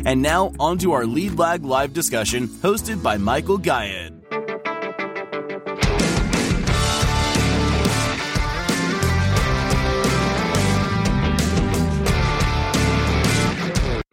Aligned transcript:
And 0.03 0.21
now, 0.21 0.51
on 0.59 0.77
to 0.79 0.91
our 0.91 1.05
Lead 1.05 1.39
Lag 1.39 1.63
live 1.63 1.93
discussion 1.93 2.49
hosted 2.49 3.01
by 3.01 3.17
Michael 3.17 3.57
Gayed. 3.57 4.18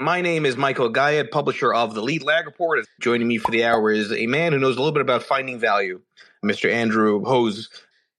My 0.06 0.20
name 0.20 0.46
is 0.46 0.56
Michael 0.56 0.88
Gayed, 0.88 1.32
publisher 1.32 1.74
of 1.74 1.92
the 1.92 2.00
Lead 2.00 2.22
Lag 2.22 2.46
Report. 2.46 2.86
Joining 3.00 3.26
me 3.26 3.38
for 3.38 3.50
the 3.50 3.64
hour 3.64 3.90
is 3.90 4.12
a 4.12 4.28
man 4.28 4.52
who 4.52 4.58
knows 4.60 4.76
a 4.76 4.78
little 4.78 4.92
bit 4.92 5.00
about 5.00 5.24
finding 5.24 5.58
value, 5.58 6.00
Mr. 6.44 6.72
Andrew 6.72 7.22
Hoese. 7.22 7.66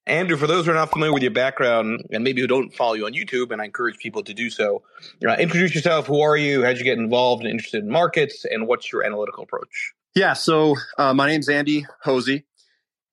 Andrew, 0.05 0.35
for 0.35 0.47
those 0.47 0.65
who 0.65 0.71
are 0.71 0.75
not 0.75 0.91
familiar 0.91 1.13
with 1.13 1.23
your 1.23 1.31
background 1.31 2.03
and 2.11 2.25
maybe 2.25 2.41
who 2.41 2.47
don't 2.47 2.75
follow 2.75 2.95
you 2.95 3.05
on 3.05 3.13
YouTube, 3.13 3.51
and 3.51 3.61
I 3.61 3.63
encourage 3.63 3.99
people 3.99 4.21
to 4.23 4.33
do 4.33 4.49
so, 4.49 4.83
uh, 5.25 5.37
introduce 5.39 5.73
yourself. 5.73 6.07
Who 6.07 6.19
are 6.19 6.35
you? 6.35 6.61
How'd 6.61 6.77
you 6.77 6.83
get 6.83 6.97
involved 6.97 7.43
and 7.43 7.49
interested 7.49 7.85
in 7.85 7.89
markets? 7.89 8.43
And 8.43 8.67
what's 8.67 8.91
your 8.91 9.05
analytical 9.05 9.45
approach? 9.45 9.93
Yeah, 10.13 10.33
so 10.33 10.75
uh, 10.97 11.13
my 11.13 11.25
name's 11.25 11.47
Andy 11.47 11.85
Hoese, 12.03 12.43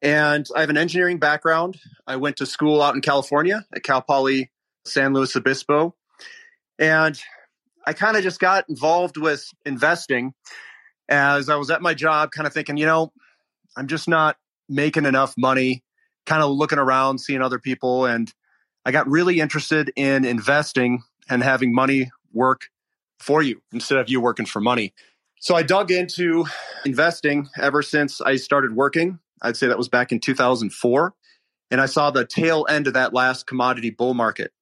and 0.02 0.48
I 0.56 0.62
have 0.62 0.70
an 0.70 0.78
engineering 0.78 1.20
background. 1.20 1.78
I 2.08 2.16
went 2.16 2.38
to 2.38 2.44
school 2.46 2.82
out 2.82 2.96
in 2.96 3.02
California 3.02 3.64
at 3.72 3.84
Cal 3.84 4.02
Poly 4.02 4.50
San 4.84 5.14
Luis 5.14 5.36
Obispo. 5.36 5.94
And 6.76 7.16
I 7.86 7.92
kind 7.92 8.16
of 8.16 8.22
just 8.22 8.40
got 8.40 8.68
involved 8.68 9.16
with 9.16 9.46
investing 9.64 10.34
as 11.08 11.48
I 11.48 11.56
was 11.56 11.70
at 11.70 11.82
my 11.82 11.94
job, 11.94 12.30
kind 12.30 12.46
of 12.46 12.52
thinking, 12.52 12.76
you 12.76 12.86
know, 12.86 13.12
I'm 13.76 13.86
just 13.86 14.08
not 14.08 14.36
making 14.68 15.04
enough 15.04 15.34
money, 15.36 15.82
kind 16.26 16.42
of 16.42 16.50
looking 16.50 16.78
around, 16.78 17.18
seeing 17.18 17.42
other 17.42 17.58
people. 17.58 18.06
And 18.06 18.32
I 18.84 18.92
got 18.92 19.08
really 19.08 19.40
interested 19.40 19.92
in 19.96 20.24
investing 20.24 21.02
and 21.28 21.42
having 21.42 21.74
money 21.74 22.10
work 22.32 22.68
for 23.18 23.42
you 23.42 23.60
instead 23.72 23.98
of 23.98 24.08
you 24.08 24.20
working 24.20 24.46
for 24.46 24.60
money. 24.60 24.94
So 25.40 25.54
I 25.54 25.62
dug 25.62 25.90
into 25.90 26.46
investing 26.84 27.48
ever 27.60 27.82
since 27.82 28.20
I 28.20 28.36
started 28.36 28.74
working. 28.74 29.18
I'd 29.42 29.56
say 29.56 29.66
that 29.66 29.78
was 29.78 29.88
back 29.88 30.10
in 30.10 30.20
2004. 30.20 31.14
And 31.70 31.80
I 31.80 31.86
saw 31.86 32.10
the 32.10 32.24
tail 32.24 32.66
end 32.68 32.86
of 32.86 32.94
that 32.94 33.12
last 33.12 33.46
commodity 33.46 33.90
bull 33.90 34.14
market. 34.14 34.52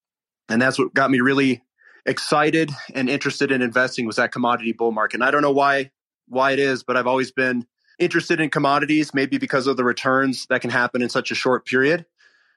And 0.48 0.60
that's 0.60 0.78
what 0.78 0.94
got 0.94 1.10
me 1.10 1.20
really 1.20 1.62
excited 2.06 2.70
and 2.94 3.08
interested 3.08 3.52
in 3.52 3.62
investing 3.62 4.06
was 4.06 4.16
that 4.16 4.32
commodity 4.32 4.72
bull 4.72 4.92
market. 4.92 5.16
And 5.16 5.24
I 5.24 5.30
don't 5.30 5.42
know 5.42 5.52
why 5.52 5.90
why 6.28 6.52
it 6.52 6.58
is, 6.58 6.82
but 6.82 6.96
I've 6.96 7.06
always 7.06 7.30
been 7.30 7.66
interested 7.98 8.40
in 8.40 8.50
commodities, 8.50 9.12
maybe 9.12 9.38
because 9.38 9.66
of 9.66 9.76
the 9.76 9.84
returns 9.84 10.46
that 10.46 10.60
can 10.60 10.70
happen 10.70 11.02
in 11.02 11.08
such 11.08 11.30
a 11.30 11.34
short 11.34 11.66
period. 11.66 12.06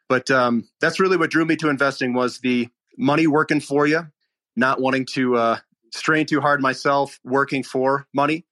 But 0.08 0.32
um, 0.32 0.68
that's 0.80 1.00
really 1.00 1.18
what 1.18 1.32
drew 1.32 1.46
me 1.46 1.56
to 1.58 1.70
investing 1.70 2.14
was 2.14 2.40
the 2.40 2.70
money 2.98 3.28
working 3.28 3.60
for 3.60 3.86
you, 3.86 4.08
not 4.56 4.80
wanting 4.80 5.06
to 5.14 5.36
uh, 5.36 5.58
strain 5.92 6.26
too 6.26 6.42
hard 6.42 6.62
myself 6.62 7.20
working 7.24 7.64
for 7.64 8.08
money. 8.14 8.46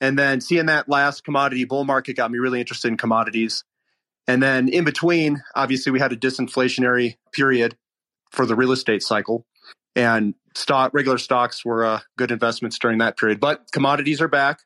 And 0.00 0.18
then 0.18 0.40
seeing 0.40 0.66
that 0.66 0.88
last 0.88 1.24
commodity 1.24 1.64
bull 1.64 1.84
market 1.84 2.16
got 2.16 2.30
me 2.30 2.38
really 2.38 2.60
interested 2.60 2.88
in 2.88 2.96
commodities. 2.96 3.64
And 4.26 4.42
then 4.42 4.68
in 4.68 4.84
between, 4.84 5.42
obviously, 5.54 5.92
we 5.92 6.00
had 6.00 6.12
a 6.12 6.16
disinflationary 6.16 7.16
period 7.32 7.76
for 8.30 8.46
the 8.46 8.54
real 8.54 8.72
estate 8.72 9.02
cycle 9.02 9.46
and 9.96 10.34
stock 10.54 10.92
regular 10.94 11.18
stocks 11.18 11.64
were 11.64 11.84
uh, 11.84 12.00
good 12.16 12.30
investments 12.30 12.78
during 12.78 12.98
that 12.98 13.16
period. 13.16 13.40
But 13.40 13.70
commodities 13.72 14.20
are 14.20 14.28
back; 14.28 14.60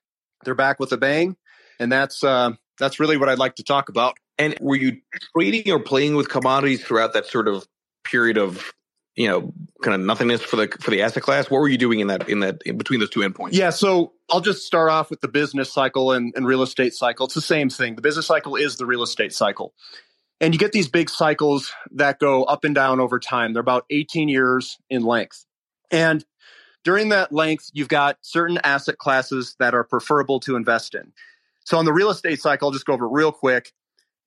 they're 0.44 0.54
back 0.54 0.78
with 0.80 0.92
a 0.92 0.96
bang, 0.96 1.36
and 1.78 1.90
that's 1.90 2.22
uh, 2.22 2.52
that's 2.78 3.00
really 3.00 3.16
what 3.16 3.28
I'd 3.28 3.38
like 3.38 3.56
to 3.56 3.64
talk 3.64 3.88
about. 3.88 4.16
And 4.38 4.56
were 4.60 4.76
you 4.76 4.98
trading 5.34 5.70
or 5.70 5.80
playing 5.80 6.14
with 6.16 6.28
commodities 6.28 6.84
throughout 6.84 7.14
that 7.14 7.26
sort 7.26 7.48
of 7.48 7.66
period 8.04 8.38
of 8.38 8.72
you 9.16 9.28
know 9.28 9.52
kind 9.82 9.94
of 9.94 10.06
nothingness 10.06 10.42
for 10.42 10.56
the 10.56 10.68
for 10.80 10.90
the 10.90 11.02
asset 11.02 11.22
class? 11.22 11.50
What 11.50 11.60
were 11.60 11.68
you 11.68 11.78
doing 11.78 12.00
in 12.00 12.08
that 12.08 12.28
in 12.28 12.40
that 12.40 12.62
in 12.64 12.78
between 12.78 13.00
those 13.00 13.10
two 13.10 13.20
endpoints? 13.20 13.50
Yeah, 13.52 13.70
so 13.70 14.12
I'll 14.30 14.40
just 14.40 14.66
start 14.66 14.90
off 14.90 15.10
with 15.10 15.20
the 15.20 15.28
business 15.28 15.72
cycle 15.72 16.12
and, 16.12 16.32
and 16.36 16.46
real 16.46 16.62
estate 16.62 16.94
cycle. 16.94 17.26
It's 17.26 17.34
the 17.34 17.40
same 17.40 17.70
thing. 17.70 17.96
The 17.96 18.02
business 18.02 18.26
cycle 18.26 18.56
is 18.56 18.76
the 18.76 18.86
real 18.86 19.02
estate 19.02 19.32
cycle. 19.32 19.74
And 20.40 20.52
you 20.52 20.58
get 20.58 20.72
these 20.72 20.88
big 20.88 21.08
cycles 21.08 21.72
that 21.92 22.18
go 22.18 22.44
up 22.44 22.64
and 22.64 22.74
down 22.74 23.00
over 23.00 23.18
time. 23.18 23.52
They're 23.52 23.60
about 23.60 23.86
18 23.90 24.28
years 24.28 24.78
in 24.90 25.02
length. 25.02 25.46
And 25.90 26.24
during 26.84 27.08
that 27.08 27.32
length, 27.32 27.70
you've 27.72 27.88
got 27.88 28.18
certain 28.20 28.58
asset 28.62 28.98
classes 28.98 29.56
that 29.58 29.74
are 29.74 29.84
preferable 29.84 30.40
to 30.40 30.56
invest 30.56 30.94
in. 30.94 31.12
So 31.64 31.78
on 31.78 31.84
the 31.84 31.92
real 31.92 32.10
estate 32.10 32.40
cycle, 32.40 32.68
I'll 32.68 32.72
just 32.72 32.86
go 32.86 32.92
over 32.92 33.08
real 33.08 33.32
quick. 33.32 33.72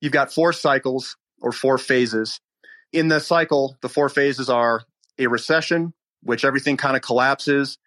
You've 0.00 0.12
got 0.12 0.32
four 0.32 0.52
cycles 0.52 1.16
or 1.40 1.52
four 1.52 1.78
phases. 1.78 2.40
In 2.92 3.08
the 3.08 3.20
cycle, 3.20 3.76
the 3.80 3.88
four 3.88 4.08
phases 4.08 4.50
are 4.50 4.82
a 5.18 5.28
recession, 5.28 5.94
which 6.22 6.44
everything 6.44 6.76
kind 6.76 6.96
of 6.96 7.02
collapses. 7.02 7.78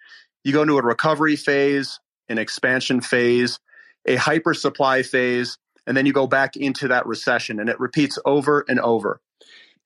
You 0.44 0.54
go 0.54 0.62
into 0.62 0.78
a 0.78 0.82
recovery 0.82 1.36
phase, 1.36 2.00
an 2.30 2.38
expansion 2.38 3.02
phase, 3.02 3.60
a 4.06 4.16
hyper 4.16 4.54
supply 4.54 5.04
phase, 5.04 5.58
and 5.86 5.96
then 5.96 6.06
you 6.06 6.14
go 6.14 6.28
back 6.28 6.56
into 6.56 6.88
that 6.90 7.06
recession 7.06 7.60
and 7.60 7.70
it 7.70 7.80
repeats 7.80 8.18
over 8.26 8.66
and 8.68 8.80
over. 8.80 9.20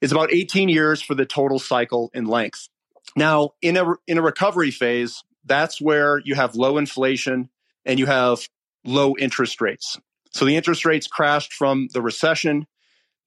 It's 0.01 0.11
about 0.11 0.33
18 0.33 0.69
years 0.69 1.01
for 1.01 1.15
the 1.15 1.25
total 1.25 1.59
cycle 1.59 2.11
in 2.13 2.25
length. 2.25 2.69
Now, 3.15 3.51
in 3.61 3.77
a 3.77 3.93
in 4.05 4.17
a 4.17 4.21
recovery 4.21 4.71
phase, 4.71 5.23
that's 5.45 5.81
where 5.81 6.19
you 6.19 6.35
have 6.35 6.55
low 6.55 6.77
inflation 6.77 7.49
and 7.85 7.97
you 7.99 8.05
have 8.05 8.47
low 8.85 9.15
interest 9.17 9.61
rates. 9.61 9.97
So 10.33 10.45
the 10.45 10.55
interest 10.55 10.85
rates 10.85 11.07
crashed 11.07 11.53
from 11.53 11.87
the 11.93 12.01
recession, 12.01 12.67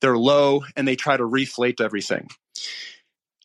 they're 0.01 0.19
low 0.19 0.63
and 0.77 0.87
they 0.87 0.97
try 0.97 1.17
to 1.17 1.25
reflate 1.25 1.81
everything. 1.81 2.29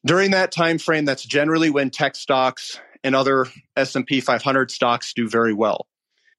During 0.05 0.31
that 0.31 0.51
time 0.51 0.77
frame, 0.77 1.05
that's 1.05 1.25
generally 1.25 1.69
when 1.69 1.89
tech 1.89 2.15
stocks 2.15 2.79
and 3.03 3.15
other 3.15 3.47
S&P 3.75 4.21
500 4.21 4.71
stocks 4.71 5.13
do 5.13 5.27
very 5.27 5.53
well. 5.53 5.87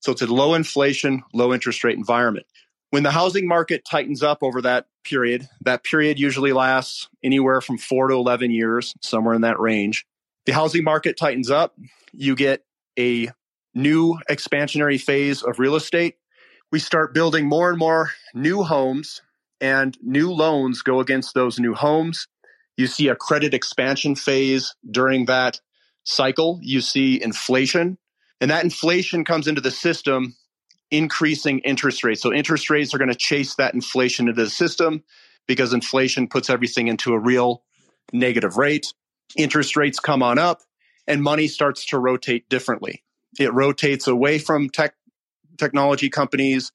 So 0.01 0.13
it's 0.13 0.23
a 0.23 0.27
low 0.27 0.55
inflation, 0.55 1.25
low 1.35 1.53
interest 1.53 1.83
rate 1.83 1.97
environment. 1.97 2.47
When 2.91 3.03
the 3.03 3.11
housing 3.11 3.49
market 3.49 3.85
tightens 3.85 4.23
up 4.23 4.43
over 4.43 4.63
that 4.63 4.87
period, 5.05 5.49
that 5.63 5.83
period 5.85 6.19
usually 6.19 6.53
lasts 6.53 7.09
anywhere 7.23 7.61
from 7.61 7.79
four 7.79 8.09
to 8.09 8.15
11 8.15 8.51
years, 8.51 8.95
somewhere 9.01 9.35
in 9.35 9.43
that 9.43 9.59
range. 9.59 10.07
The 10.47 10.53
housing 10.53 10.85
market 10.85 11.17
tightens 11.19 11.51
up, 11.51 11.75
you 12.13 12.37
get 12.37 12.65
a 12.99 13.31
new 13.75 14.19
expansionary 14.31 15.01
phase 15.01 15.43
of 15.43 15.59
real 15.59 15.75
estate. 15.75 16.17
We 16.71 16.79
start 16.79 17.15
building 17.15 17.49
more 17.49 17.71
and 17.71 17.79
more 17.79 18.13
new 18.35 18.63
homes, 18.63 19.21
and 19.61 19.97
new 20.03 20.33
loans 20.33 20.83
go 20.83 21.01
against 21.01 21.35
those 21.35 21.59
new 21.59 21.75
homes. 21.75 22.29
You 22.77 22.87
see 22.87 23.09
a 23.09 23.17
credit 23.17 23.55
expansion 23.55 24.15
phase 24.15 24.75
during 24.89 25.27
that 25.27 25.61
cycle. 26.05 26.61
You 26.63 26.81
see 26.81 27.21
inflation, 27.21 27.99
and 28.41 28.51
that 28.51 28.65
inflation 28.65 29.25
comes 29.25 29.49
into 29.49 29.61
the 29.61 29.71
system 29.71 30.37
increasing 30.91 31.61
interest 31.61 32.05
rates. 32.05 32.23
So 32.23 32.33
interest 32.33 32.71
rates 32.71 32.95
are 32.95 32.99
going 32.99 33.11
to 33.11 33.17
chase 33.17 33.55
that 33.57 33.75
inflation 33.75 34.29
into 34.29 34.43
the 34.43 34.51
system 34.51 35.03
because 35.47 35.73
inflation 35.73 36.29
puts 36.29 36.51
everything 36.51 36.89
into 36.89 37.13
a 37.13 37.19
real 37.19 37.63
negative 38.13 38.57
rate. 38.57 38.93
Interest 39.37 39.77
rates 39.77 39.99
come 39.99 40.23
on 40.23 40.39
up 40.39 40.63
and 41.07 41.23
money 41.23 41.49
starts 41.49 41.87
to 41.87 41.99
rotate 41.99 42.49
differently. 42.49 43.03
It 43.39 43.53
rotates 43.53 44.07
away 44.07 44.39
from 44.39 44.71
tech 44.71 44.95
technology 45.59 46.09
companies. 46.09 46.73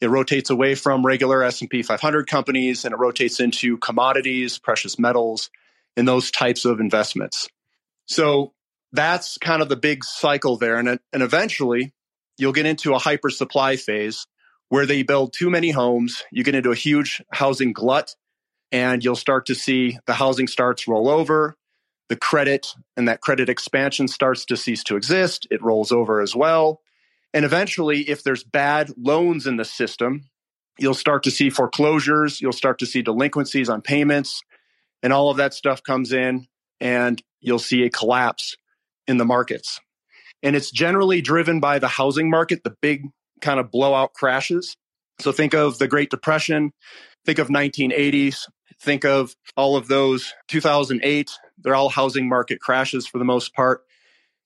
It 0.00 0.08
rotates 0.08 0.50
away 0.50 0.74
from 0.74 1.06
regular 1.06 1.42
S&P 1.42 1.82
500 1.82 2.26
companies 2.26 2.84
and 2.84 2.92
it 2.92 2.98
rotates 2.98 3.40
into 3.40 3.78
commodities, 3.78 4.58
precious 4.58 4.98
metals, 4.98 5.50
and 5.96 6.08
those 6.08 6.30
types 6.30 6.64
of 6.64 6.80
investments. 6.80 7.48
So 8.06 8.52
that's 8.92 9.38
kind 9.38 9.62
of 9.62 9.68
the 9.68 9.76
big 9.76 10.04
cycle 10.04 10.56
there. 10.56 10.76
And, 10.76 10.88
and 11.12 11.22
eventually 11.22 11.92
you'll 12.38 12.52
get 12.52 12.66
into 12.66 12.94
a 12.94 12.98
hyper 12.98 13.30
supply 13.30 13.76
phase 13.76 14.26
where 14.68 14.86
they 14.86 15.02
build 15.02 15.32
too 15.32 15.50
many 15.50 15.70
homes. 15.70 16.22
You 16.32 16.44
get 16.44 16.54
into 16.54 16.70
a 16.70 16.76
huge 16.76 17.22
housing 17.32 17.72
glut 17.72 18.14
and 18.70 19.04
you'll 19.04 19.16
start 19.16 19.46
to 19.46 19.54
see 19.54 19.98
the 20.06 20.14
housing 20.14 20.46
starts 20.46 20.88
roll 20.88 21.08
over. 21.08 21.56
The 22.08 22.16
credit 22.16 22.68
and 22.96 23.08
that 23.08 23.20
credit 23.20 23.48
expansion 23.48 24.08
starts 24.08 24.44
to 24.46 24.56
cease 24.56 24.82
to 24.84 24.96
exist. 24.96 25.46
It 25.50 25.62
rolls 25.62 25.92
over 25.92 26.20
as 26.20 26.34
well. 26.34 26.80
And 27.34 27.44
eventually, 27.44 28.08
if 28.08 28.22
there's 28.22 28.44
bad 28.44 28.90
loans 28.96 29.46
in 29.46 29.56
the 29.56 29.64
system, 29.64 30.28
you'll 30.78 30.94
start 30.94 31.22
to 31.24 31.30
see 31.30 31.50
foreclosures, 31.50 32.40
you'll 32.40 32.52
start 32.52 32.78
to 32.80 32.86
see 32.86 33.02
delinquencies 33.02 33.68
on 33.68 33.80
payments, 33.80 34.42
and 35.02 35.12
all 35.12 35.30
of 35.30 35.38
that 35.38 35.54
stuff 35.54 35.82
comes 35.82 36.12
in, 36.12 36.46
and 36.80 37.22
you'll 37.40 37.58
see 37.58 37.84
a 37.84 37.90
collapse 37.90 38.56
in 39.06 39.16
the 39.16 39.24
markets. 39.24 39.80
And 40.42 40.56
it's 40.56 40.70
generally 40.70 41.20
driven 41.20 41.60
by 41.60 41.78
the 41.78 41.88
housing 41.88 42.28
market, 42.28 42.64
the 42.64 42.76
big 42.80 43.04
kind 43.40 43.60
of 43.60 43.70
blowout 43.70 44.12
crashes. 44.14 44.76
So 45.20 45.32
think 45.32 45.54
of 45.54 45.78
the 45.78 45.88
Great 45.88 46.10
Depression, 46.10 46.72
think 47.24 47.38
of 47.38 47.48
1980s, 47.48 48.48
think 48.80 49.04
of 49.04 49.36
all 49.56 49.76
of 49.76 49.88
those 49.88 50.34
2008. 50.48 51.30
They're 51.58 51.74
all 51.74 51.88
housing 51.88 52.28
market 52.28 52.60
crashes 52.60 53.06
for 53.06 53.18
the 53.18 53.24
most 53.24 53.54
part. 53.54 53.84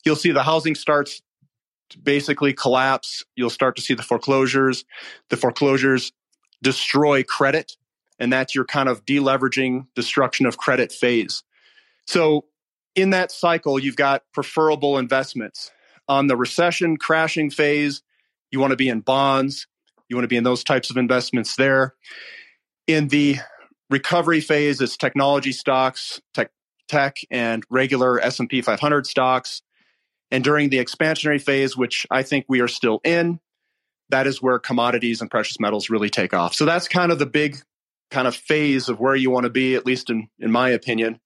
You'll 0.04 0.16
see 0.16 0.32
the 0.32 0.42
housing 0.42 0.74
starts 0.74 1.22
basically 2.02 2.52
collapse. 2.52 3.24
You'll 3.36 3.50
start 3.50 3.76
to 3.76 3.82
see 3.82 3.94
the 3.94 4.02
foreclosures. 4.02 4.84
The 5.30 5.36
foreclosures 5.36 6.12
destroy 6.62 7.22
credit, 7.22 7.76
and 8.18 8.32
that's 8.32 8.54
your 8.54 8.64
kind 8.64 8.88
of 8.88 9.04
deleveraging, 9.04 9.86
destruction 9.94 10.46
of 10.46 10.58
credit 10.58 10.92
phase. 10.92 11.42
So 12.06 12.46
in 12.94 13.10
that 13.10 13.30
cycle, 13.30 13.78
you've 13.78 13.96
got 13.96 14.22
preferable 14.32 14.98
investments. 14.98 15.70
On 16.08 16.26
the 16.26 16.36
recession 16.36 16.96
crashing 16.96 17.50
phase, 17.50 18.02
you 18.50 18.60
want 18.60 18.70
to 18.70 18.76
be 18.76 18.88
in 18.88 19.00
bonds. 19.00 19.66
You 20.08 20.16
want 20.16 20.24
to 20.24 20.28
be 20.28 20.36
in 20.36 20.44
those 20.44 20.62
types 20.62 20.90
of 20.90 20.96
investments 20.96 21.56
there. 21.56 21.94
In 22.86 23.08
the 23.08 23.36
recovery 23.90 24.40
phase, 24.40 24.80
it's 24.80 24.96
technology 24.96 25.52
stocks, 25.52 26.20
tech, 26.32 26.50
tech 26.88 27.16
and 27.30 27.64
regular 27.70 28.20
S&P 28.20 28.62
500 28.62 29.06
stocks. 29.06 29.62
And 30.30 30.42
during 30.42 30.70
the 30.70 30.78
expansionary 30.78 31.40
phase, 31.40 31.76
which 31.76 32.06
I 32.10 32.22
think 32.22 32.46
we 32.48 32.60
are 32.60 32.68
still 32.68 33.00
in, 33.04 33.40
that 34.10 34.26
is 34.26 34.40
where 34.40 34.58
commodities 34.58 35.20
and 35.20 35.30
precious 35.30 35.58
metals 35.58 35.90
really 35.90 36.10
take 36.10 36.32
off. 36.32 36.54
So 36.54 36.64
that's 36.64 36.86
kind 36.88 37.10
of 37.10 37.18
the 37.18 37.26
big 37.26 37.58
kind 38.10 38.28
of 38.28 38.36
phase 38.36 38.88
of 38.88 39.00
where 39.00 39.16
you 39.16 39.30
want 39.30 39.44
to 39.44 39.50
be, 39.50 39.74
at 39.74 39.84
least 39.84 40.10
in, 40.10 40.28
in 40.38 40.52
my 40.52 40.70
opinion, 40.70 41.20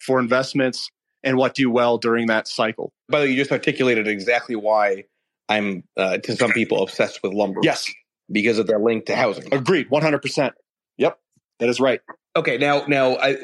for 0.00 0.18
investments 0.18 0.90
and 1.24 1.36
what 1.36 1.54
do 1.54 1.70
well 1.70 1.98
during 1.98 2.26
that 2.26 2.48
cycle. 2.48 2.92
By 3.08 3.20
the 3.20 3.26
way, 3.26 3.30
you 3.30 3.36
just 3.36 3.52
articulated 3.52 4.08
exactly 4.08 4.56
why 4.56 5.04
I'm, 5.48 5.84
uh, 5.96 6.18
to 6.18 6.36
some 6.36 6.52
people, 6.52 6.82
obsessed 6.82 7.22
with 7.22 7.32
lumber. 7.32 7.60
Yes. 7.62 7.90
Because 8.30 8.58
of 8.58 8.66
their 8.66 8.78
link 8.78 9.06
to 9.06 9.16
housing. 9.16 9.52
Agreed, 9.52 9.90
100%. 9.90 10.52
Yep, 10.96 11.18
that 11.58 11.68
is 11.68 11.80
right. 11.80 12.00
Okay, 12.34 12.56
now, 12.58 12.84
now 12.86 13.16
I, 13.16 13.36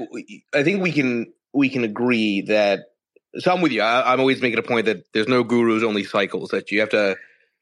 I 0.55 0.63
think 0.63 0.83
we 0.83 0.93
can 0.93 1.33
we 1.53 1.69
can 1.69 1.85
agree 1.85 2.43
that. 2.43 2.81
So 3.39 3.53
I'm 3.53 3.61
with 3.61 3.73
you. 3.73 3.83
I, 3.83 4.13
am 4.13 4.21
always 4.21 4.41
making 4.41 4.59
a 4.59 4.63
point 4.63 4.87
that 4.87 5.05
there's 5.13 5.29
no 5.29 5.45
gurus, 5.45 5.83
only 5.83 6.05
cycles. 6.05 6.51
That 6.51 6.71
you 6.71 6.81
have 6.81 6.91
to. 6.91 7.17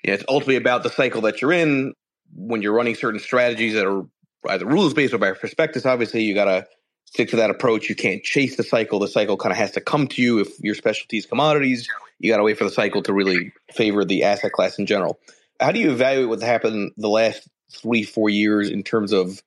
You 0.04 0.10
know, 0.10 0.14
it's 0.14 0.24
ultimately 0.28 0.56
about 0.56 0.82
the 0.82 0.90
cycle 0.90 1.22
that 1.22 1.40
you're 1.42 1.52
in 1.52 1.94
when 2.32 2.62
you're 2.62 2.74
running 2.74 2.94
certain 2.94 3.18
strategies 3.18 3.74
that 3.74 3.86
are 3.86 4.04
either 4.48 4.66
rules 4.66 4.94
based 4.94 5.14
or 5.14 5.18
by 5.18 5.32
prospectus. 5.32 5.84
Obviously, 5.84 6.22
you 6.22 6.34
got 6.34 6.44
to 6.44 6.66
stick 7.06 7.30
to 7.30 7.36
that 7.36 7.50
approach. 7.50 7.88
You 7.88 7.94
can't 7.94 8.22
chase 8.22 8.56
the 8.56 8.62
cycle. 8.62 8.98
The 8.98 9.08
cycle 9.08 9.36
kind 9.36 9.52
of 9.52 9.58
has 9.58 9.72
to 9.72 9.80
come 9.80 10.06
to 10.08 10.22
you. 10.22 10.40
If 10.40 10.60
your 10.60 10.74
specialty 10.74 11.18
is 11.18 11.26
commodities, 11.26 11.88
you 12.18 12.30
got 12.30 12.38
to 12.38 12.42
wait 12.42 12.58
for 12.58 12.64
the 12.64 12.70
cycle 12.70 13.02
to 13.02 13.12
really 13.12 13.52
favor 13.72 14.04
the 14.04 14.24
asset 14.24 14.52
class 14.52 14.78
in 14.78 14.86
general. 14.86 15.18
How 15.60 15.72
do 15.72 15.80
you 15.80 15.90
evaluate 15.90 16.28
what's 16.28 16.42
happened 16.42 16.92
the 16.96 17.08
last 17.08 17.48
three, 17.72 18.02
four 18.02 18.28
years 18.28 18.70
in 18.70 18.82
terms 18.82 19.12
of 19.12 19.42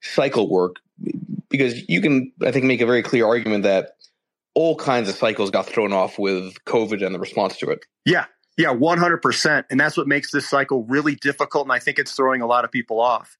cycle 0.00 0.48
work? 0.48 0.76
Because 1.48 1.88
you 1.88 2.00
can, 2.00 2.32
I 2.44 2.50
think, 2.50 2.64
make 2.64 2.80
a 2.80 2.86
very 2.86 3.02
clear 3.02 3.26
argument 3.26 3.64
that 3.64 3.96
all 4.54 4.76
kinds 4.76 5.08
of 5.08 5.14
cycles 5.14 5.50
got 5.50 5.66
thrown 5.66 5.92
off 5.92 6.18
with 6.18 6.54
COVID 6.64 7.04
and 7.04 7.14
the 7.14 7.18
response 7.18 7.56
to 7.58 7.70
it. 7.70 7.84
Yeah. 8.04 8.26
Yeah, 8.58 8.74
100%. 8.74 9.64
And 9.70 9.80
that's 9.80 9.96
what 9.96 10.06
makes 10.06 10.30
this 10.30 10.48
cycle 10.48 10.84
really 10.84 11.14
difficult. 11.14 11.64
And 11.64 11.72
I 11.72 11.78
think 11.78 11.98
it's 11.98 12.12
throwing 12.12 12.42
a 12.42 12.46
lot 12.46 12.64
of 12.64 12.70
people 12.70 13.00
off. 13.00 13.38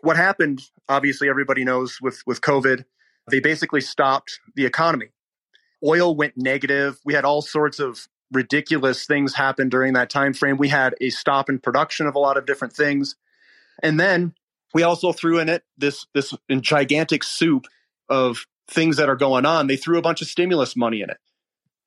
What 0.00 0.16
happened, 0.16 0.62
obviously, 0.88 1.28
everybody 1.28 1.64
knows 1.64 1.98
with, 2.00 2.22
with 2.26 2.40
COVID, 2.40 2.84
they 3.30 3.40
basically 3.40 3.80
stopped 3.80 4.40
the 4.54 4.66
economy. 4.66 5.08
Oil 5.84 6.14
went 6.14 6.34
negative. 6.36 6.98
We 7.04 7.14
had 7.14 7.24
all 7.24 7.42
sorts 7.42 7.78
of 7.78 8.08
ridiculous 8.32 9.06
things 9.06 9.34
happen 9.34 9.68
during 9.68 9.94
that 9.94 10.10
time 10.10 10.34
frame. 10.34 10.56
We 10.56 10.68
had 10.68 10.94
a 11.00 11.10
stop 11.10 11.48
in 11.48 11.58
production 11.58 12.06
of 12.06 12.14
a 12.14 12.18
lot 12.18 12.36
of 12.36 12.46
different 12.46 12.74
things. 12.74 13.16
And 13.82 13.98
then 13.98 14.34
we 14.72 14.82
also 14.82 15.12
threw 15.12 15.38
in 15.38 15.48
it 15.48 15.64
this 15.76 16.06
this 16.14 16.34
gigantic 16.60 17.24
soup 17.24 17.66
of 18.08 18.46
things 18.68 18.98
that 18.98 19.08
are 19.08 19.16
going 19.16 19.46
on. 19.46 19.66
They 19.66 19.76
threw 19.76 19.98
a 19.98 20.02
bunch 20.02 20.22
of 20.22 20.28
stimulus 20.28 20.76
money 20.76 21.00
in 21.00 21.10
it. 21.10 21.18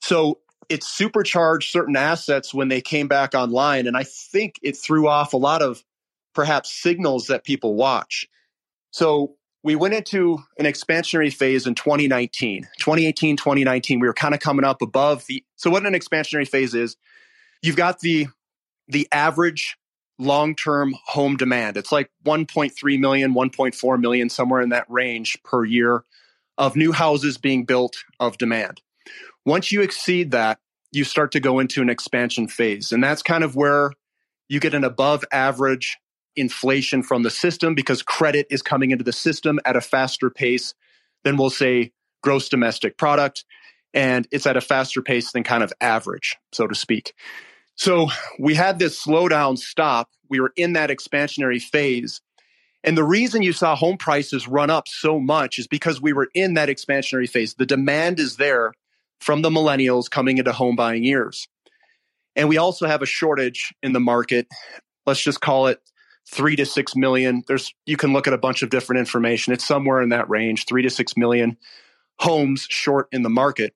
So 0.01 0.40
it 0.69 0.84
supercharged 0.84 1.72
certain 1.72 1.95
assets 1.95 2.54
when 2.54 2.68
they 2.68 2.81
came 2.81 3.07
back 3.07 3.36
online. 3.36 3.88
And 3.88 3.95
I 3.95 4.04
think 4.04 4.60
it 4.62 4.75
threw 4.78 5.07
off 5.07 5.34
a 5.34 5.38
lot 5.38 5.62
of 5.62 5.84
perhaps 6.34 6.72
signals 6.72 7.28
that 7.28 7.44
people 7.44 7.75
watch. 7.75 8.28
So 8.92 9.36
we 9.63 9.75
went 9.75 9.94
into 9.94 10.39
an 10.60 10.65
expansionary 10.65 11.33
phase 11.33 11.65
in 11.65 11.75
2019 11.75 12.63
2018 12.80 13.38
2019 13.38 14.00
we 14.00 14.07
were 14.07 14.13
kind 14.13 14.33
of 14.33 14.39
coming 14.39 14.65
up 14.65 14.81
above 14.81 15.25
the 15.27 15.44
so 15.56 15.69
what 15.69 15.86
an 15.86 15.94
expansionary 15.94 16.48
phase 16.48 16.74
is 16.74 16.98
you've 17.62 17.75
got 17.75 18.00
the 18.00 18.27
the 18.88 19.07
average 19.12 19.77
long-term 20.19 20.95
home 21.06 21.38
demand. 21.38 21.77
It's 21.77 21.92
like 21.92 22.10
1.3 22.25 23.00
million 23.00 23.33
1.4 23.33 24.00
million 24.00 24.30
somewhere 24.30 24.62
in 24.62 24.69
that 24.69 24.86
range 24.89 25.42
per 25.44 25.63
year 25.66 26.04
of 26.57 26.75
new 26.75 26.92
houses 26.92 27.38
being 27.38 27.66
built 27.66 28.04
of 28.19 28.38
demand. 28.38 28.81
Once 29.45 29.71
you 29.71 29.81
exceed 29.81 30.31
that 30.31 30.59
you 30.92 31.04
start 31.04 31.31
to 31.31 31.39
go 31.39 31.59
into 31.59 31.81
an 31.81 31.89
expansion 31.89 32.48
phase 32.48 32.92
and 32.92 33.04
that's 33.04 33.24
kind 33.24 33.44
of 33.44 33.56
where 33.56 33.92
you 34.48 34.59
get 34.59 34.75
an 34.75 34.83
above 34.83 35.25
average 35.31 35.98
inflation 36.35 37.03
from 37.03 37.24
the 37.24 37.30
system 37.30 37.75
because 37.75 38.01
credit 38.01 38.47
is 38.50 38.62
coming 38.62 38.91
into 38.91 39.03
the 39.03 39.13
system 39.13 39.59
at 39.65 39.75
a 39.75 39.81
faster 39.81 40.30
pace 40.30 40.74
than 41.24 41.38
we'll 41.38 41.50
say 41.50 41.91
gross 42.21 42.50
domestic 42.50 42.97
product. 42.97 43.45
And 43.94 44.27
it's 44.31 44.47
at 44.47 44.57
a 44.57 44.62
faster 44.62 45.01
pace 45.01 45.31
than 45.31 45.44
kind 45.44 45.63
of 45.63 45.71
average, 45.80 46.38
so 46.51 46.68
to 46.68 46.75
speak. 46.75 47.13
So 47.75 48.09
we 48.40 48.56
had 48.56 48.80
this 48.80 49.04
slowdown 49.04 49.57
stop. 49.57 50.09
We 50.30 50.40
were 50.40 50.54
in 50.56 50.73
that 50.73 50.90
expansionary 50.90 51.61
phase. 51.61 52.21
And 52.83 52.97
the 52.97 53.04
reason 53.04 53.44
you 53.44 53.54
saw 53.54 53.75
home 53.75 53.97
prices 53.97 54.47
run 54.47 54.69
up 54.69 54.87
so 54.87 55.19
much 55.19 55.57
is 55.57 55.68
because 55.68 56.02
we 56.02 56.13
were 56.13 56.30
in 56.33 56.56
that 56.56 56.69
expansionary 56.69 57.30
phase. 57.30 57.54
The 57.54 57.66
demand 57.66 58.19
is 58.19 58.37
there 58.37 58.73
from 59.19 59.42
the 59.42 59.49
millennials 59.49 60.09
coming 60.09 60.37
into 60.37 60.52
home 60.52 60.75
buying 60.75 61.04
years. 61.04 61.47
And 62.35 62.49
we 62.49 62.57
also 62.57 62.87
have 62.87 63.02
a 63.02 63.06
shortage 63.06 63.73
in 63.81 63.94
the 63.94 63.99
market. 63.99 64.47
Let's 65.06 65.21
just 65.21 65.40
call 65.40 65.68
it 65.68 65.80
three 66.30 66.56
to 66.56 66.65
six 66.65 66.95
million. 66.95 67.44
There's 67.47 67.73
you 67.85 67.97
can 67.97 68.13
look 68.13 68.27
at 68.27 68.33
a 68.33 68.37
bunch 68.37 68.61
of 68.61 68.69
different 68.69 68.99
information. 68.99 69.53
It's 69.53 69.65
somewhere 69.65 70.01
in 70.01 70.09
that 70.09 70.30
range, 70.30 70.65
three 70.65 70.81
to 70.83 70.89
six 70.89 71.18
million 71.18 71.57
homes 72.19 72.68
short 72.69 73.07
in 73.11 73.23
the 73.23 73.30
market. 73.30 73.73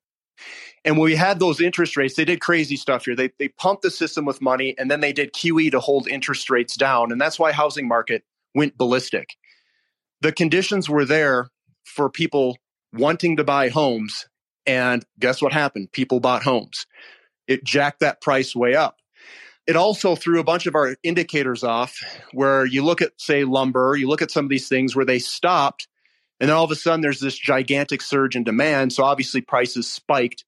And 0.86 0.98
when 0.98 1.06
we 1.06 1.16
had 1.16 1.40
those 1.40 1.60
interest 1.60 1.98
rates, 1.98 2.16
they 2.16 2.26
did 2.26 2.40
crazy 2.40 2.78
stuff 2.78 3.06
here. 3.06 3.16
They 3.16 3.32
they 3.40 3.50
pumped 3.50 3.82
the 3.82 3.92
system 3.92 4.26
with 4.26 4.42
money 4.42 4.76
and 4.78 4.90
then 4.90 5.02
they 5.02 5.14
did 5.14 5.34
QE 5.34 5.72
to 5.72 5.80
hold 5.80 6.08
interest 6.08 6.50
rates 6.50 6.76
down. 6.76 7.12
And 7.12 7.20
that's 7.20 7.40
why 7.40 7.52
housing 7.52 7.88
market 7.88 8.24
went 8.56 8.78
ballistic. 8.78 9.36
The 10.22 10.32
conditions 10.32 10.90
were 10.90 11.06
there 11.06 11.50
for 11.86 12.10
people 12.10 12.58
wanting 12.94 13.38
to 13.38 13.44
buy 13.44 13.70
homes. 13.70 14.28
And 14.66 15.06
guess 15.20 15.42
what 15.42 15.54
happened? 15.54 15.92
People 15.92 16.20
bought 16.20 16.44
homes. 16.44 16.86
It 17.48 17.64
jacked 17.64 18.02
that 18.02 18.22
price 18.22 18.56
way 18.56 18.76
up 18.76 18.98
it 19.68 19.76
also 19.76 20.16
threw 20.16 20.40
a 20.40 20.46
bunch 20.46 20.66
of 20.66 20.76
our 20.76 20.96
indicators 21.04 21.64
off 21.64 22.00
where 22.32 22.66
you 22.66 22.84
look 22.84 23.02
at, 23.02 23.12
say, 23.18 23.44
lumber, 23.44 23.96
you 23.98 24.08
look 24.08 24.22
at 24.22 24.32
some 24.32 24.46
of 24.46 24.50
these 24.50 24.70
things 24.70 24.96
where 24.96 25.06
they 25.06 25.20
stopped, 25.20 25.88
and 26.40 26.50
then 26.50 26.56
all 26.56 26.64
of 26.64 26.72
a 26.72 26.76
sudden 26.76 27.02
there's 27.02 27.20
this 27.20 27.38
gigantic 27.38 28.02
surge 28.02 28.36
in 28.36 28.44
demand. 28.44 28.94
So 28.94 29.04
obviously 29.04 29.42
prices 29.42 29.92
spiked 29.92 30.46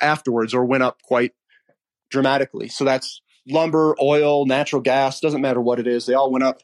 afterwards 0.00 0.52
or 0.52 0.64
went 0.64 0.82
up 0.82 1.00
quite 1.02 1.32
dramatically. 2.10 2.68
So 2.68 2.84
that's 2.84 3.22
lumber, 3.46 3.94
oil, 4.00 4.46
natural 4.46 4.82
gas, 4.82 5.20
doesn't 5.20 5.40
matter 5.40 5.60
what 5.60 5.78
it 5.78 5.86
is, 5.86 6.06
they 6.06 6.14
all 6.14 6.32
went 6.32 6.44
up 6.44 6.62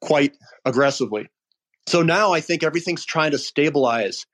quite 0.00 0.36
aggressively. 0.64 1.28
So 1.86 2.02
now 2.02 2.32
I 2.32 2.40
think 2.40 2.62
everything's 2.62 3.04
trying 3.04 3.30
to 3.30 3.38
stabilize. 3.38 4.26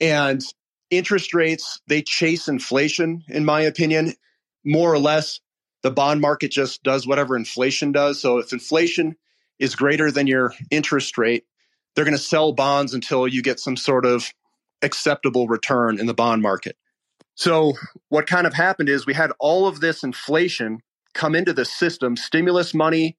And 0.00 0.42
interest 0.90 1.34
rates, 1.34 1.80
they 1.88 2.02
chase 2.02 2.46
inflation, 2.46 3.22
in 3.28 3.44
my 3.44 3.62
opinion, 3.62 4.14
more 4.64 4.92
or 4.92 4.98
less 4.98 5.40
the 5.84 5.90
bond 5.90 6.22
market 6.22 6.50
just 6.50 6.82
does 6.82 7.06
whatever 7.06 7.36
inflation 7.36 7.92
does. 7.92 8.18
So 8.18 8.38
if 8.38 8.54
inflation 8.54 9.16
is 9.58 9.76
greater 9.76 10.10
than 10.10 10.26
your 10.26 10.54
interest 10.70 11.18
rate, 11.18 11.44
they're 11.94 12.06
going 12.06 12.16
to 12.16 12.22
sell 12.22 12.52
bonds 12.52 12.94
until 12.94 13.28
you 13.28 13.42
get 13.42 13.60
some 13.60 13.76
sort 13.76 14.06
of 14.06 14.32
acceptable 14.80 15.46
return 15.46 16.00
in 16.00 16.06
the 16.06 16.14
bond 16.14 16.40
market. 16.40 16.76
So, 17.36 17.74
what 18.08 18.26
kind 18.26 18.46
of 18.46 18.54
happened 18.54 18.88
is 18.88 19.06
we 19.06 19.14
had 19.14 19.32
all 19.38 19.66
of 19.66 19.80
this 19.80 20.02
inflation 20.02 20.80
come 21.14 21.34
into 21.34 21.52
the 21.52 21.64
system, 21.64 22.16
stimulus 22.16 22.72
money, 22.72 23.18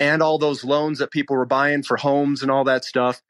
and 0.00 0.22
all 0.22 0.38
those 0.38 0.64
loans 0.64 0.98
that 1.00 1.10
people 1.10 1.36
were 1.36 1.46
buying 1.46 1.82
for 1.82 1.96
homes 1.96 2.42
and 2.42 2.50
all 2.50 2.64
that 2.64 2.84
stuff. 2.84 3.20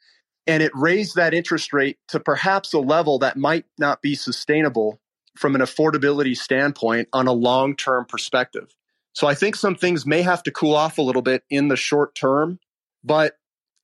And 0.46 0.62
it 0.62 0.72
raised 0.74 1.16
that 1.16 1.34
interest 1.34 1.72
rate 1.72 1.98
to 2.08 2.20
perhaps 2.20 2.72
a 2.72 2.78
level 2.78 3.18
that 3.18 3.36
might 3.36 3.64
not 3.78 4.00
be 4.00 4.14
sustainable 4.14 5.00
from 5.36 5.54
an 5.54 5.60
affordability 5.60 6.36
standpoint 6.36 7.08
on 7.12 7.26
a 7.26 7.32
long 7.32 7.76
term 7.76 8.04
perspective. 8.04 8.74
So 9.12 9.26
I 9.26 9.34
think 9.34 9.56
some 9.56 9.74
things 9.74 10.04
may 10.04 10.22
have 10.22 10.42
to 10.42 10.50
cool 10.50 10.74
off 10.74 10.98
a 10.98 11.02
little 11.02 11.22
bit 11.22 11.42
in 11.48 11.68
the 11.68 11.76
short 11.76 12.14
term, 12.14 12.58
but 13.02 13.34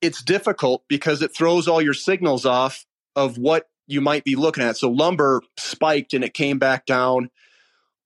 it's 0.01 0.21
difficult 0.21 0.83
because 0.87 1.21
it 1.21 1.35
throws 1.35 1.67
all 1.67 1.81
your 1.81 1.93
signals 1.93 2.45
off 2.45 2.85
of 3.15 3.37
what 3.37 3.67
you 3.87 4.01
might 4.01 4.23
be 4.23 4.35
looking 4.35 4.63
at. 4.63 4.77
So 4.77 4.89
lumber 4.89 5.41
spiked 5.57 6.13
and 6.13 6.23
it 6.23 6.33
came 6.33 6.59
back 6.59 6.85
down. 6.85 7.29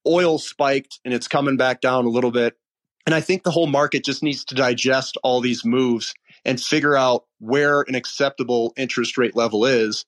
Oil 0.06 0.38
spiked 0.38 1.00
and 1.04 1.12
it's 1.12 1.28
coming 1.28 1.56
back 1.56 1.80
down 1.80 2.06
a 2.06 2.08
little 2.10 2.30
bit. 2.30 2.56
And 3.04 3.14
I 3.14 3.20
think 3.20 3.42
the 3.42 3.50
whole 3.50 3.66
market 3.66 4.04
just 4.04 4.22
needs 4.22 4.44
to 4.46 4.54
digest 4.54 5.16
all 5.22 5.40
these 5.40 5.64
moves 5.64 6.14
and 6.44 6.60
figure 6.60 6.96
out 6.96 7.24
where 7.40 7.82
an 7.82 7.94
acceptable 7.94 8.72
interest 8.76 9.18
rate 9.18 9.36
level 9.36 9.64
is 9.66 10.04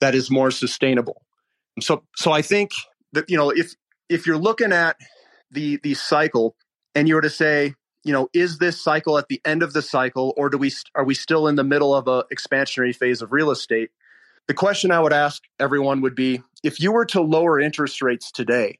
that 0.00 0.14
is 0.14 0.30
more 0.30 0.50
sustainable. 0.50 1.23
So 1.80 2.04
so 2.16 2.32
I 2.32 2.42
think 2.42 2.72
that 3.12 3.28
you 3.28 3.36
know 3.36 3.50
if 3.50 3.74
if 4.08 4.26
you're 4.26 4.38
looking 4.38 4.72
at 4.72 4.96
the 5.50 5.78
the 5.82 5.94
cycle 5.94 6.56
and 6.94 7.08
you 7.08 7.14
were 7.14 7.22
to 7.22 7.30
say, 7.30 7.74
you 8.04 8.12
know, 8.12 8.28
is 8.32 8.58
this 8.58 8.82
cycle 8.82 9.18
at 9.18 9.28
the 9.28 9.40
end 9.44 9.62
of 9.62 9.72
the 9.72 9.82
cycle 9.82 10.34
or 10.36 10.50
do 10.50 10.58
we 10.58 10.72
are 10.94 11.04
we 11.04 11.14
still 11.14 11.48
in 11.48 11.56
the 11.56 11.64
middle 11.64 11.94
of 11.94 12.06
a 12.06 12.24
expansionary 12.32 12.94
phase 12.94 13.22
of 13.22 13.32
real 13.32 13.50
estate? 13.50 13.90
The 14.46 14.54
question 14.54 14.90
I 14.90 15.00
would 15.00 15.12
ask 15.12 15.42
everyone 15.58 16.02
would 16.02 16.14
be 16.14 16.42
if 16.62 16.80
you 16.80 16.92
were 16.92 17.06
to 17.06 17.22
lower 17.22 17.58
interest 17.58 18.02
rates 18.02 18.30
today 18.30 18.78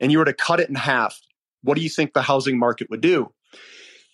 and 0.00 0.10
you 0.10 0.18
were 0.18 0.24
to 0.24 0.32
cut 0.32 0.60
it 0.60 0.68
in 0.68 0.74
half, 0.74 1.20
what 1.62 1.76
do 1.76 1.82
you 1.82 1.88
think 1.88 2.12
the 2.12 2.22
housing 2.22 2.58
market 2.58 2.90
would 2.90 3.00
do? 3.00 3.32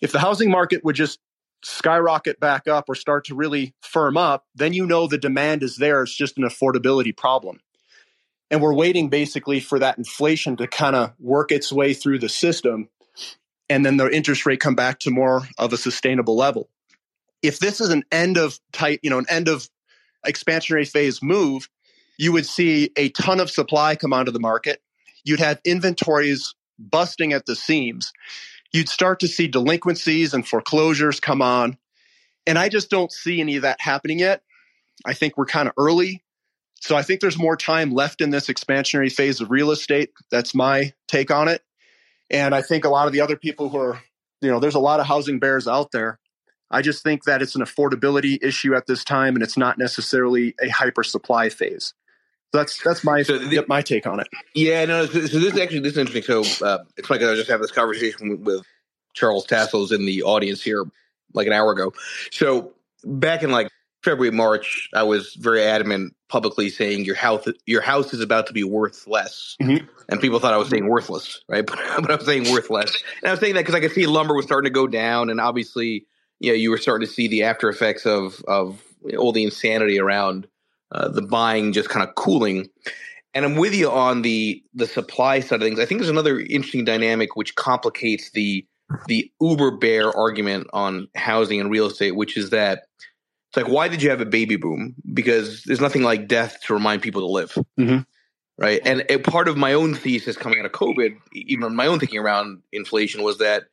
If 0.01 0.11
the 0.11 0.19
housing 0.19 0.51
market 0.51 0.83
would 0.83 0.95
just 0.95 1.19
skyrocket 1.63 2.39
back 2.39 2.67
up 2.67 2.85
or 2.89 2.95
start 2.95 3.25
to 3.25 3.35
really 3.35 3.73
firm 3.81 4.17
up, 4.17 4.45
then 4.53 4.73
you 4.73 4.85
know 4.85 5.07
the 5.07 5.17
demand 5.17 5.63
is 5.63 5.77
there. 5.77 6.03
It's 6.03 6.15
just 6.15 6.37
an 6.37 6.43
affordability 6.43 7.15
problem. 7.15 7.59
And 8.53 8.61
we're 8.61 8.75
waiting 8.75 9.09
basically 9.09 9.59
for 9.59 9.79
that 9.79 9.97
inflation 9.97 10.57
to 10.57 10.67
kind 10.67 10.95
of 10.95 11.13
work 11.19 11.51
its 11.51 11.73
way 11.73 11.95
through 11.95 12.19
the 12.19 12.29
system 12.29 12.87
and 13.67 13.83
then 13.83 13.97
the 13.97 14.07
interest 14.15 14.45
rate 14.45 14.59
come 14.59 14.75
back 14.75 14.99
to 14.99 15.09
more 15.09 15.41
of 15.57 15.73
a 15.73 15.77
sustainable 15.77 16.35
level. 16.35 16.69
If 17.41 17.57
this 17.57 17.81
is 17.81 17.89
an 17.89 18.03
end 18.11 18.37
of 18.37 18.59
tight, 18.71 18.99
you 19.01 19.09
know, 19.09 19.17
an 19.17 19.25
end 19.27 19.47
of 19.47 19.67
expansionary 20.23 20.87
phase 20.87 21.19
move, 21.23 21.67
you 22.19 22.31
would 22.31 22.45
see 22.45 22.91
a 22.95 23.09
ton 23.09 23.39
of 23.39 23.49
supply 23.49 23.95
come 23.95 24.13
onto 24.13 24.31
the 24.31 24.39
market. 24.39 24.83
You'd 25.23 25.39
have 25.39 25.59
inventories 25.65 26.53
busting 26.77 27.33
at 27.33 27.47
the 27.47 27.55
seams. 27.55 28.13
You'd 28.71 28.87
start 28.87 29.21
to 29.21 29.27
see 29.27 29.47
delinquencies 29.47 30.35
and 30.35 30.47
foreclosures 30.47 31.19
come 31.19 31.41
on. 31.41 31.79
And 32.45 32.59
I 32.59 32.69
just 32.69 32.91
don't 32.91 33.11
see 33.11 33.41
any 33.41 33.55
of 33.55 33.63
that 33.63 33.81
happening 33.81 34.19
yet. 34.19 34.43
I 35.03 35.15
think 35.15 35.37
we're 35.37 35.47
kind 35.47 35.67
of 35.67 35.73
early. 35.75 36.22
So 36.83 36.95
I 36.95 37.01
think 37.01 37.21
there's 37.21 37.37
more 37.37 37.55
time 37.55 37.91
left 37.91 38.21
in 38.21 38.29
this 38.29 38.47
expansionary 38.47 39.11
phase 39.11 39.39
of 39.41 39.51
real 39.51 39.71
estate. 39.71 40.11
That's 40.31 40.53
my 40.53 40.93
take 41.07 41.31
on 41.31 41.47
it. 41.47 41.61
And 42.29 42.53
I 42.53 42.61
think 42.61 42.83
a 42.85 42.89
lot 42.89 43.07
of 43.07 43.13
the 43.13 43.21
other 43.21 43.37
people 43.37 43.69
who 43.69 43.77
are, 43.77 44.01
you 44.41 44.51
know, 44.51 44.59
there's 44.59 44.75
a 44.75 44.79
lot 44.79 44.99
of 44.99 45.05
housing 45.05 45.39
bears 45.39 45.67
out 45.67 45.91
there 45.91 46.19
I 46.73 46.81
just 46.81 47.03
think 47.03 47.25
that 47.25 47.41
it's 47.43 47.55
an 47.55 47.61
affordability 47.61 48.43
issue 48.43 48.73
at 48.73 48.87
this 48.87 49.03
time, 49.03 49.35
and 49.35 49.43
it's 49.43 49.55
not 49.55 49.77
necessarily 49.77 50.55
a 50.59 50.69
hyper 50.69 51.03
supply 51.03 51.49
phase. 51.49 51.93
So 52.51 52.57
that's 52.59 52.83
that's 52.83 53.03
my 53.03 53.21
so 53.21 53.37
the, 53.37 53.63
my 53.67 53.83
take 53.83 54.07
on 54.07 54.19
it. 54.19 54.27
Yeah, 54.55 54.83
no. 54.85 55.05
So, 55.05 55.25
so 55.27 55.39
this 55.39 55.53
is 55.53 55.59
actually 55.59 55.79
this 55.79 55.93
is 55.93 55.97
interesting. 55.99 56.23
So 56.23 56.65
uh, 56.65 56.83
it's 56.97 57.09
like 57.09 57.21
I 57.21 57.35
just 57.35 57.49
have 57.49 57.61
this 57.61 57.71
conversation 57.71 58.29
with, 58.29 58.39
with 58.41 58.65
Charles 59.13 59.45
Tassels 59.45 59.91
in 59.91 60.05
the 60.05 60.23
audience 60.23 60.63
here 60.63 60.83
like 61.33 61.45
an 61.45 61.53
hour 61.53 61.71
ago. 61.71 61.93
So 62.31 62.73
back 63.03 63.43
in 63.43 63.51
like 63.51 63.69
February, 64.03 64.31
March, 64.31 64.89
I 64.93 65.03
was 65.03 65.35
very 65.35 65.63
adamant 65.63 66.15
publicly 66.29 66.69
saying 66.69 67.05
your 67.05 67.15
house 67.15 67.47
your 67.65 67.81
house 67.81 68.13
is 68.13 68.19
about 68.21 68.47
to 68.47 68.53
be 68.53 68.63
worth 68.63 69.07
less, 69.07 69.55
mm-hmm. 69.61 69.85
and 70.09 70.19
people 70.19 70.39
thought 70.39 70.53
I 70.53 70.57
was 70.57 70.69
saying 70.69 70.87
worthless, 70.87 71.41
right? 71.47 71.65
But, 71.67 71.79
but 72.01 72.11
I 72.11 72.15
was 72.15 72.25
saying 72.25 72.51
worth 72.51 72.69
less, 72.69 72.93
and 73.21 73.29
I 73.29 73.31
was 73.31 73.39
saying 73.39 73.53
that 73.55 73.61
because 73.61 73.75
I 73.75 73.79
could 73.79 73.91
see 73.91 74.05
lumber 74.05 74.35
was 74.35 74.45
starting 74.45 74.69
to 74.69 74.73
go 74.73 74.87
down, 74.87 75.29
and 75.29 75.39
obviously 75.39 76.05
you 76.39 76.49
know, 76.49 76.55
you 76.55 76.71
were 76.71 76.77
starting 76.77 77.07
to 77.07 77.13
see 77.13 77.27
the 77.27 77.43
after 77.43 77.69
effects 77.69 78.05
of 78.05 78.43
of 78.47 78.83
all 79.17 79.31
the 79.31 79.43
insanity 79.43 79.99
around 79.99 80.47
uh, 80.91 81.07
the 81.07 81.21
buying 81.21 81.71
just 81.73 81.89
kind 81.89 82.07
of 82.07 82.15
cooling. 82.15 82.69
And 83.33 83.45
I'm 83.45 83.55
with 83.55 83.73
you 83.73 83.89
on 83.89 84.21
the 84.21 84.61
the 84.73 84.85
supply 84.85 85.39
side 85.39 85.61
of 85.61 85.61
things. 85.61 85.79
I 85.79 85.85
think 85.85 86.01
there's 86.01 86.09
another 86.09 86.39
interesting 86.39 86.85
dynamic 86.85 87.35
which 87.35 87.55
complicates 87.55 88.31
the 88.31 88.65
the 89.07 89.31
uber 89.41 89.71
bear 89.71 90.15
argument 90.15 90.67
on 90.73 91.07
housing 91.15 91.59
and 91.59 91.71
real 91.71 91.87
estate, 91.87 92.15
which 92.15 92.37
is 92.37 92.49
that 92.51 92.83
it's 93.53 93.63
like, 93.63 93.71
why 93.71 93.87
did 93.87 94.01
you 94.01 94.09
have 94.09 94.19
a 94.19 94.25
baby 94.25 94.55
boom? 94.55 94.95
Because 95.13 95.63
there's 95.63 95.79
nothing 95.79 96.01
like 96.01 96.27
death 96.27 96.59
to 96.65 96.73
remind 96.73 97.03
people 97.03 97.21
to 97.21 97.27
live. 97.27 97.55
Mm-hmm. 97.79 97.99
Right. 98.57 98.81
And 98.83 99.05
a 99.09 99.17
part 99.17 99.47
of 99.47 99.57
my 99.57 99.73
own 99.73 99.93
thesis 99.93 100.37
coming 100.37 100.59
out 100.59 100.65
of 100.65 100.71
COVID, 100.71 101.15
even 101.33 101.75
my 101.75 101.85
own 101.85 101.99
thinking 101.99 102.17
around 102.17 102.63
inflation, 102.71 103.21
was 103.21 103.37
that 103.37 103.65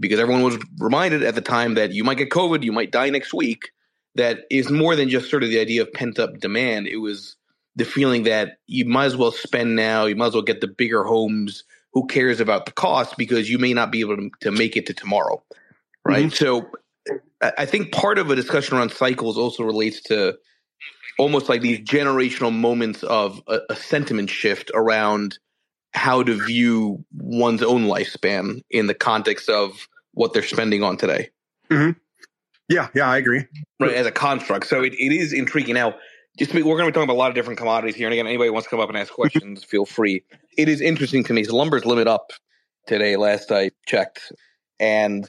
because 0.00 0.18
everyone 0.18 0.44
was 0.44 0.56
reminded 0.78 1.22
at 1.22 1.34
the 1.34 1.42
time 1.42 1.74
that 1.74 1.92
you 1.92 2.04
might 2.04 2.16
get 2.16 2.30
COVID, 2.30 2.62
you 2.62 2.72
might 2.72 2.90
die 2.90 3.10
next 3.10 3.34
week. 3.34 3.70
That 4.14 4.40
is 4.50 4.70
more 4.70 4.96
than 4.96 5.10
just 5.10 5.28
sort 5.28 5.42
of 5.42 5.50
the 5.50 5.60
idea 5.60 5.82
of 5.82 5.92
pent 5.92 6.18
up 6.18 6.38
demand. 6.38 6.88
It 6.88 6.96
was 6.96 7.36
the 7.76 7.84
feeling 7.84 8.22
that 8.22 8.58
you 8.66 8.86
might 8.86 9.06
as 9.06 9.16
well 9.16 9.32
spend 9.32 9.76
now, 9.76 10.06
you 10.06 10.16
might 10.16 10.28
as 10.28 10.34
well 10.34 10.42
get 10.42 10.62
the 10.62 10.68
bigger 10.68 11.04
homes. 11.04 11.64
Who 11.92 12.06
cares 12.06 12.38
about 12.38 12.66
the 12.66 12.72
cost 12.72 13.16
because 13.16 13.50
you 13.50 13.58
may 13.58 13.72
not 13.72 13.90
be 13.90 14.00
able 14.00 14.16
to, 14.16 14.30
to 14.40 14.52
make 14.52 14.76
it 14.76 14.86
to 14.86 14.94
tomorrow, 14.94 15.42
right? 16.04 16.26
Mm-hmm. 16.26 16.34
So 16.34 16.70
I 17.40 17.66
think 17.66 17.92
part 17.92 18.18
of 18.18 18.30
a 18.30 18.36
discussion 18.36 18.76
around 18.76 18.90
cycles 18.90 19.38
also 19.38 19.62
relates 19.62 20.02
to 20.04 20.36
almost 21.18 21.48
like 21.48 21.60
these 21.60 21.80
generational 21.80 22.52
moments 22.52 23.02
of 23.02 23.40
a, 23.46 23.60
a 23.70 23.76
sentiment 23.76 24.30
shift 24.30 24.70
around 24.74 25.38
how 25.92 26.22
to 26.22 26.34
view 26.46 27.04
one's 27.12 27.62
own 27.62 27.84
lifespan 27.86 28.60
in 28.70 28.86
the 28.86 28.94
context 28.94 29.48
of 29.48 29.88
what 30.12 30.32
they're 30.32 30.42
spending 30.42 30.82
on 30.82 30.96
today. 30.96 31.30
Mm-hmm. 31.70 31.98
Yeah, 32.68 32.88
yeah, 32.94 33.08
I 33.08 33.16
agree. 33.16 33.44
Right, 33.80 33.94
as 33.94 34.06
a 34.06 34.12
construct. 34.12 34.66
So 34.66 34.82
it, 34.82 34.92
it 34.94 35.12
is 35.12 35.32
intriguing. 35.32 35.74
Now, 35.74 35.94
just 36.38 36.52
be, 36.52 36.62
we're 36.62 36.76
going 36.76 36.86
to 36.86 36.92
be 36.92 36.94
talking 36.94 37.04
about 37.04 37.14
a 37.14 37.18
lot 37.18 37.30
of 37.30 37.34
different 37.34 37.58
commodities 37.58 37.96
here. 37.96 38.06
And 38.06 38.12
again, 38.12 38.26
anybody 38.26 38.50
wants 38.50 38.66
to 38.66 38.70
come 38.70 38.80
up 38.80 38.88
and 38.88 38.98
ask 38.98 39.12
questions, 39.12 39.64
feel 39.64 39.86
free. 39.86 40.22
It 40.56 40.68
is 40.68 40.80
interesting 40.80 41.24
to 41.24 41.32
me. 41.32 41.44
So 41.44 41.56
lumber's 41.56 41.84
limit 41.84 42.06
up 42.06 42.32
today, 42.86 43.16
last 43.16 43.50
I 43.50 43.70
checked. 43.86 44.32
And 44.78 45.28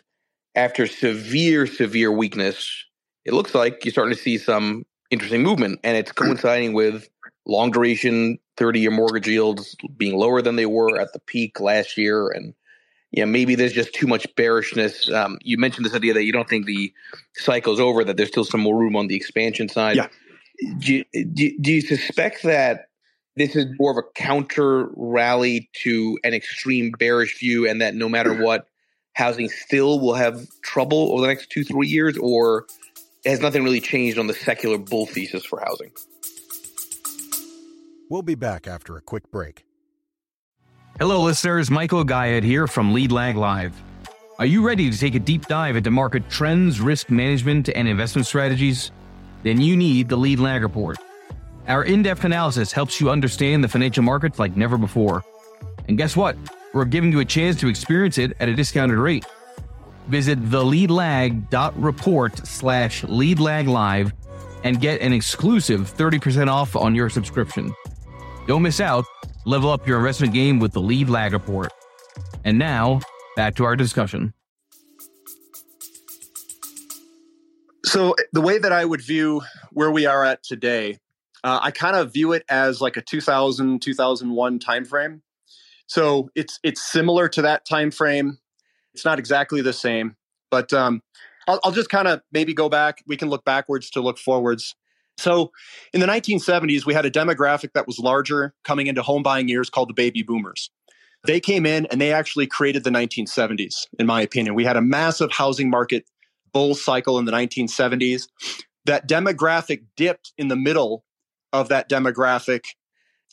after 0.60 0.88
severe, 0.88 1.66
severe 1.66 2.12
weakness, 2.12 2.86
it 3.24 3.34
looks 3.34 3.56
like 3.56 3.86
you're 3.86 3.94
starting 3.94 4.16
to 4.16 4.22
see 4.22 4.38
some 4.38 4.86
interesting 5.10 5.42
movement. 5.42 5.80
And 5.86 5.96
it's 5.96 6.12
coinciding 6.12 6.74
with 6.74 7.08
long 7.46 7.72
duration 7.72 8.38
30 8.58 8.82
year 8.82 8.92
mortgage 8.92 9.28
yields 9.28 9.76
being 9.96 10.18
lower 10.18 10.42
than 10.42 10.58
they 10.58 10.66
were 10.66 11.00
at 11.00 11.14
the 11.14 11.20
peak 11.20 11.62
last 11.62 11.98
year. 11.98 12.28
And 12.28 12.54
yeah, 13.12 13.24
maybe 13.24 13.56
there's 13.56 13.72
just 13.72 13.94
too 13.94 14.06
much 14.06 14.28
bearishness. 14.36 15.10
Um, 15.10 15.38
you 15.42 15.58
mentioned 15.58 15.86
this 15.86 15.96
idea 15.96 16.14
that 16.14 16.26
you 16.26 16.34
don't 16.34 16.50
think 16.50 16.66
the 16.66 16.94
cycle's 17.36 17.80
over, 17.80 18.04
that 18.04 18.18
there's 18.18 18.30
still 18.30 18.44
some 18.44 18.60
more 18.60 18.78
room 18.78 18.98
on 18.98 19.08
the 19.08 19.16
expansion 19.16 19.70
side. 19.70 19.96
Yeah. 19.96 20.08
Do 20.80 20.94
you, 20.94 21.06
do, 21.34 21.58
do 21.62 21.72
you 21.72 21.82
suspect 21.82 22.44
that 22.44 22.90
this 23.38 23.56
is 23.56 23.66
more 23.80 23.92
of 23.92 23.98
a 23.98 24.04
counter 24.14 24.90
rally 24.98 25.70
to 25.84 26.20
an 26.26 26.34
extreme 26.34 26.92
bearish 27.00 27.40
view 27.40 27.66
and 27.66 27.82
that 27.82 27.96
no 27.96 28.10
matter 28.10 28.44
what, 28.44 28.68
housing 29.20 29.50
still 29.50 30.00
will 30.00 30.16
have 30.16 30.48
trouble 30.62 31.12
over 31.12 31.22
the 31.22 31.28
next 31.28 31.52
two, 31.52 31.64
three 31.64 31.88
years, 31.88 32.18
or 32.18 32.66
has 33.26 33.42
nothing 33.42 33.64
really 33.64 33.82
changed 33.82 34.18
on 34.18 34.28
the 34.28 34.34
secular 34.34 34.78
bull 34.78 35.06
thesis 35.06 35.46
for 35.46 35.60
housing? 35.60 35.92
We'll 38.10 38.24
be 38.24 38.36
back 38.36 38.66
after 38.66 38.98
a 38.98 39.02
quick 39.02 39.30
break. 39.30 39.66
Hello, 40.98 41.22
listeners. 41.22 41.70
Michael 41.70 42.04
Gayed 42.04 42.44
here 42.44 42.66
from 42.66 42.94
Lead 42.94 43.12
Lag 43.12 43.36
Live. 43.36 43.74
Are 44.40 44.46
you 44.46 44.66
ready 44.66 44.90
to 44.90 44.98
take 44.98 45.16
a 45.16 45.20
deep 45.20 45.46
dive 45.48 45.76
into 45.76 45.92
market 45.92 46.30
trends, 46.30 46.80
risk 46.80 47.10
management, 47.10 47.70
and 47.70 47.88
investment 47.88 48.26
strategies? 48.26 48.92
Then 49.44 49.62
you 49.62 49.76
need 49.76 50.10
the 50.10 50.16
Lead 50.16 50.40
Lag 50.40 50.64
Report. 50.64 50.98
Our 51.68 51.84
in 51.84 52.04
depth 52.04 52.24
analysis 52.24 52.72
helps 52.72 53.00
you 53.00 53.10
understand 53.10 53.64
the 53.64 53.68
financial 53.68 54.02
markets 54.02 54.40
like 54.40 54.58
never 54.58 54.78
before. 54.78 55.24
And 55.88 55.98
guess 55.98 56.16
what? 56.16 56.36
We're 56.74 56.86
giving 56.86 57.12
you 57.12 57.20
a 57.20 57.26
chance 57.26 57.60
to 57.62 57.68
experience 57.68 58.18
it 58.18 58.36
at 58.40 58.50
a 58.50 58.56
discounted 58.56 58.98
rate. 58.98 59.26
Visit 60.08 60.42
theleadlag.report 60.44 62.48
slash 62.48 63.04
leadlaglive 63.04 64.12
and 64.64 64.80
get 64.82 65.02
an 65.02 65.14
exclusive 65.14 65.94
30% 65.94 66.48
off 66.48 66.76
on 66.76 66.96
your 66.96 67.10
subscription. 67.10 67.74
Don't 68.48 68.62
miss 68.62 68.80
out. 68.80 69.06
Level 69.46 69.72
up 69.72 69.88
your 69.88 69.98
investment 70.00 70.34
game 70.34 70.60
with 70.60 70.74
the 70.74 70.82
Lead 70.82 71.10
Lag 71.10 71.34
Report. 71.34 71.72
And 72.44 72.60
now, 72.60 73.00
back 73.36 73.56
to 73.56 73.64
our 73.66 73.76
discussion. 73.76 74.34
So, 77.86 78.16
the 78.34 78.42
way 78.42 78.58
that 78.60 78.72
I 78.72 78.86
would 78.86 79.02
view 79.02 79.42
where 79.72 79.92
we 79.92 80.06
are 80.06 80.24
at 80.24 80.44
today, 80.44 81.00
Uh, 81.42 81.58
I 81.62 81.72
kind 81.72 81.96
of 81.96 82.12
view 82.12 82.34
it 82.34 82.44
as 82.50 82.82
like 82.82 82.98
a 82.98 83.02
2000 83.02 83.82
2001 83.82 84.60
timeframe. 84.60 85.22
So 85.90 86.30
it's 86.36 86.60
it's 86.64 86.82
similar 86.82 87.28
to 87.30 87.42
that 87.42 87.66
time 87.66 87.92
frame. 87.92 88.38
It's 88.94 89.04
not 89.04 89.20
exactly 89.20 89.62
the 89.62 89.74
same, 89.74 90.16
but 90.52 90.72
um, 90.72 91.02
I'll, 91.48 91.60
I'll 91.64 91.72
just 91.72 91.90
kind 91.90 92.08
of 92.08 92.22
maybe 92.32 92.54
go 92.54 92.70
back. 92.70 93.04
We 93.08 93.18
can 93.18 93.30
look 93.30 93.44
backwards 93.44 93.90
to 93.92 94.02
look 94.02 94.18
forwards. 94.18 94.76
So 95.18 95.52
in 95.94 96.00
the 96.00 96.06
1970s, 96.06 96.86
we 96.86 96.94
had 96.94 97.06
a 97.06 97.12
demographic 97.12 97.74
that 97.74 97.88
was 97.88 98.00
larger 98.00 98.54
coming 98.64 98.88
into 98.88 99.02
home 99.02 99.24
buying 99.24 99.50
years 99.50 99.70
called 99.70 99.90
the 99.90 99.94
baby 99.94 100.24
boomers. 100.24 100.70
They 101.26 101.40
came 101.40 101.66
in 101.66 101.88
and 101.88 102.00
they 102.00 102.14
actually 102.14 102.48
created 102.48 102.84
the 102.84 102.92
1970s, 102.92 103.88
in 103.98 104.06
my 104.06 104.22
opinion. 104.22 104.56
We 104.56 104.64
had 104.64 104.78
a 104.78 104.82
massive 104.82 105.32
housing 105.32 105.70
market 105.70 106.06
bull 106.54 106.76
cycle 106.76 107.20
in 107.20 107.26
the 107.26 107.32
1970s. 107.32 108.28
That 108.86 109.10
demographic 109.10 109.84
dipped 109.98 110.34
in 110.38 110.48
the 110.48 110.56
middle 110.56 111.04
of 111.52 111.68
that 111.70 111.90
demographic 111.90 112.62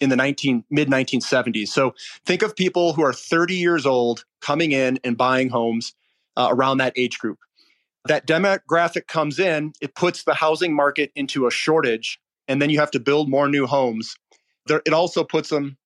in 0.01 0.11
the 0.11 0.17
19 0.17 0.65
mid 0.71 0.89
1970s. 0.89 1.69
So 1.69 1.95
think 2.25 2.43
of 2.43 2.55
people 2.55 2.93
who 2.93 3.03
are 3.03 3.13
30 3.13 3.55
years 3.55 3.87
old 3.87 4.25
coming 4.41 4.73
in 4.73 4.99
and 5.05 5.17
buying 5.17 5.49
homes 5.49 5.95
uh, 6.37 6.49
around 6.51 6.79
that 6.79 6.93
age 6.97 7.19
group. 7.19 7.39
That 8.07 8.27
demographic 8.27 9.09
comes 9.09 9.39
in, 9.39 9.73
it 9.81 9.95
puts 9.95 10.25
the 10.25 10.35
housing 10.35 10.75
market 10.75 11.11
into 11.17 11.47
a 11.47 11.51
shortage, 11.51 12.21
and 12.47 12.63
then 12.63 12.71
you 12.71 12.79
have 12.79 12.91
to 12.93 13.01
build 13.01 13.29
more 13.29 13.49
new 13.49 13.67
homes. 13.67 14.15
There, 14.67 14.83
it 14.85 14.93
also 14.93 15.25
puts 15.25 15.49
them 15.49 15.77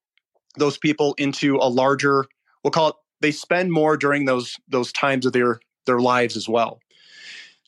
those 0.56 0.78
people 0.78 1.14
into 1.18 1.56
a 1.56 1.68
larger 1.68 2.26
we'll 2.62 2.70
call 2.70 2.88
it 2.88 2.94
they 3.20 3.30
spend 3.30 3.72
more 3.72 3.96
during 3.96 4.24
those 4.24 4.56
those 4.68 4.92
times 4.92 5.26
of 5.26 5.32
their 5.32 5.60
their 5.86 6.00
lives 6.00 6.36
as 6.36 6.48
well 6.48 6.80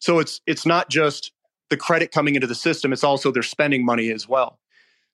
so 0.01 0.19
it's 0.19 0.41
it's 0.47 0.67
not 0.67 0.89
just 0.91 1.33
the 1.71 1.77
credit 1.77 2.13
coming 2.13 2.35
into 2.35 2.47
the 2.47 2.55
system 2.55 2.93
it's 2.93 3.05
also 3.05 3.31
they're 3.31 3.43
spending 3.43 3.85
money 3.85 4.11
as 4.11 4.29
well 4.29 4.59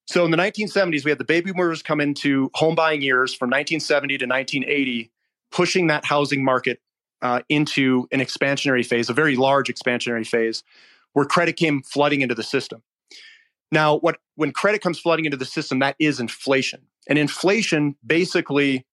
so 0.09 0.25
in 0.25 0.31
the 0.31 0.37
1970s 0.37 1.05
we 1.05 1.11
had 1.11 1.19
the 1.19 1.25
baby 1.25 1.53
boomers 1.53 1.83
come 1.83 2.01
into 2.01 2.51
home 2.55 2.75
buying 2.75 3.03
years 3.03 3.35
from 3.35 3.49
1970 3.49 4.19
to 4.19 4.27
1980 4.27 5.11
pushing 5.51 5.87
that 5.87 6.05
housing 6.05 6.45
market 6.45 6.81
uh, 7.23 7.41
into 7.49 8.07
an 8.13 8.21
expansionary 8.21 8.85
phase 8.85 9.09
a 9.09 9.15
very 9.15 9.37
large 9.37 9.69
expansionary 9.69 10.27
phase 10.27 10.63
where 11.13 11.25
credit 11.25 11.57
came 11.57 11.83
flooding 11.83 12.21
into 12.21 12.35
the 12.35 12.43
system 12.43 12.83
now 13.71 13.97
what 13.99 14.19
when 14.35 14.53
credit 14.53 14.81
comes 14.81 14.99
flooding 14.99 15.25
into 15.25 15.37
the 15.37 15.45
system 15.45 15.79
that 15.79 15.97
is 15.99 16.21
inflation 16.21 16.81
and 17.09 17.19
inflation 17.19 17.97
basically 18.07 18.87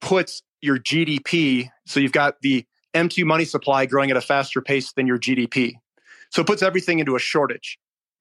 puts 0.00 0.42
your 0.60 0.78
GDP, 0.78 1.70
so 1.86 2.00
you've 2.00 2.12
got 2.12 2.40
the 2.42 2.64
M2 2.94 3.24
money 3.24 3.44
supply 3.44 3.86
growing 3.86 4.10
at 4.10 4.16
a 4.16 4.20
faster 4.20 4.60
pace 4.60 4.92
than 4.92 5.06
your 5.06 5.18
GDP. 5.18 5.74
So 6.30 6.42
it 6.42 6.46
puts 6.46 6.62
everything 6.62 6.98
into 6.98 7.16
a 7.16 7.18
shortage. 7.18 7.78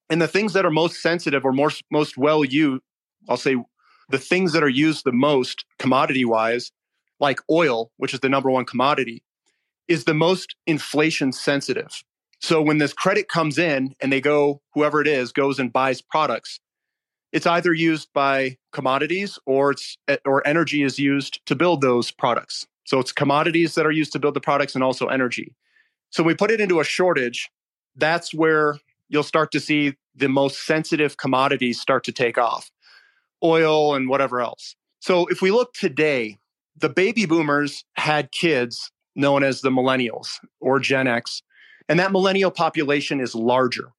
And 0.09 0.21
the 0.21 0.27
things 0.27 0.53
that 0.53 0.65
are 0.65 0.71
most 0.71 1.01
sensitive 1.01 1.43
or 1.43 1.51
most, 1.51 1.83
most 1.91 2.17
well 2.17 2.45
used, 2.45 2.81
I'll 3.27 3.37
say 3.37 3.57
the 4.09 4.17
things 4.17 4.53
that 4.53 4.63
are 4.63 4.69
used 4.69 5.03
the 5.03 5.11
most 5.11 5.65
commodity 5.79 6.23
wise, 6.23 6.71
like 7.19 7.39
oil, 7.49 7.91
which 7.97 8.13
is 8.13 8.21
the 8.21 8.29
number 8.29 8.49
one 8.49 8.65
commodity, 8.65 9.23
is 9.87 10.05
the 10.05 10.13
most 10.13 10.55
inflation 10.65 11.31
sensitive. 11.31 12.03
So 12.39 12.61
when 12.61 12.77
this 12.77 12.93
credit 12.93 13.27
comes 13.27 13.57
in 13.57 13.95
and 13.99 14.11
they 14.11 14.21
go, 14.21 14.61
whoever 14.73 15.01
it 15.01 15.07
is, 15.07 15.31
goes 15.31 15.59
and 15.59 15.73
buys 15.73 16.01
products, 16.01 16.59
it's 17.31 17.47
either 17.47 17.73
used 17.73 18.09
by 18.13 18.57
commodities 18.71 19.37
or 19.45 19.71
it's 19.71 19.97
eh, 20.07 20.17
or 20.25 20.45
energy 20.47 20.83
is 20.83 20.97
used 20.97 21.45
to 21.47 21.55
build 21.55 21.81
those 21.81 22.11
products. 22.11 22.65
So 22.85 22.99
it's 22.99 23.11
commodities 23.11 23.75
that 23.75 23.85
are 23.85 23.91
used 23.91 24.13
to 24.13 24.19
build 24.19 24.33
the 24.33 24.41
products 24.41 24.75
and 24.75 24.83
also 24.83 25.07
energy. 25.07 25.53
So 26.09 26.23
we 26.23 26.35
put 26.35 26.51
it 26.51 26.61
into 26.61 26.79
a 26.79 26.85
shortage. 26.85 27.49
That's 27.95 28.33
where 28.33 28.77
you'll 29.09 29.23
start 29.23 29.51
to 29.51 29.59
see 29.59 29.95
the 30.15 30.29
most 30.29 30.65
sensitive 30.65 31.17
commodities 31.17 31.79
start 31.79 32.03
to 32.05 32.11
take 32.11 32.37
off, 32.37 32.71
oil 33.43 33.95
and 33.95 34.09
whatever 34.09 34.41
else. 34.41 34.75
So 34.99 35.27
if 35.27 35.41
we 35.41 35.51
look 35.51 35.73
today, 35.73 36.37
the 36.75 36.89
baby 36.89 37.25
boomers 37.25 37.83
had 37.95 38.31
kids 38.31 38.91
known 39.15 39.43
as 39.43 39.61
the 39.61 39.69
millennials 39.69 40.39
or 40.59 40.79
Gen 40.79 41.07
X, 41.07 41.41
and 41.89 41.99
that 41.99 42.11
millennial 42.11 42.51
population 42.51 43.19
is 43.19 43.33
larger. 43.33 43.91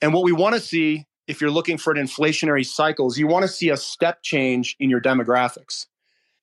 And 0.00 0.12
what 0.12 0.24
we 0.24 0.32
want 0.32 0.54
to 0.54 0.60
see 0.60 1.06
if 1.26 1.40
you're 1.40 1.50
looking 1.50 1.78
for 1.78 1.92
an 1.92 2.04
inflationary 2.04 2.66
cycles, 2.66 3.18
you 3.18 3.26
want 3.26 3.44
to 3.44 3.48
see 3.48 3.70
a 3.70 3.76
step 3.76 4.22
change 4.22 4.76
in 4.78 4.90
your 4.90 5.00
demographics. 5.00 5.86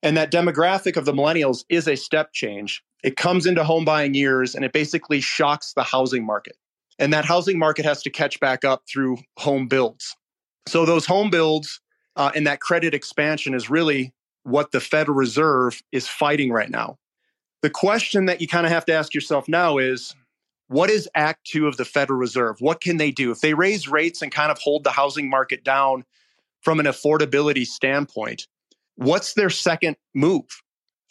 And 0.04 0.17
that 0.17 0.32
demographic 0.32 0.97
of 0.97 1.06
the 1.06 1.13
millennials 1.13 1.63
is 1.69 1.88
a 1.88 1.95
step 1.95 2.34
change. 2.34 2.84
It 3.04 3.17
comes 3.17 3.45
into 3.45 3.63
home 3.63 3.86
buying 3.86 4.13
years 4.15 4.56
and 4.56 4.65
it 4.65 4.74
basically 4.74 5.21
shocks 5.21 5.74
the 5.74 5.84
housing 5.84 6.26
market. 6.26 6.58
And 7.02 7.12
that 7.14 7.26
housing 7.26 7.58
market 7.58 7.84
has 7.84 8.04
to 8.04 8.12
catch 8.12 8.40
back 8.40 8.64
up 8.64 8.84
through 8.88 9.18
home 9.38 9.68
builds. 9.68 10.16
So 10.68 10.86
those 10.86 11.08
home 11.08 11.32
builds 11.32 11.82
uh, 12.16 12.32
and 12.36 12.46
that 12.46 12.62
credit 12.62 12.94
expansion 12.94 13.56
is 13.56 13.72
really 13.72 14.14
what 14.44 14.72
the 14.72 14.80
Federal 14.80 15.18
Reserve 15.18 15.82
is 15.92 16.08
fighting 16.08 16.52
right 16.52 16.70
now. 16.70 17.00
The 17.64 17.72
question 17.72 18.28
that 18.28 18.40
you 18.40 18.48
kind 18.48 18.68
of 18.68 18.72
have 18.72 18.86
to 18.86 18.94
ask 18.94 19.16
yourself 19.16 19.48
now 19.48 19.80
is 19.80 20.16
what 20.68 20.92
is 20.92 21.10
Act 21.16 21.46
Two 21.46 21.68
of 21.68 21.78
the 21.78 21.86
Federal 21.86 22.20
Reserve? 22.20 22.58
What 22.60 22.82
can 22.82 22.98
they 22.98 23.10
do? 23.10 23.32
If 23.32 23.42
they 23.42 23.56
raise 23.56 23.88
rates 23.88 24.22
and 24.22 24.32
kind 24.32 24.52
of 24.52 24.60
hold 24.60 24.84
the 24.84 24.92
housing 24.92 25.28
market 25.28 25.64
down 25.64 26.06
from 26.62 26.80
an 26.80 26.86
affordability 26.86 27.66
standpoint, 27.66 28.46
what's 28.96 29.34
their 29.34 29.50
second 29.50 29.98
move? 30.14 30.46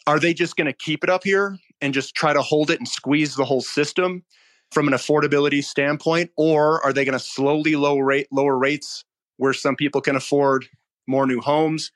Are 0.07 0.19
they 0.19 0.33
just 0.33 0.55
going 0.55 0.67
to 0.67 0.73
keep 0.73 1.03
it 1.03 1.09
up 1.09 1.25
here 1.25 1.57
and 1.81 1.93
just 1.93 2.15
try 2.15 2.31
to 2.31 2.41
hold 2.41 2.71
it 2.71 2.79
and 2.79 2.87
squeeze 2.87 3.35
the 3.35 3.45
whole 3.45 3.61
system 3.61 4.23
from 4.71 4.87
an 4.87 4.93
affordability 4.93 5.63
standpoint? 5.63 6.31
Or 6.35 6.83
are 6.83 6.93
they 6.93 7.05
going 7.05 7.17
to 7.17 7.23
slowly 7.23 7.75
lower, 7.75 8.03
rate, 8.03 8.27
lower 8.31 8.57
rates 8.57 9.03
where 9.37 9.53
some 9.53 9.75
people 9.75 10.01
can 10.01 10.15
afford 10.15 10.67
more 11.07 11.25
new 11.25 11.41
homes, 11.41 11.91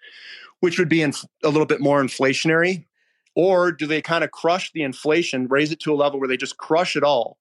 which 0.60 0.80
would 0.80 0.90
be 0.90 1.02
a 1.02 1.12
little 1.44 1.66
bit 1.66 1.82
more 1.82 2.02
inflationary? 2.02 2.86
Or 3.36 3.72
do 3.72 3.86
they 3.86 4.02
kind 4.02 4.24
of 4.24 4.32
crush 4.32 4.72
the 4.72 4.84
inflation, 4.84 5.48
raise 5.48 5.72
it 5.72 5.80
to 5.82 5.94
a 5.94 5.96
level 5.96 6.20
where 6.20 6.30
they 6.30 6.38
just 6.38 6.58
crush 6.58 6.96
it 6.96 7.04
all 7.04 7.38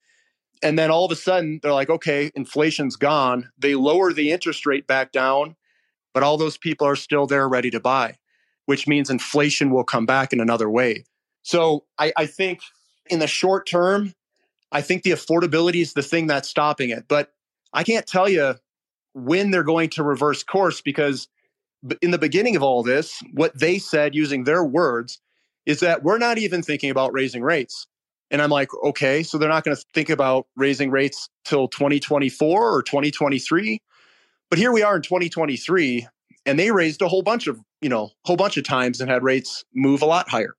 and 0.65 0.79
then 0.79 0.91
all 0.91 1.05
of 1.05 1.13
a 1.13 1.17
sudden, 1.17 1.61
they're 1.63 1.75
like, 1.75 1.91
okay, 1.91 2.31
inflation's 2.35 2.97
gone. 2.97 3.51
They 3.59 3.75
lower 3.75 4.15
the 4.15 4.33
interest 4.33 4.65
rate 4.65 4.87
back 4.87 5.13
down, 5.13 5.57
but 6.15 6.23
all 6.23 6.39
those 6.39 6.57
people 6.57 6.87
are 6.87 6.97
still 6.97 7.27
there 7.27 7.47
ready 7.47 7.71
to 7.71 7.81
buy, 7.81 8.17
which 8.65 8.89
means 8.89 9.11
inflation 9.11 9.71
will 9.71 9.85
come 9.85 10.07
back 10.07 10.33
in 10.33 10.41
another 10.41 10.71
way. 10.71 11.05
So 11.43 11.85
I, 11.99 12.15
I 12.17 12.25
think 12.25 12.61
in 13.11 13.19
the 13.19 13.27
short 13.27 13.69
term, 13.69 14.15
I 14.75 14.83
think 14.83 15.05
the 15.05 15.13
affordability 15.13 15.81
is 15.81 15.95
the 15.95 16.03
thing 16.03 16.27
that's 16.27 16.49
stopping 16.49 16.91
it. 16.91 17.05
But 17.09 17.33
I 17.73 17.85
can't 17.85 18.07
tell 18.07 18.29
you 18.29 18.57
when 19.15 19.53
they're 19.53 19.63
going 19.63 19.89
to 19.91 20.03
reverse 20.03 20.43
course 20.43 20.81
because 20.81 21.29
in 22.03 22.11
the 22.11 22.19
beginning 22.19 22.57
of 22.57 22.63
all 22.63 22.83
this, 22.83 23.23
what 23.33 23.59
they 23.59 23.79
said 23.79 24.15
using 24.15 24.45
their 24.45 24.65
words 24.65 25.21
is 25.65 25.81
that 25.81 26.03
we're 26.03 26.19
not 26.19 26.39
even 26.39 26.63
thinking 26.63 26.91
about 26.91 27.13
raising 27.13 27.43
rates. 27.43 27.87
And 28.31 28.43
I'm 28.43 28.51
like, 28.51 28.71
okay, 28.83 29.23
so 29.23 29.39
they're 29.39 29.49
not 29.49 29.65
going 29.65 29.77
to 29.77 29.85
think 29.95 30.11
about 30.11 30.47
raising 30.57 30.91
rates 30.91 31.29
till 31.45 31.69
2024 31.69 32.75
or 32.75 32.83
2023. 32.83 33.81
But 34.51 34.59
here 34.59 34.73
we 34.73 34.83
are 34.83 34.97
in 34.97 35.03
2023, 35.03 36.07
and 36.47 36.59
they 36.59 36.71
raised 36.71 37.01
a 37.01 37.09
whole 37.09 37.23
bunch 37.23 37.47
of, 37.47 37.61
you 37.81 37.89
know, 37.89 38.11
whole 38.25 38.37
bunch 38.37 38.57
of 38.57 38.65
times 38.65 39.01
and 39.01 39.11
had 39.11 39.23
rates 39.23 39.65
move 39.75 40.03
a 40.03 40.07
lot 40.07 40.29
higher. 40.29 40.55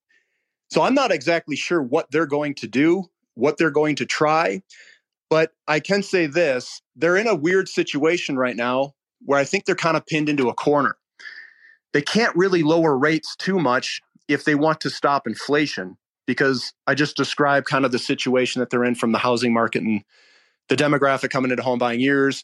So 0.69 0.84
I'm 0.84 0.93
not 0.93 1.12
exactly 1.12 1.56
sure 1.56 1.82
what 1.82 2.10
they're 2.12 2.25
going 2.25 2.56
to 2.56 2.67
do, 2.67 3.06
what 3.36 3.58
they're 3.58 3.71
going 3.71 3.95
to 3.98 4.06
try. 4.06 4.62
But 5.30 5.52
I 5.67 5.80
can 5.80 6.04
say 6.04 6.26
this 6.26 6.82
they're 6.95 7.17
in 7.17 7.28
a 7.28 7.36
weird 7.36 7.67
situation 7.67 8.38
right 8.38 8.56
now 8.56 8.93
where 9.24 9.39
I 9.39 9.43
think 9.43 9.65
they're 9.65 9.76
kind 9.76 9.98
of 9.98 10.06
pinned 10.06 10.30
into 10.30 10.50
a 10.50 10.54
corner. 10.54 10.95
They 11.93 12.02
can't 12.02 12.36
really 12.36 12.63
lower 12.63 12.98
rates 12.98 13.36
too 13.38 13.60
much 13.60 14.02
if 14.28 14.43
they 14.43 14.56
want 14.56 14.82
to 14.82 14.89
stop 14.89 15.28
inflation 15.28 15.98
because 16.28 16.74
I 16.88 16.95
just 16.95 17.15
described 17.15 17.67
kind 17.67 17.86
of 17.86 17.91
the 17.91 18.00
situation 18.00 18.60
that 18.60 18.69
they're 18.69 18.84
in 18.84 18.95
from 18.95 19.12
the 19.12 19.19
housing 19.19 19.54
market 19.54 19.84
and 19.84 20.04
the 20.67 20.76
demographic 20.76 21.30
coming 21.30 21.52
into 21.52 21.63
home 21.63 21.80
buying 21.80 22.00
years 22.00 22.43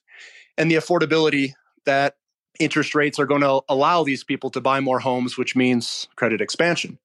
and 0.58 0.70
the 0.70 0.76
affordability 0.76 1.54
that 1.86 2.16
interest 2.60 2.94
rates 2.94 3.20
are 3.20 3.26
going 3.26 3.42
to 3.42 3.62
allow 3.68 4.04
these 4.04 4.24
people 4.24 4.50
to 4.52 4.62
buy 4.62 4.80
more 4.80 5.00
homes, 5.00 5.38
which 5.38 5.56
means 5.56 6.08
credit 6.16 6.42
expansion. 6.42 7.00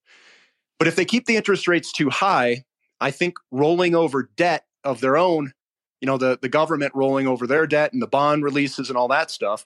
But 0.77 0.87
if 0.87 0.95
they 0.95 1.05
keep 1.05 1.25
the 1.25 1.35
interest 1.35 1.67
rates 1.67 1.91
too 1.91 2.09
high, 2.09 2.63
I 2.99 3.11
think 3.11 3.35
rolling 3.51 3.95
over 3.95 4.29
debt 4.35 4.65
of 4.83 5.01
their 5.01 5.17
own, 5.17 5.53
you 6.01 6.05
know, 6.05 6.17
the, 6.17 6.37
the 6.41 6.49
government 6.49 6.93
rolling 6.95 7.27
over 7.27 7.47
their 7.47 7.67
debt 7.67 7.93
and 7.93 8.01
the 8.01 8.07
bond 8.07 8.43
releases 8.43 8.89
and 8.89 8.97
all 8.97 9.07
that 9.09 9.31
stuff, 9.31 9.65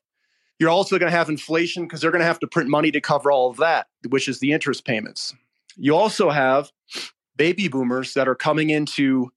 you're 0.60 0.70
also 0.70 1.00
going 1.00 1.12
to 1.12 1.18
have 1.18 1.30
inflation 1.30 1.84
because 1.84 2.02
they're 2.02 2.12
going 2.12 2.20
to 2.22 2.26
have 2.26 2.40
to 2.40 2.48
print 2.48 2.70
money 2.70 2.92
to 2.92 3.02
cover 3.02 3.32
all 3.32 3.50
of 3.50 3.58
that, 3.58 3.88
which 4.10 4.28
is 4.28 4.40
the 4.40 4.52
interest 4.52 4.86
payments. 4.86 5.34
You 5.76 5.96
also 5.96 6.30
have 6.30 6.72
baby 7.36 7.68
boomers 7.68 8.14
that 8.14 8.28
are 8.28 8.36
coming 8.36 8.70
into 8.70 9.32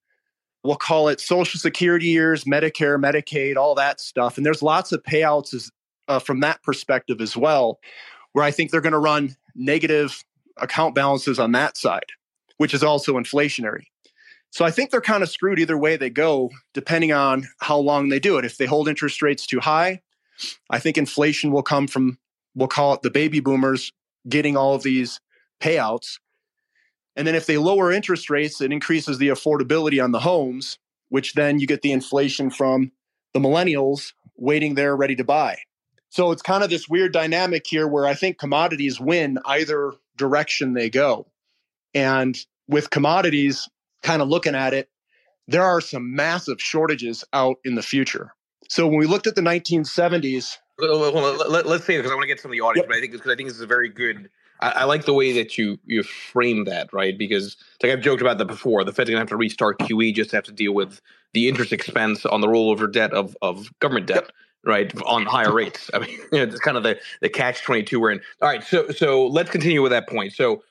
we'll 0.65 0.77
call 0.77 1.09
it 1.09 1.21
social 1.21 1.61
security 1.61 2.09
years, 2.09 2.45
Medicare, 2.45 2.99
Medicaid, 2.99 3.57
all 3.57 3.75
that 3.77 4.01
stuff. 4.01 4.37
And 4.37 4.45
there's 4.45 4.63
lots 4.63 4.91
of 4.91 5.03
payouts 5.03 5.55
as, 5.55 5.71
uh, 6.09 6.19
from 6.19 6.41
that 6.41 6.63
perspective 6.63 7.21
as 7.21 7.37
well, 7.37 7.79
where 8.33 8.45
I 8.45 8.51
think 8.51 8.71
they're 8.71 8.81
going 8.81 8.93
to 8.93 8.99
run 8.99 9.37
negative 9.55 10.25
account 10.57 10.95
balances 10.95 11.39
on 11.39 11.53
that 11.53 11.77
side, 11.77 12.07
which 12.57 12.75
is 12.75 12.83
also 12.83 13.15
inflationary. 13.15 13.85
So 14.51 14.65
I 14.65 14.71
think 14.71 14.91
they're 14.91 15.01
kind 15.01 15.23
of 15.23 15.29
screwed 15.29 15.59
either 15.59 15.77
way 15.77 15.97
they 15.97 16.11
go, 16.11 16.51
depending 16.75 17.13
on 17.13 17.49
how 17.61 17.79
long 17.79 18.09
they 18.09 18.21
do 18.21 18.39
it. 18.39 18.45
If 18.45 18.57
they 18.57 18.67
hold 18.67 18.89
interest 18.89 19.21
rates 19.21 19.47
too 19.47 19.61
high, 19.61 20.01
I 20.71 20.79
think 20.79 20.97
inflation 20.97 21.51
will 21.51 21.63
come 21.63 21.89
from, 21.89 22.19
we'll 22.55 22.69
call 22.69 22.95
it 22.95 23.03
the 23.03 23.11
baby 23.11 23.41
boomers 23.41 23.91
getting 24.29 24.57
all 24.57 24.75
of 24.75 24.83
these 24.83 25.21
payouts. 25.61 26.19
And 27.17 27.27
then 27.27 27.35
if 27.35 27.47
they 27.47 27.59
lower 27.59 27.91
interest 27.91 28.31
rates, 28.31 28.61
it 28.61 28.73
increases 28.73 29.19
the 29.19 29.29
affordability 29.29 30.03
on 30.03 30.13
the 30.13 30.21
homes, 30.21 30.79
which 31.09 31.35
then 31.35 31.59
you 31.59 31.67
get 31.67 31.83
the 31.83 31.93
inflation 31.93 32.51
from 32.51 32.93
the 33.33 33.41
millennials 33.41 34.13
waiting 34.37 34.75
there 34.75 34.97
ready 34.97 35.17
to 35.17 35.25
buy. 35.25 35.59
So 36.11 36.31
it's 36.31 36.43
kind 36.43 36.63
of 36.63 36.71
this 36.71 36.89
weird 36.89 37.13
dynamic 37.13 37.67
here 37.67 37.89
where 37.89 38.07
I 38.07 38.15
think 38.15 38.39
commodities 38.39 39.01
win 39.01 39.39
either 39.45 39.95
direction 40.17 40.75
they 40.75 40.91
go. 40.91 41.27
And 41.95 42.37
with 42.69 42.91
commodities, 42.91 43.69
kind 44.03 44.23
of 44.23 44.29
looking 44.29 44.55
at 44.55 44.75
it, 44.75 44.89
there 45.47 45.63
are 45.63 45.81
some 45.81 46.15
massive 46.15 46.61
shortages 46.61 47.25
out 47.33 47.57
in 47.65 47.75
the 47.75 47.83
future. 47.83 48.35
So 48.69 48.87
when 48.87 48.99
we 48.99 49.07
looked 49.07 49.27
at 49.27 49.35
the 49.35 49.43
1970s, 49.43 50.57
let, 50.79 51.67
us 51.67 51.85
say 51.85 51.97
because 51.97 52.11
I 52.11 52.15
want 52.15 52.23
to 52.23 52.27
get 52.27 52.41
some 52.41 52.51
of 52.51 52.57
the 52.57 52.61
audience, 52.61 52.85
yep. 52.85 52.89
but 52.89 52.97
I 52.97 53.01
think 53.01 53.13
because 53.13 53.31
I 53.31 53.37
think 53.37 53.49
this 53.49 53.57
is 53.57 53.63
a 53.63 53.67
very 53.67 53.89
good. 53.89 54.29
I, 54.61 54.71
I, 54.71 54.85
like 54.85 55.05
the 55.05 55.15
way 55.15 55.33
that 55.33 55.57
you 55.57 55.79
you 55.85 56.03
frame 56.03 56.65
that, 56.65 56.93
right? 56.93 57.17
Because 57.17 57.57
like 57.83 57.93
I've 57.93 58.01
joked 58.01 58.21
about 58.21 58.39
that 58.39 58.47
before, 58.47 58.83
the 58.83 58.93
Fed's 58.93 59.11
gonna 59.11 59.21
have 59.21 59.29
to 59.29 59.37
restart 59.37 59.79
QE 59.79 60.15
just 60.15 60.31
to 60.31 60.37
have 60.37 60.45
to 60.45 60.53
deal 60.53 60.73
with 60.73 61.01
the 61.33 61.49
interest 61.49 61.73
expense 61.73 62.27
on 62.27 62.41
the 62.41 62.49
rollover 62.49 62.91
debt 62.91 63.13
of 63.13 63.37
of 63.43 63.71
government 63.79 64.07
debt. 64.07 64.25
Yep. 64.25 64.33
Right 64.67 65.03
on 65.03 65.27
higher 65.27 65.53
rates. 65.53 65.91
I 65.95 65.99
mean, 65.99 66.19
you 66.33 66.39
know, 66.39 66.45
it's 66.45 66.59
kind 66.59 66.77
of 66.79 66.83
the 66.83 66.99
the 67.21 67.29
catch 67.29 67.63
twenty 67.63 67.83
two 67.83 68.01
we're 68.01 68.13
in. 68.13 68.21
All 68.41 68.49
right, 68.49 68.65
so 68.65 68.89
so 68.89 69.27
let's 69.27 69.51
continue 69.51 69.83
with 69.83 69.93
that 69.93 70.09
point. 70.09 70.33
So 70.33 70.63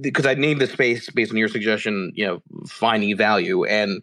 because 0.00 0.26
I 0.26 0.34
named 0.34 0.60
the 0.60 0.66
space 0.66 1.10
based 1.10 1.30
on 1.30 1.36
your 1.36 1.48
suggestion, 1.48 2.12
you 2.14 2.26
know, 2.26 2.42
finding 2.68 3.16
value 3.16 3.64
and 3.64 4.02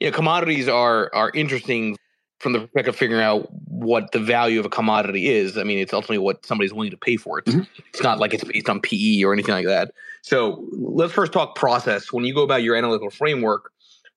you 0.00 0.10
know, 0.10 0.16
commodities 0.16 0.68
are 0.68 1.10
are 1.14 1.30
interesting 1.34 1.96
from 2.38 2.52
the 2.52 2.60
perspective 2.60 2.94
of 2.94 2.98
figuring 2.98 3.22
out 3.22 3.48
what 3.66 4.12
the 4.12 4.20
value 4.20 4.60
of 4.60 4.66
a 4.66 4.68
commodity 4.68 5.28
is. 5.28 5.58
I 5.58 5.64
mean, 5.64 5.78
it's 5.78 5.92
ultimately 5.92 6.18
what 6.18 6.46
somebody's 6.46 6.72
willing 6.72 6.92
to 6.92 6.96
pay 6.96 7.16
for 7.16 7.40
it. 7.40 7.46
Mm-hmm. 7.46 7.62
It's 7.88 8.02
not 8.02 8.20
like 8.20 8.32
it's 8.32 8.44
based 8.44 8.68
on 8.68 8.80
PE 8.80 9.24
or 9.24 9.32
anything 9.32 9.54
like 9.54 9.66
that. 9.66 9.92
So 10.22 10.64
let's 10.72 11.12
first 11.12 11.32
talk 11.32 11.56
process. 11.56 12.12
When 12.12 12.24
you 12.24 12.34
go 12.34 12.42
about 12.42 12.62
your 12.62 12.76
analytical 12.76 13.10
framework, 13.10 13.72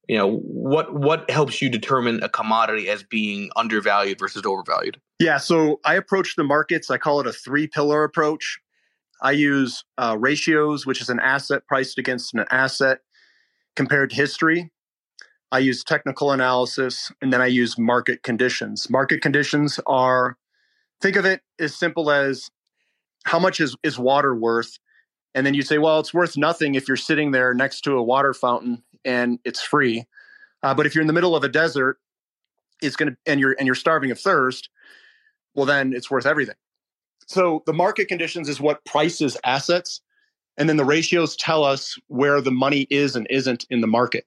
you 0.07 0.17
know 0.17 0.37
what 0.37 0.93
what 0.93 1.29
helps 1.29 1.61
you 1.61 1.69
determine 1.69 2.21
a 2.21 2.29
commodity 2.29 2.89
as 2.89 3.01
being 3.01 3.49
undervalued 3.55 4.19
versus 4.19 4.45
overvalued. 4.45 4.99
Yeah, 5.19 5.37
so 5.37 5.79
I 5.85 5.95
approach 5.95 6.35
the 6.35 6.43
markets. 6.43 6.91
I 6.91 6.97
call 6.97 7.21
it 7.21 7.27
a 7.27 7.33
three 7.33 7.67
pillar 7.67 8.03
approach. 8.03 8.59
I 9.21 9.31
use 9.31 9.83
uh, 9.97 10.17
ratios, 10.19 10.85
which 10.85 11.01
is 11.01 11.09
an 11.09 11.19
asset 11.19 11.67
priced 11.67 11.97
against 11.97 12.33
an 12.33 12.45
asset 12.49 12.99
compared 13.75 14.09
to 14.09 14.15
history. 14.15 14.71
I 15.51 15.59
use 15.59 15.83
technical 15.83 16.31
analysis, 16.31 17.11
and 17.21 17.31
then 17.31 17.41
I 17.41 17.47
use 17.47 17.77
market 17.77 18.23
conditions. 18.23 18.89
Market 18.89 19.21
conditions 19.21 19.79
are, 19.85 20.37
think 21.01 21.17
of 21.17 21.25
it 21.25 21.41
as 21.59 21.75
simple 21.75 22.09
as 22.09 22.49
how 23.25 23.37
much 23.37 23.59
is, 23.59 23.75
is 23.83 23.99
water 23.99 24.33
worth? 24.33 24.79
And 25.35 25.45
then 25.45 25.53
you 25.53 25.61
say, 25.61 25.77
well, 25.77 25.99
it's 25.99 26.13
worth 26.13 26.37
nothing 26.37 26.75
if 26.75 26.87
you're 26.87 26.97
sitting 26.97 27.31
there 27.31 27.53
next 27.53 27.81
to 27.81 27.97
a 27.97 28.03
water 28.03 28.33
fountain 28.33 28.83
and 29.05 29.39
it's 29.45 29.61
free. 29.61 30.05
Uh, 30.63 30.73
but 30.73 30.85
if 30.85 30.95
you're 30.95 31.01
in 31.01 31.07
the 31.07 31.13
middle 31.13 31.35
of 31.35 31.43
a 31.43 31.49
desert, 31.49 31.97
it's 32.81 32.95
going 32.95 33.11
to, 33.11 33.17
and 33.25 33.39
you're, 33.39 33.55
and 33.57 33.65
you're 33.65 33.75
starving 33.75 34.11
of 34.11 34.19
thirst, 34.19 34.69
well, 35.53 35.65
then 35.65 35.93
it's 35.93 36.09
worth 36.09 36.25
everything. 36.25 36.55
So 37.31 37.63
the 37.65 37.71
market 37.71 38.09
conditions 38.09 38.49
is 38.49 38.59
what 38.59 38.83
prices 38.83 39.37
assets. 39.45 40.01
And 40.57 40.67
then 40.67 40.75
the 40.75 40.83
ratios 40.83 41.37
tell 41.37 41.63
us 41.63 41.95
where 42.07 42.41
the 42.41 42.51
money 42.51 42.87
is 42.89 43.15
and 43.15 43.25
isn't 43.29 43.65
in 43.69 43.79
the 43.79 43.87
market. 43.87 44.25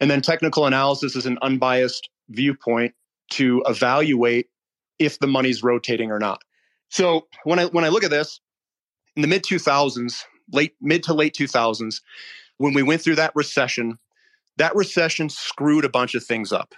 And 0.00 0.10
then 0.10 0.22
technical 0.22 0.64
analysis 0.64 1.14
is 1.14 1.26
an 1.26 1.38
unbiased 1.42 2.08
viewpoint 2.30 2.94
to 3.32 3.62
evaluate 3.66 4.46
if 4.98 5.18
the 5.18 5.26
money's 5.26 5.62
rotating 5.62 6.10
or 6.10 6.18
not. 6.18 6.40
So 6.88 7.26
when 7.44 7.58
I 7.58 7.66
when 7.66 7.84
I 7.84 7.88
look 7.88 8.02
at 8.02 8.10
this 8.10 8.40
in 9.14 9.20
the 9.20 9.28
mid 9.28 9.42
2000s, 9.42 10.22
late 10.52 10.74
mid 10.80 11.02
to 11.04 11.14
late 11.14 11.34
2000s, 11.34 12.00
when 12.56 12.72
we 12.72 12.82
went 12.82 13.02
through 13.02 13.16
that 13.16 13.32
recession, 13.34 13.98
that 14.56 14.74
recession 14.74 15.28
screwed 15.28 15.84
a 15.84 15.90
bunch 15.90 16.14
of 16.14 16.24
things 16.24 16.50
up 16.50 16.74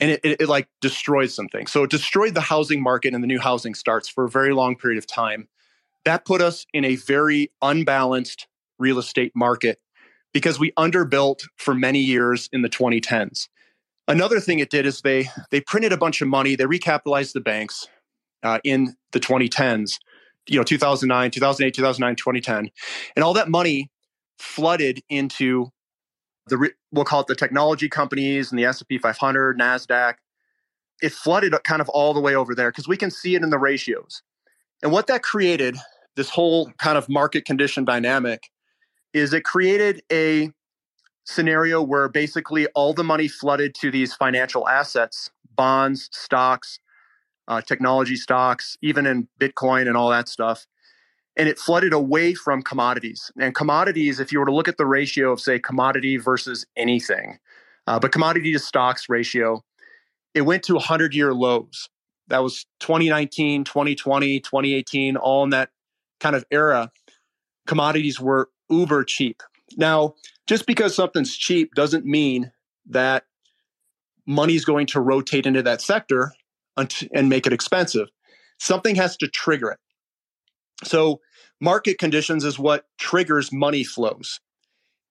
and 0.00 0.10
it, 0.10 0.20
it, 0.24 0.40
it, 0.42 0.48
like 0.48 0.68
destroys 0.80 1.34
something. 1.34 1.66
So 1.66 1.84
it 1.84 1.90
destroyed 1.90 2.34
the 2.34 2.40
housing 2.40 2.82
market 2.82 3.14
and 3.14 3.22
the 3.22 3.28
new 3.28 3.38
housing 3.38 3.74
starts 3.74 4.08
for 4.08 4.24
a 4.24 4.28
very 4.28 4.52
long 4.52 4.76
period 4.76 4.98
of 4.98 5.06
time. 5.06 5.48
That 6.04 6.24
put 6.24 6.42
us 6.42 6.66
in 6.72 6.84
a 6.84 6.96
very 6.96 7.52
unbalanced 7.62 8.48
real 8.78 8.98
estate 8.98 9.32
market 9.34 9.78
because 10.32 10.58
we 10.58 10.72
underbuilt 10.72 11.42
for 11.56 11.74
many 11.74 12.00
years 12.00 12.48
in 12.52 12.62
the 12.62 12.68
2010s. 12.68 13.48
Another 14.08 14.40
thing 14.40 14.58
it 14.58 14.70
did 14.70 14.84
is 14.84 15.02
they 15.02 15.28
they 15.50 15.60
printed 15.60 15.92
a 15.92 15.96
bunch 15.96 16.20
of 16.20 16.28
money. 16.28 16.56
They 16.56 16.64
recapitalized 16.64 17.34
the 17.34 17.40
banks 17.40 17.86
uh, 18.42 18.58
in 18.64 18.96
the 19.12 19.20
2010s. 19.20 19.98
You 20.48 20.58
know, 20.58 20.64
2009, 20.64 21.30
2008, 21.30 21.72
2009, 21.72 22.16
2010, 22.16 22.70
and 23.14 23.24
all 23.24 23.34
that 23.34 23.48
money 23.48 23.90
flooded 24.38 25.00
into 25.08 25.70
the 26.46 26.70
we'll 26.90 27.04
call 27.04 27.20
it 27.20 27.26
the 27.26 27.34
technology 27.34 27.88
companies 27.88 28.50
and 28.50 28.58
the 28.58 28.64
S&P 28.64 28.98
500, 28.98 29.58
Nasdaq. 29.58 30.14
It 31.00 31.12
flooded 31.12 31.54
kind 31.64 31.80
of 31.80 31.88
all 31.88 32.14
the 32.14 32.20
way 32.20 32.34
over 32.34 32.54
there 32.54 32.70
because 32.70 32.86
we 32.86 32.96
can 32.96 33.10
see 33.10 33.34
it 33.34 33.42
in 33.42 33.50
the 33.50 33.58
ratios. 33.58 34.22
And 34.82 34.92
what 34.92 35.06
that 35.08 35.22
created, 35.22 35.76
this 36.16 36.30
whole 36.30 36.70
kind 36.78 36.96
of 36.96 37.08
market 37.08 37.44
condition 37.44 37.84
dynamic, 37.84 38.50
is 39.12 39.32
it 39.32 39.44
created 39.44 40.02
a 40.10 40.50
scenario 41.24 41.82
where 41.82 42.08
basically 42.08 42.66
all 42.68 42.92
the 42.92 43.04
money 43.04 43.28
flooded 43.28 43.74
to 43.76 43.90
these 43.90 44.14
financial 44.14 44.68
assets, 44.68 45.30
bonds, 45.54 46.08
stocks, 46.12 46.78
uh, 47.48 47.60
technology 47.60 48.16
stocks, 48.16 48.76
even 48.82 49.06
in 49.06 49.28
Bitcoin 49.40 49.86
and 49.86 49.96
all 49.96 50.10
that 50.10 50.28
stuff 50.28 50.66
and 51.36 51.48
it 51.48 51.58
flooded 51.58 51.92
away 51.92 52.34
from 52.34 52.62
commodities. 52.62 53.30
And 53.38 53.54
commodities, 53.54 54.20
if 54.20 54.32
you 54.32 54.38
were 54.38 54.46
to 54.46 54.54
look 54.54 54.68
at 54.68 54.76
the 54.76 54.86
ratio 54.86 55.32
of, 55.32 55.40
say, 55.40 55.58
commodity 55.58 56.16
versus 56.16 56.66
anything, 56.76 57.38
uh, 57.86 57.98
but 57.98 58.12
commodity 58.12 58.52
to 58.52 58.58
stocks 58.58 59.08
ratio, 59.08 59.62
it 60.34 60.42
went 60.42 60.62
to 60.64 60.74
100 60.74 61.14
year 61.14 61.32
lows. 61.32 61.88
That 62.28 62.42
was 62.42 62.66
2019, 62.80 63.64
2020, 63.64 64.40
2018, 64.40 65.16
all 65.16 65.44
in 65.44 65.50
that 65.50 65.70
kind 66.20 66.36
of 66.36 66.44
era. 66.50 66.90
Commodities 67.66 68.20
were 68.20 68.48
uber 68.70 69.04
cheap. 69.04 69.42
Now, 69.76 70.14
just 70.46 70.66
because 70.66 70.94
something's 70.94 71.36
cheap 71.36 71.74
doesn't 71.74 72.04
mean 72.04 72.52
that 72.86 73.24
money's 74.26 74.64
going 74.64 74.86
to 74.88 75.00
rotate 75.00 75.46
into 75.46 75.62
that 75.62 75.80
sector 75.80 76.32
and 76.76 77.28
make 77.28 77.46
it 77.46 77.52
expensive. 77.52 78.08
Something 78.58 78.94
has 78.96 79.16
to 79.18 79.28
trigger 79.28 79.70
it. 79.72 79.78
So 80.84 81.20
market 81.60 81.98
conditions 81.98 82.44
is 82.44 82.58
what 82.58 82.86
triggers 82.98 83.52
money 83.52 83.84
flows. 83.84 84.40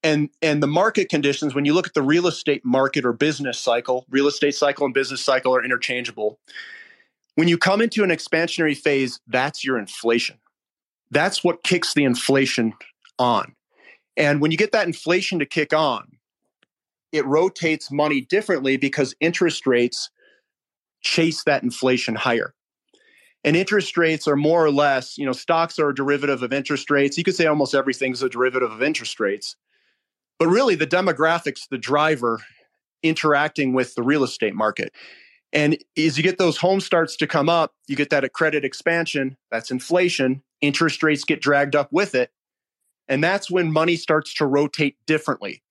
And, 0.04 0.30
and 0.42 0.64
the 0.64 0.68
market 0.68 1.10
conditions, 1.10 1.54
when 1.54 1.66
you 1.66 1.74
look 1.74 1.88
at 1.88 1.94
the 1.94 2.02
real 2.02 2.28
estate 2.28 2.66
market 2.66 3.06
or 3.06 3.14
business 3.14 3.60
cycle, 3.60 4.06
real 4.10 4.28
estate 4.28 4.56
cycle 4.56 4.86
and 4.86 4.94
business 4.94 5.22
cycle 5.22 5.56
are 5.56 5.64
interchangeable. 5.64 6.40
When 7.36 7.48
you 7.48 7.58
come 7.58 7.82
into 7.82 8.04
an 8.04 8.10
expansionary 8.10 8.76
phase, 8.76 9.20
that's 9.28 9.64
your 9.64 9.78
inflation. 9.78 10.40
That's 11.12 11.44
what 11.44 11.64
kicks 11.64 11.94
the 11.94 12.04
inflation 12.04 12.74
on. 13.20 13.56
And 14.18 14.42
when 14.42 14.52
you 14.52 14.58
get 14.58 14.72
that 14.72 14.88
inflation 14.88 15.40
to 15.40 15.46
kick 15.46 15.74
on, 15.74 16.18
it 17.12 17.26
rotates 17.26 17.92
money 17.92 18.22
differently 18.22 18.78
because 18.78 19.14
interest 19.20 19.68
rates 19.68 20.10
chase 21.02 21.44
that 21.44 21.64
inflation 21.64 22.16
higher. 22.16 22.54
And 23.44 23.56
interest 23.56 23.98
rates 23.98 24.28
are 24.28 24.36
more 24.36 24.64
or 24.64 24.72
less, 24.72 25.18
you 25.18 25.26
know, 25.26 25.32
stocks 25.32 25.80
are 25.80 25.90
a 25.90 25.96
derivative 25.96 26.44
of 26.44 26.54
interest 26.54 26.92
rates. 26.92 27.18
You 27.18 27.24
could 27.24 27.36
say 27.36 27.48
almost 27.48 27.74
everything's 27.74 28.22
a 28.22 28.30
derivative 28.30 28.72
of 28.72 28.84
interest 28.84 29.20
rates. 29.20 29.56
But 30.38 30.48
really, 30.48 30.76
the 30.76 30.88
demographics, 30.88 31.68
the 31.70 31.78
driver 31.78 32.42
interacting 33.04 33.74
with 33.74 33.96
the 33.96 34.04
real 34.04 34.24
estate 34.24 34.54
market. 34.54 34.94
And 35.54 35.78
as 35.98 36.18
you 36.18 36.24
get 36.24 36.38
those 36.38 36.58
home 36.58 36.80
starts 36.80 37.16
to 37.18 37.28
come 37.28 37.50
up, 37.50 37.74
you 37.88 37.96
get 37.96 38.10
that 38.12 38.32
credit 38.34 38.64
expansion, 38.64 39.38
that's 39.50 39.72
inflation, 39.72 40.44
interest 40.62 41.04
rates 41.04 41.24
get 41.24 41.42
dragged 41.42 41.76
up 41.76 41.92
with 41.92 42.16
it. 42.16 42.32
And 43.08 43.24
that's 43.24 43.52
when 43.52 43.72
money 43.72 43.98
starts 43.98 44.34
to 44.36 44.46
rotate 44.46 44.96
differently 45.06 45.62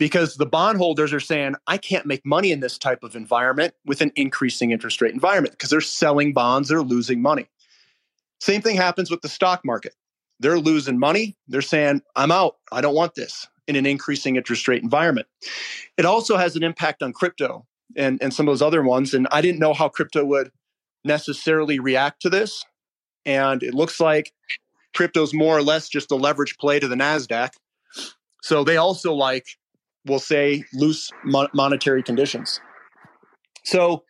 because 0.00 0.36
the 0.36 0.46
bondholders 0.46 1.12
are 1.12 1.20
saying, 1.20 1.56
I 1.66 1.76
can't 1.76 2.06
make 2.06 2.24
money 2.24 2.52
in 2.52 2.60
this 2.60 2.78
type 2.78 3.04
of 3.04 3.14
environment 3.14 3.74
with 3.84 4.00
an 4.00 4.12
increasing 4.16 4.70
interest 4.70 5.02
rate 5.02 5.12
environment 5.12 5.52
because 5.52 5.68
they're 5.68 5.82
selling 5.82 6.32
bonds, 6.32 6.70
they're 6.70 6.80
losing 6.80 7.20
money. 7.20 7.50
Same 8.40 8.62
thing 8.62 8.76
happens 8.76 9.10
with 9.10 9.20
the 9.20 9.28
stock 9.28 9.60
market. 9.62 9.94
They're 10.40 10.58
losing 10.58 10.98
money. 10.98 11.36
They're 11.48 11.60
saying, 11.60 12.00
I'm 12.16 12.32
out. 12.32 12.56
I 12.72 12.80
don't 12.80 12.94
want 12.94 13.14
this 13.14 13.46
in 13.68 13.76
an 13.76 13.84
increasing 13.84 14.36
interest 14.36 14.66
rate 14.68 14.82
environment. 14.82 15.26
It 15.98 16.06
also 16.06 16.38
has 16.38 16.56
an 16.56 16.62
impact 16.62 17.02
on 17.02 17.12
crypto 17.12 17.66
and, 17.94 18.18
and 18.22 18.32
some 18.32 18.48
of 18.48 18.52
those 18.52 18.62
other 18.62 18.82
ones. 18.82 19.12
And 19.12 19.28
I 19.30 19.42
didn't 19.42 19.60
know 19.60 19.74
how 19.74 19.90
crypto 19.90 20.24
would 20.24 20.50
necessarily 21.04 21.78
react 21.78 22.22
to 22.22 22.30
this. 22.30 22.64
And 23.26 23.62
it 23.62 23.74
looks 23.74 24.00
like 24.00 24.32
crypto's 24.94 25.34
more 25.34 25.58
or 25.58 25.62
less 25.62 25.90
just 25.90 26.10
a 26.10 26.16
leverage 26.16 26.56
play 26.56 26.80
to 26.80 26.88
the 26.88 26.96
NASDAQ. 26.96 27.50
So 28.42 28.64
they 28.64 28.78
also 28.78 29.12
like 29.12 29.44
we'll 30.10 30.18
say 30.18 30.64
loose 30.74 31.10
monetary 31.24 32.02
conditions. 32.02 32.60
So 33.64 34.04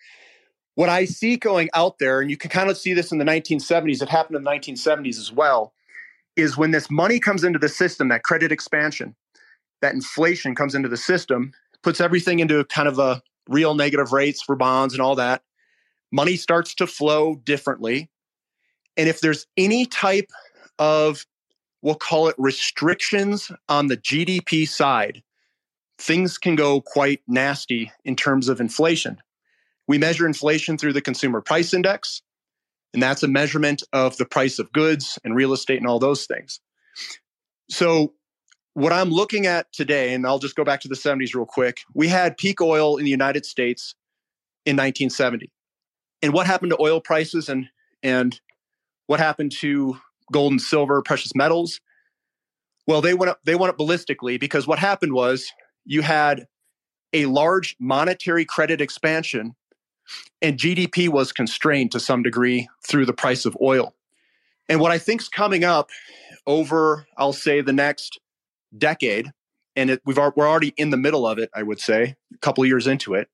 what 0.75 0.89
I 0.89 1.05
see 1.05 1.37
going 1.37 1.69
out 1.75 1.99
there, 1.99 2.21
and 2.21 2.31
you 2.31 2.37
can 2.37 2.51
kind 2.51 2.71
of 2.71 2.79
see 2.79 2.95
this 2.95 3.13
in 3.13 3.19
the 3.19 3.25
1970s, 3.25 4.03
it 4.03 4.09
happened 4.09 4.37
in 4.37 4.45
the 4.45 4.51
1970s 4.51 5.19
as 5.19 5.31
well, 5.31 5.75
is 6.37 6.57
when 6.57 6.71
this 6.71 6.91
money 6.91 7.21
comes 7.21 7.45
into 7.45 7.59
the 7.59 7.69
system, 7.69 8.09
that 8.09 8.23
credit 8.23 8.51
expansion, 8.51 9.15
that 9.83 9.95
inflation 9.95 10.55
comes 10.55 10.75
into 10.75 10.89
the 10.89 10.97
system, 10.97 11.53
puts 11.83 12.01
everything 12.01 12.39
into 12.39 12.65
kind 12.65 12.89
of 12.89 12.99
a 12.99 13.23
real 13.49 13.75
negative 13.75 14.13
rates 14.13 14.43
for 14.43 14.57
bonds 14.57 14.95
and 14.95 15.03
all 15.03 15.15
that. 15.17 15.43
Money 16.13 16.37
starts 16.37 16.75
to 16.75 16.87
flow 16.87 17.35
differently. 17.45 18.09
And 18.97 19.09
if 19.09 19.21
there's 19.21 19.47
any 19.57 19.87
type 19.87 20.31
of, 20.79 21.27
we'll 21.83 21.95
call 21.95 22.29
it 22.29 22.37
restrictions 22.39 23.51
on 23.69 23.89
the 23.89 23.97
GDP 23.97 24.69
side, 24.69 25.23
things 26.01 26.39
can 26.39 26.57
go 26.57 26.81
quite 26.81 27.21
nasty 27.29 27.93
in 28.05 28.17
terms 28.17 28.49
of 28.49 28.61
inflation. 28.61 29.19
We 29.87 29.99
measure 29.99 30.27
inflation 30.27 30.79
through 30.79 30.95
the 30.95 31.03
consumer 31.03 31.41
price 31.41 31.75
index, 31.75 32.23
and 32.95 33.03
that's 33.03 33.23
a 33.23 33.29
measurement 33.29 33.83
of 33.93 34.17
the 34.17 34.25
price 34.25 34.59
of 34.59 34.73
goods 34.73 35.19
and 35.25 35.35
real 35.35 35.53
estate 35.53 35.79
and 35.79 35.87
all 35.87 35.99
those 35.99 36.27
things. 36.27 36.61
So, 37.69 38.15
what 38.75 38.93
I'm 38.93 39.11
looking 39.11 39.47
at 39.47 39.73
today, 39.73 40.15
and 40.15 40.27
I'll 40.27 40.39
just 40.39 40.55
go 40.57 40.65
back 40.65 40.81
to 40.83 40.89
the 40.89 40.95
70s 40.95 41.35
real 41.35 41.45
quick, 41.45 41.81
we 41.93 42.09
had 42.09 42.37
peak 42.37 42.61
oil 42.61 42.97
in 42.97 43.05
the 43.05 43.11
United 43.11 43.45
States 43.45 43.95
in 44.65 44.77
1970. 44.77 45.51
And 46.23 46.33
what 46.33 46.47
happened 46.47 46.71
to 46.71 46.81
oil 46.81 47.01
prices 47.01 47.49
and, 47.49 47.67
and 48.03 48.41
what 49.07 49.19
happened 49.19 49.53
to 49.59 49.99
gold 50.33 50.53
and 50.53 50.63
silver, 50.63 51.03
precious 51.03 51.35
metals? 51.35 51.81
Well, 52.87 53.01
they 53.01 53.15
went 53.15 53.31
up, 53.31 53.41
they 53.45 53.57
went 53.57 53.71
up 53.71 53.79
ballistically 53.79 54.39
because 54.39 54.69
what 54.69 54.79
happened 54.79 55.13
was 55.13 55.51
you 55.90 56.03
had 56.03 56.46
a 57.12 57.26
large 57.26 57.74
monetary 57.81 58.44
credit 58.44 58.81
expansion 58.81 59.57
and 60.40 60.57
GDP 60.57 61.09
was 61.09 61.33
constrained 61.33 61.90
to 61.90 61.98
some 61.98 62.22
degree 62.22 62.68
through 62.87 63.07
the 63.07 63.12
price 63.12 63.44
of 63.44 63.57
oil. 63.61 63.92
And 64.68 64.79
what 64.79 64.92
I 64.92 64.98
think 64.98 65.20
is 65.20 65.29
coming 65.29 65.64
up 65.64 65.90
over, 66.46 67.07
I'll 67.16 67.33
say, 67.33 67.61
the 67.61 67.72
next 67.72 68.20
decade, 68.79 69.33
and 69.74 69.90
it, 69.90 70.00
we've 70.07 70.16
we're 70.16 70.48
already 70.48 70.72
in 70.76 70.90
the 70.90 70.96
middle 70.96 71.26
of 71.26 71.38
it, 71.38 71.50
I 71.55 71.64
would 71.64 71.81
say, 71.81 72.14
a 72.33 72.38
couple 72.38 72.64
years 72.64 72.87
into 72.87 73.14
it, 73.14 73.29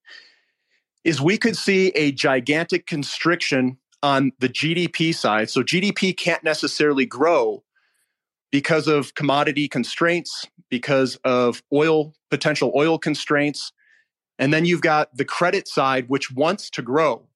is 1.04 1.20
we 1.20 1.36
could 1.36 1.56
see 1.56 1.88
a 1.88 2.10
gigantic 2.10 2.86
constriction 2.86 3.76
on 4.02 4.32
the 4.38 4.48
GDP 4.48 5.14
side. 5.14 5.50
So 5.50 5.62
GDP 5.62 6.16
can't 6.16 6.42
necessarily 6.42 7.04
grow 7.04 7.64
because 8.50 8.88
of 8.88 9.14
commodity 9.14 9.68
constraints, 9.68 10.46
because 10.70 11.16
of 11.16 11.62
oil 11.70 12.14
potential 12.30 12.72
oil 12.74 12.98
constraints, 12.98 13.72
and 14.38 14.52
then 14.52 14.64
you've 14.64 14.82
got 14.82 15.16
the 15.16 15.24
credit 15.24 15.68
side, 15.68 16.08
which 16.08 16.30
wants 16.30 16.70
to 16.70 16.82
grow. 16.82 17.26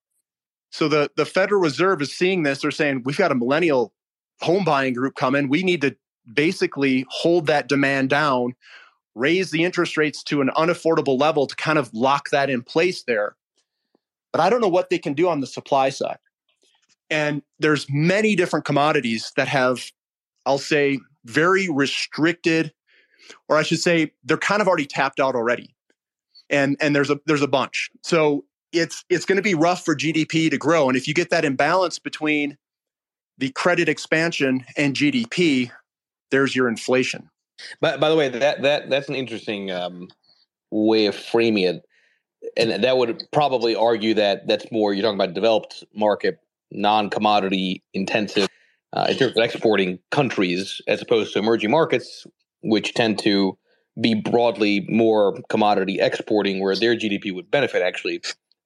So 0.71 0.89
the, 0.89 1.11
the 1.17 1.27
Federal 1.27 1.61
Reserve 1.61 2.01
is 2.03 2.17
seeing 2.17 2.43
this. 2.43 2.61
They're 2.61 2.71
saying, 2.71 3.03
we've 3.05 3.17
got 3.17 3.33
a 3.33 3.35
millennial 3.35 3.93
home 4.41 4.65
buying 4.65 4.95
group 4.95 5.17
coming. 5.17 5.49
We 5.49 5.63
need 5.63 5.81
to 5.81 5.97
basically 6.33 7.07
hold 7.09 7.47
that 7.47 7.69
demand 7.69 8.11
down, 8.11 8.55
raise 9.15 9.51
the 9.51 9.65
interest 9.65 9.97
rates 9.97 10.23
to 10.25 10.41
an 10.41 10.51
unaffordable 10.57 11.19
level 11.19 11.47
to 11.47 11.57
kind 11.57 11.79
of 11.79 11.93
lock 11.93 12.31
that 12.31 12.51
in 12.51 12.63
place 12.63 13.03
there. 13.03 13.35
But 14.33 14.41
I 14.41 14.49
don't 14.49 14.61
know 14.61 14.69
what 14.69 14.91
they 14.91 14.99
can 14.99 15.15
do 15.15 15.29
on 15.29 15.41
the 15.41 15.47
supply 15.47 15.89
side. 15.89 16.19
And 17.11 17.43
there's 17.59 17.87
many 17.91 18.37
different 18.37 18.65
commodities 18.65 19.33
that 19.37 19.49
have, 19.49 19.91
I'll 20.47 20.59
say, 20.59 21.01
very 21.25 21.69
restricted, 21.69 22.73
or 23.49 23.57
I 23.57 23.63
should 23.63 23.81
say, 23.81 24.13
they're 24.25 24.37
kind 24.37 24.61
of 24.61 24.69
already 24.69 24.87
tapped 24.87 25.21
out 25.21 25.35
already 25.35 25.75
and 26.51 26.77
and 26.81 26.95
there's 26.95 27.11
a 27.11 27.19
there's 27.27 27.43
a 27.43 27.49
bunch. 27.49 27.91
So 28.03 28.45
it's 28.73 29.05
it's 29.09 29.25
going 29.25 29.37
to 29.37 29.43
be 29.43 29.55
rough 29.55 29.85
for 29.85 29.97
GDP 29.97 30.51
to 30.51 30.59
grow, 30.59 30.89
and 30.89 30.97
if 30.97 31.09
you 31.09 31.15
get 31.15 31.31
that 31.31 31.45
imbalance 31.45 31.99
between 31.99 32.59
the 33.39 33.51
credit 33.51 33.89
expansion 33.89 34.65
and 34.77 34.95
GDP, 34.95 35.71
there's 36.31 36.55
your 36.55 36.69
inflation. 36.69 37.31
But 37.81 38.01
by 38.01 38.11
the 38.11 38.17
way, 38.17 38.29
that 38.29 38.63
that 38.63 38.91
that's 38.91 39.09
an 39.09 39.15
interesting 39.15 39.71
um, 39.71 40.09
way 40.71 41.07
of 41.07 41.15
framing 41.15 41.65
it, 41.65 41.83
and 42.57 42.83
that 42.85 42.99
would 42.99 43.23
probably 43.33 43.75
argue 43.75 44.15
that 44.15 44.47
that's 44.47 44.71
more 44.71 44.93
you're 44.93 45.03
talking 45.03 45.21
about 45.21 45.35
developed 45.35 45.85
market, 45.95 46.41
non-commodity 46.71 47.83
intensive 47.95 48.49
uh, 48.93 49.07
in 49.09 49.17
terms 49.17 49.37
of 49.37 49.43
exporting 49.45 49.99
countries, 50.11 50.81
as 50.89 51.01
opposed 51.01 51.33
to 51.33 51.39
emerging 51.39 51.71
markets, 51.71 52.27
which 52.63 52.95
tend 52.95 53.19
to 53.21 53.57
be 54.01 54.15
broadly 54.15 54.87
more 54.89 55.39
commodity 55.49 55.99
exporting, 56.01 56.61
where 56.61 56.77
their 56.77 56.97
GDP 56.97 57.35
would 57.35 57.51
benefit 57.51 57.83
actually 57.83 58.23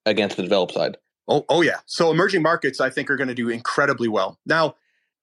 against 0.07 0.37
the 0.37 0.42
developed 0.42 0.74
side. 0.74 0.96
Oh, 1.28 1.44
oh 1.48 1.62
yeah. 1.62 1.78
So 1.87 2.11
emerging 2.11 2.42
markets, 2.42 2.80
I 2.80 2.90
think, 2.90 3.11
are 3.11 3.16
going 3.16 3.28
to 3.28 3.35
do 3.35 3.48
incredibly 3.48 4.09
well. 4.09 4.38
Now, 4.44 4.74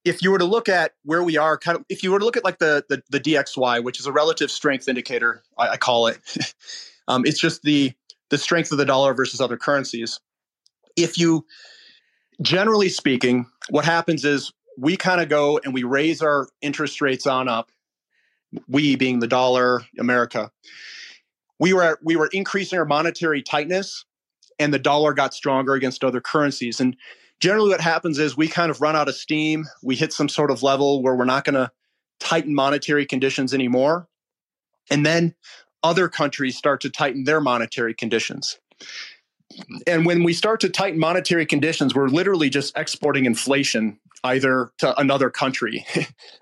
if 0.03 0.23
you 0.23 0.31
were 0.31 0.39
to 0.39 0.45
look 0.45 0.67
at 0.67 0.93
where 1.03 1.21
we 1.21 1.37
are, 1.37 1.57
kind 1.57 1.77
of, 1.77 1.85
if 1.87 2.01
you 2.01 2.11
were 2.11 2.19
to 2.19 2.25
look 2.25 2.37
at 2.37 2.43
like 2.43 2.59
the 2.59 2.83
the, 2.89 3.03
the 3.09 3.19
DXY, 3.19 3.83
which 3.83 3.99
is 3.99 4.07
a 4.07 4.11
relative 4.11 4.49
strength 4.49 4.87
indicator, 4.87 5.43
I, 5.57 5.69
I 5.69 5.77
call 5.77 6.07
it. 6.07 6.19
um, 7.07 7.23
it's 7.25 7.39
just 7.39 7.61
the 7.61 7.93
the 8.29 8.37
strength 8.37 8.71
of 8.71 8.77
the 8.77 8.85
dollar 8.85 9.13
versus 9.13 9.39
other 9.39 9.57
currencies. 9.57 10.19
If 10.95 11.17
you, 11.17 11.45
generally 12.41 12.89
speaking, 12.89 13.45
what 13.69 13.85
happens 13.85 14.25
is 14.25 14.51
we 14.77 14.97
kind 14.97 15.21
of 15.21 15.29
go 15.29 15.59
and 15.63 15.73
we 15.73 15.83
raise 15.83 16.21
our 16.21 16.47
interest 16.61 17.01
rates 17.01 17.27
on 17.27 17.47
up 17.47 17.71
we 18.67 18.95
being 18.95 19.19
the 19.19 19.27
dollar, 19.27 19.83
America, 19.99 20.51
we 21.59 21.73
were 21.73 21.99
we 22.03 22.15
were 22.15 22.29
increasing 22.33 22.79
our 22.79 22.85
monetary 22.85 23.41
tightness, 23.41 24.05
and 24.59 24.73
the 24.73 24.79
dollar 24.79 25.13
got 25.13 25.33
stronger 25.33 25.73
against 25.73 26.03
other 26.03 26.21
currencies. 26.21 26.79
And 26.79 26.95
generally, 27.39 27.69
what 27.69 27.81
happens 27.81 28.17
is 28.17 28.35
we 28.35 28.47
kind 28.47 28.71
of 28.71 28.81
run 28.81 28.95
out 28.95 29.07
of 29.07 29.15
steam. 29.15 29.65
We 29.83 29.95
hit 29.95 30.13
some 30.13 30.29
sort 30.29 30.51
of 30.51 30.63
level 30.63 31.03
where 31.03 31.15
we're 31.15 31.25
not 31.25 31.45
going 31.45 31.55
to 31.55 31.71
tighten 32.19 32.55
monetary 32.55 33.05
conditions 33.05 33.53
anymore, 33.53 34.07
and 34.89 35.05
then 35.05 35.35
other 35.83 36.09
countries 36.09 36.57
start 36.57 36.81
to 36.81 36.89
tighten 36.89 37.23
their 37.23 37.41
monetary 37.41 37.93
conditions. 37.93 38.59
And 39.87 40.05
when 40.05 40.23
we 40.23 40.33
start 40.33 40.59
to 40.61 40.69
tighten 40.69 40.99
monetary 40.99 41.45
conditions, 41.45 41.95
we're 41.95 42.07
literally 42.07 42.49
just 42.49 42.77
exporting 42.77 43.25
inflation 43.25 43.99
either 44.23 44.71
to 44.79 44.97
another 44.99 45.29
country. 45.29 45.85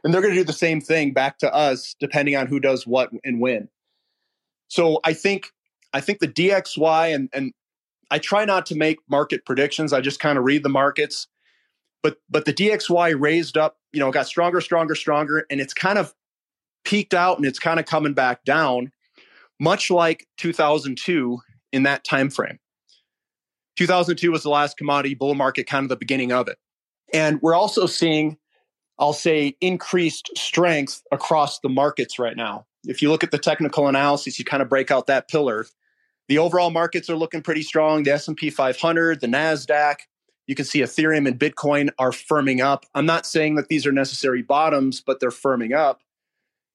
and 0.03 0.13
they're 0.13 0.21
going 0.21 0.33
to 0.33 0.39
do 0.39 0.43
the 0.43 0.53
same 0.53 0.81
thing 0.81 1.13
back 1.13 1.37
to 1.39 1.53
us 1.53 1.95
depending 1.99 2.35
on 2.35 2.47
who 2.47 2.59
does 2.59 2.85
what 2.85 3.09
and 3.23 3.39
when. 3.39 3.69
So 4.67 4.99
I 5.03 5.13
think 5.13 5.47
I 5.93 6.01
think 6.01 6.19
the 6.19 6.27
DXY 6.27 7.15
and 7.15 7.29
and 7.33 7.53
I 8.11 8.19
try 8.19 8.45
not 8.45 8.65
to 8.67 8.75
make 8.75 8.97
market 9.09 9.45
predictions. 9.45 9.93
I 9.93 10.01
just 10.01 10.19
kind 10.19 10.37
of 10.37 10.43
read 10.43 10.63
the 10.63 10.69
markets. 10.69 11.27
But 12.01 12.17
but 12.29 12.45
the 12.45 12.53
DXY 12.53 13.19
raised 13.19 13.57
up, 13.57 13.77
you 13.91 13.99
know, 13.99 14.11
got 14.11 14.27
stronger, 14.27 14.61
stronger, 14.61 14.95
stronger 14.95 15.45
and 15.49 15.59
it's 15.59 15.73
kind 15.73 15.97
of 15.97 16.13
peaked 16.85 17.13
out 17.13 17.37
and 17.37 17.45
it's 17.45 17.59
kind 17.59 17.79
of 17.79 17.85
coming 17.85 18.13
back 18.13 18.43
down 18.45 18.91
much 19.59 19.91
like 19.91 20.25
2002 20.37 21.39
in 21.71 21.83
that 21.83 22.03
time 22.03 22.29
frame. 22.29 22.59
2002 23.79 24.29
was 24.29 24.43
the 24.43 24.49
last 24.49 24.75
commodity 24.77 25.15
bull 25.15 25.35
market, 25.35 25.65
kind 25.65 25.85
of 25.85 25.89
the 25.89 25.95
beginning 25.95 26.33
of 26.33 26.49
it. 26.49 26.57
And 27.13 27.41
we're 27.41 27.55
also 27.55 27.85
seeing, 27.85 28.37
I'll 28.99 29.13
say, 29.13 29.55
increased 29.61 30.29
strength 30.35 31.01
across 31.13 31.61
the 31.61 31.69
markets 31.69 32.19
right 32.19 32.35
now. 32.35 32.65
If 32.83 33.01
you 33.01 33.09
look 33.09 33.23
at 33.23 33.31
the 33.31 33.37
technical 33.37 33.87
analysis, 33.87 34.37
you 34.37 34.43
kind 34.43 34.61
of 34.61 34.67
break 34.67 34.91
out 34.91 35.07
that 35.07 35.29
pillar. 35.29 35.65
The 36.27 36.39
overall 36.39 36.71
markets 36.71 37.09
are 37.09 37.15
looking 37.15 37.41
pretty 37.41 37.61
strong. 37.61 38.03
The 38.03 38.11
S&P 38.11 38.49
500, 38.49 39.21
the 39.21 39.27
Nasdaq, 39.27 39.95
you 40.45 40.55
can 40.55 40.65
see 40.65 40.79
Ethereum 40.79 41.25
and 41.25 41.39
Bitcoin 41.39 41.89
are 41.97 42.11
firming 42.11 42.61
up. 42.61 42.85
I'm 42.93 43.05
not 43.05 43.25
saying 43.25 43.55
that 43.55 43.69
these 43.69 43.85
are 43.85 43.93
necessary 43.93 44.41
bottoms, 44.41 44.99
but 44.99 45.21
they're 45.21 45.29
firming 45.29 45.73
up 45.73 46.01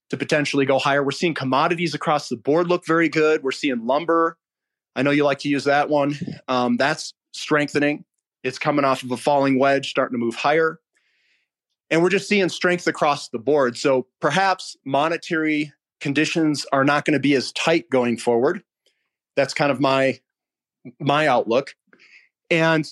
to 0.08 0.16
potentially 0.16 0.64
go 0.64 0.78
higher. 0.78 1.04
We're 1.04 1.10
seeing 1.10 1.34
commodities 1.34 1.92
across 1.92 2.30
the 2.30 2.36
board 2.36 2.68
look 2.68 2.86
very 2.86 3.10
good. 3.10 3.42
We're 3.42 3.52
seeing 3.52 3.84
lumber. 3.84 4.38
I 4.96 5.02
know 5.02 5.10
you 5.10 5.24
like 5.24 5.40
to 5.40 5.48
use 5.48 5.64
that 5.64 5.88
one. 5.88 6.16
Um, 6.48 6.76
that's 6.76 7.14
strengthening. 7.32 8.04
It's 8.42 8.58
coming 8.58 8.84
off 8.84 9.02
of 9.02 9.10
a 9.10 9.16
falling 9.16 9.58
wedge, 9.58 9.90
starting 9.90 10.14
to 10.14 10.24
move 10.24 10.34
higher. 10.34 10.78
And 11.90 12.02
we're 12.02 12.10
just 12.10 12.28
seeing 12.28 12.48
strength 12.48 12.86
across 12.86 13.28
the 13.28 13.38
board. 13.38 13.76
So 13.76 14.06
perhaps 14.20 14.76
monetary 14.84 15.72
conditions 16.00 16.66
are 16.72 16.84
not 16.84 17.04
going 17.04 17.14
to 17.14 17.20
be 17.20 17.34
as 17.34 17.52
tight 17.52 17.88
going 17.90 18.16
forward. 18.16 18.62
That's 19.36 19.54
kind 19.54 19.72
of 19.72 19.80
my 19.80 20.20
my 21.00 21.26
outlook. 21.26 21.74
And 22.50 22.86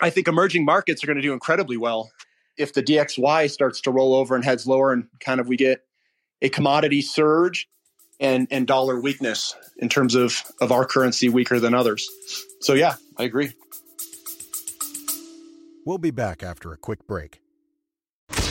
I 0.00 0.10
think 0.10 0.28
emerging 0.28 0.64
markets 0.64 1.02
are 1.02 1.06
going 1.06 1.16
to 1.16 1.22
do 1.22 1.32
incredibly 1.32 1.76
well 1.76 2.10
if 2.58 2.74
the 2.74 2.82
DXY 2.82 3.50
starts 3.50 3.80
to 3.82 3.90
roll 3.90 4.14
over 4.14 4.34
and 4.34 4.44
heads 4.44 4.66
lower 4.66 4.92
and 4.92 5.06
kind 5.20 5.40
of 5.40 5.48
we 5.48 5.56
get 5.56 5.82
a 6.42 6.50
commodity 6.50 7.00
surge 7.00 7.68
and 8.20 8.46
and 8.50 8.66
dollar 8.66 9.00
weakness 9.00 9.56
in 9.78 9.88
terms 9.88 10.14
of 10.14 10.42
of 10.60 10.70
our 10.70 10.84
currency 10.84 11.28
weaker 11.28 11.58
than 11.58 11.74
others. 11.74 12.08
So 12.60 12.74
yeah, 12.74 12.94
I 13.16 13.24
agree. 13.24 13.54
We'll 15.84 15.98
be 15.98 16.10
back 16.10 16.42
after 16.42 16.72
a 16.72 16.76
quick 16.76 17.06
break. 17.06 17.40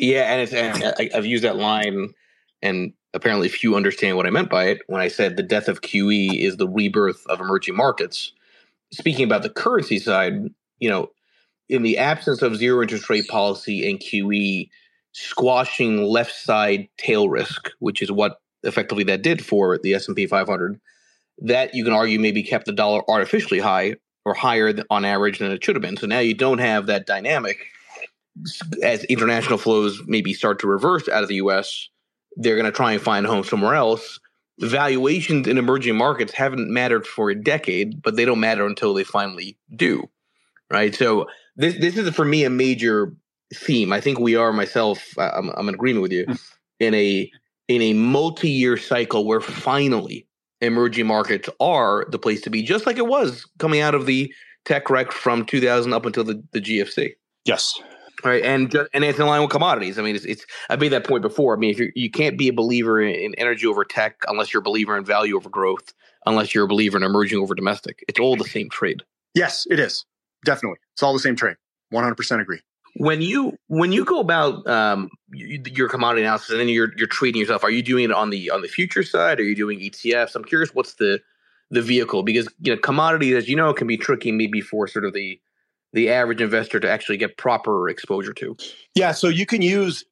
Yeah, 0.00 0.32
and 0.32 0.40
it's 0.40 0.54
and 0.54 0.94
I, 0.98 1.10
I've 1.14 1.26
used 1.26 1.44
that 1.44 1.56
line, 1.56 2.14
and 2.62 2.94
apparently 3.12 3.50
few 3.50 3.76
understand 3.76 4.16
what 4.16 4.26
I 4.26 4.30
meant 4.30 4.48
by 4.48 4.68
it 4.68 4.78
when 4.86 5.02
I 5.02 5.08
said 5.08 5.36
the 5.36 5.42
death 5.42 5.68
of 5.68 5.82
QE 5.82 6.38
is 6.38 6.56
the 6.56 6.68
rebirth 6.68 7.22
of 7.26 7.38
emerging 7.38 7.76
markets. 7.76 8.32
Speaking 8.92 9.26
about 9.26 9.42
the 9.42 9.50
currency 9.50 9.98
side, 9.98 10.46
you 10.78 10.88
know, 10.88 11.10
in 11.68 11.82
the 11.82 11.98
absence 11.98 12.40
of 12.40 12.56
zero 12.56 12.80
interest 12.80 13.10
rate 13.10 13.28
policy 13.28 13.88
and 13.90 14.00
QE, 14.00 14.70
squashing 15.12 16.02
left 16.02 16.34
side 16.34 16.88
tail 16.96 17.28
risk, 17.28 17.70
which 17.80 18.00
is 18.00 18.10
what 18.10 18.40
effectively 18.62 19.04
that 19.04 19.20
did 19.20 19.44
for 19.44 19.76
the 19.76 19.92
S 19.92 20.08
and 20.08 20.16
P 20.16 20.26
500, 20.26 20.80
that 21.42 21.74
you 21.74 21.84
can 21.84 21.92
argue 21.92 22.18
maybe 22.18 22.42
kept 22.42 22.64
the 22.64 22.72
dollar 22.72 23.02
artificially 23.10 23.60
high 23.60 23.96
or 24.24 24.32
higher 24.32 24.72
on 24.88 25.04
average 25.04 25.40
than 25.40 25.52
it 25.52 25.62
should 25.62 25.76
have 25.76 25.82
been. 25.82 25.98
So 25.98 26.06
now 26.06 26.20
you 26.20 26.32
don't 26.32 26.58
have 26.58 26.86
that 26.86 27.06
dynamic 27.06 27.66
as 28.82 29.04
international 29.04 29.58
flows 29.58 30.00
maybe 30.06 30.32
start 30.32 30.58
to 30.60 30.66
reverse 30.66 31.08
out 31.08 31.22
of 31.22 31.28
the 31.28 31.36
US, 31.36 31.88
they're 32.36 32.56
going 32.56 32.66
to 32.66 32.72
try 32.72 32.92
and 32.92 33.02
find 33.02 33.26
a 33.26 33.28
home 33.28 33.44
somewhere 33.44 33.74
else. 33.74 34.20
Valuations 34.60 35.46
in 35.46 35.58
emerging 35.58 35.96
markets 35.96 36.32
haven't 36.32 36.70
mattered 36.70 37.06
for 37.06 37.30
a 37.30 37.34
decade, 37.34 38.02
but 38.02 38.16
they 38.16 38.24
don't 38.24 38.40
matter 38.40 38.66
until 38.66 38.92
they 38.92 39.04
finally 39.04 39.56
do. 39.74 40.08
Right. 40.70 40.94
So 40.94 41.26
this 41.56 41.78
this 41.78 41.96
is 41.96 42.14
for 42.14 42.24
me 42.24 42.44
a 42.44 42.50
major 42.50 43.12
theme. 43.54 43.92
I 43.92 44.00
think 44.00 44.20
we 44.20 44.36
are 44.36 44.52
myself. 44.52 45.14
I'm, 45.18 45.50
I'm 45.50 45.68
in 45.68 45.74
agreement 45.74 46.02
with 46.02 46.12
you 46.12 46.24
hmm. 46.26 46.34
in 46.78 46.94
a 46.94 47.30
in 47.68 47.82
a 47.82 47.92
multi 47.94 48.50
year 48.50 48.76
cycle 48.76 49.24
where 49.24 49.40
finally 49.40 50.26
emerging 50.60 51.06
markets 51.06 51.48
are 51.58 52.06
the 52.10 52.18
place 52.18 52.40
to 52.42 52.50
be, 52.50 52.62
just 52.62 52.86
like 52.86 52.98
it 52.98 53.06
was 53.06 53.46
coming 53.58 53.80
out 53.80 53.94
of 53.94 54.06
the 54.06 54.32
tech 54.64 54.90
wreck 54.90 55.10
from 55.12 55.44
2000 55.44 55.92
up 55.92 56.04
until 56.04 56.24
the, 56.24 56.42
the 56.52 56.60
GFC. 56.60 57.12
Yes, 57.44 57.80
Right, 58.24 58.42
and 58.44 58.74
and 58.92 59.04
it's 59.04 59.18
in 59.18 59.26
line 59.26 59.40
with 59.40 59.50
commodities. 59.50 59.98
I 59.98 60.02
mean, 60.02 60.16
it's, 60.16 60.24
it's 60.24 60.44
I 60.68 60.76
made 60.76 60.88
that 60.88 61.06
point 61.06 61.22
before. 61.22 61.54
I 61.54 61.58
mean, 61.58 61.70
if 61.70 61.78
you 61.78 61.92
you 61.94 62.10
can't 62.10 62.36
be 62.36 62.48
a 62.48 62.52
believer 62.52 63.00
in, 63.00 63.34
energy 63.36 63.66
over 63.66 63.84
tech 63.84 64.22
unless 64.28 64.52
you're 64.52 64.60
a 64.60 64.64
believer 64.64 64.96
in 64.96 65.04
value 65.04 65.36
over 65.36 65.48
growth, 65.48 65.92
unless 66.26 66.54
you're 66.54 66.64
a 66.64 66.68
believer 66.68 66.96
in 66.96 67.02
emerging 67.02 67.38
over 67.38 67.54
domestic. 67.54 68.04
It's 68.08 68.20
all 68.20 68.36
the 68.36 68.44
same 68.44 68.68
trade. 68.68 69.02
Yes, 69.34 69.66
it 69.70 69.78
is 69.78 70.04
definitely. 70.44 70.78
It's 70.94 71.02
all 71.02 71.12
the 71.12 71.18
same 71.18 71.36
trade. 71.36 71.56
One 71.90 72.02
hundred 72.02 72.16
percent 72.16 72.40
agree. 72.40 72.60
When 72.96 73.22
you 73.22 73.56
when 73.68 73.92
you 73.92 74.04
go 74.04 74.20
about 74.20 74.66
um, 74.66 75.10
your 75.32 75.88
commodity 75.88 76.22
analysis 76.22 76.50
and 76.50 76.60
then 76.60 76.68
you're 76.68 76.92
you're 76.96 77.06
trading 77.06 77.40
yourself, 77.40 77.64
are 77.64 77.70
you 77.70 77.82
doing 77.82 78.04
it 78.04 78.12
on 78.12 78.30
the 78.30 78.50
on 78.50 78.62
the 78.62 78.68
future 78.68 79.02
side? 79.02 79.38
Are 79.40 79.44
you 79.44 79.54
doing 79.54 79.78
ETFs? 79.80 80.34
I'm 80.34 80.44
curious, 80.44 80.74
what's 80.74 80.94
the 80.94 81.20
the 81.70 81.82
vehicle 81.82 82.22
because 82.22 82.48
you 82.60 82.74
know 82.74 82.80
commodities, 82.80 83.34
as 83.34 83.48
you 83.48 83.56
know, 83.56 83.72
can 83.72 83.86
be 83.86 83.96
tricky 83.96 84.32
maybe 84.32 84.60
for 84.60 84.88
sort 84.88 85.04
of 85.04 85.12
the 85.12 85.40
the 85.92 86.10
average 86.10 86.40
investor 86.40 86.80
to 86.80 86.90
actually 86.90 87.16
get 87.16 87.36
proper 87.36 87.88
exposure 87.88 88.32
to? 88.34 88.56
Yeah, 88.94 89.12
so 89.12 89.28
you 89.28 89.46
can 89.46 89.62
use 89.62 90.04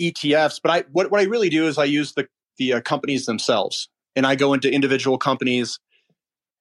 ETFs, 0.00 0.60
but 0.62 0.70
I 0.70 0.84
what, 0.92 1.10
what 1.10 1.20
I 1.20 1.24
really 1.24 1.48
do 1.48 1.66
is 1.66 1.78
I 1.78 1.84
use 1.84 2.12
the 2.12 2.28
the 2.58 2.74
uh, 2.74 2.80
companies 2.80 3.26
themselves, 3.26 3.88
and 4.16 4.26
I 4.26 4.34
go 4.34 4.52
into 4.52 4.72
individual 4.72 5.18
companies, 5.18 5.78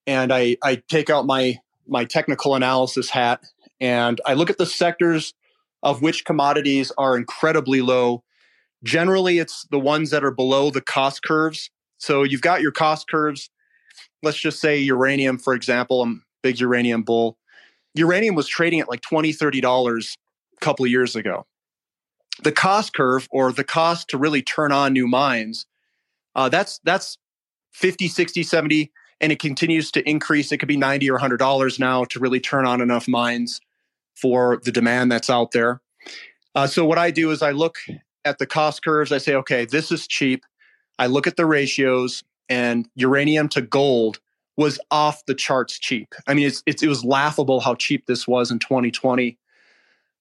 and 0.05 0.31
I 0.31 0.57
I 0.63 0.81
take 0.89 1.09
out 1.09 1.25
my 1.25 1.59
my 1.87 2.05
technical 2.05 2.55
analysis 2.55 3.09
hat, 3.09 3.43
and 3.79 4.21
I 4.25 4.33
look 4.33 4.49
at 4.49 4.57
the 4.57 4.65
sectors 4.65 5.33
of 5.81 6.01
which 6.01 6.25
commodities 6.25 6.91
are 6.97 7.17
incredibly 7.17 7.81
low. 7.81 8.23
Generally, 8.83 9.39
it's 9.39 9.65
the 9.71 9.79
ones 9.79 10.11
that 10.11 10.23
are 10.23 10.31
below 10.31 10.69
the 10.69 10.81
cost 10.81 11.23
curves. 11.23 11.69
So 11.97 12.23
you've 12.23 12.41
got 12.41 12.61
your 12.61 12.71
cost 12.71 13.09
curves. 13.09 13.49
Let's 14.21 14.39
just 14.39 14.59
say 14.59 14.77
uranium, 14.79 15.37
for 15.37 15.53
example. 15.53 16.01
I'm 16.01 16.23
big 16.41 16.59
uranium 16.59 17.03
bull 17.03 17.37
uranium 17.95 18.35
was 18.35 18.47
trading 18.47 18.79
at 18.79 18.89
like 18.89 19.01
20 19.01 19.33
$30 19.33 20.17
a 20.55 20.65
couple 20.65 20.85
of 20.85 20.91
years 20.91 21.15
ago. 21.15 21.45
The 22.41 22.51
cost 22.51 22.93
curve 22.93 23.27
or 23.31 23.51
the 23.51 23.63
cost 23.63 24.09
to 24.09 24.17
really 24.17 24.41
turn 24.41 24.71
on 24.71 24.93
new 24.93 25.07
mines, 25.07 25.67
uh, 26.35 26.49
that's 26.49 26.79
that's 26.83 27.17
50, 27.73 28.07
60, 28.07 28.43
70, 28.43 28.91
and 29.21 29.31
it 29.31 29.39
continues 29.39 29.91
to 29.91 30.07
increase. 30.09 30.51
It 30.51 30.57
could 30.57 30.67
be 30.67 30.77
90 30.77 31.09
or 31.09 31.19
$100 31.19 31.79
now 31.79 32.03
to 32.05 32.19
really 32.19 32.39
turn 32.39 32.65
on 32.65 32.81
enough 32.81 33.07
mines 33.07 33.61
for 34.15 34.59
the 34.63 34.71
demand 34.71 35.11
that's 35.11 35.29
out 35.29 35.51
there. 35.51 35.81
Uh, 36.55 36.67
so 36.67 36.85
what 36.85 36.97
I 36.97 37.11
do 37.11 37.31
is 37.31 37.41
I 37.41 37.51
look 37.51 37.77
at 38.25 38.37
the 38.37 38.45
cost 38.45 38.83
curves. 38.83 39.11
I 39.11 39.17
say, 39.17 39.35
okay, 39.35 39.65
this 39.65 39.91
is 39.91 40.07
cheap. 40.07 40.43
I 40.99 41.07
look 41.07 41.25
at 41.25 41.35
the 41.35 41.45
ratios 41.45 42.23
and 42.49 42.87
uranium 42.95 43.49
to 43.49 43.61
gold 43.61 44.19
was 44.57 44.79
off 44.91 45.25
the 45.25 45.33
charts 45.33 45.79
cheap. 45.79 46.13
I 46.27 46.33
mean, 46.33 46.47
it's, 46.47 46.61
it's, 46.65 46.83
it 46.83 46.87
was 46.87 47.03
laughable 47.03 47.59
how 47.59 47.75
cheap 47.75 48.05
this 48.05 48.27
was 48.27 48.51
in 48.51 48.59
2020. 48.59 49.37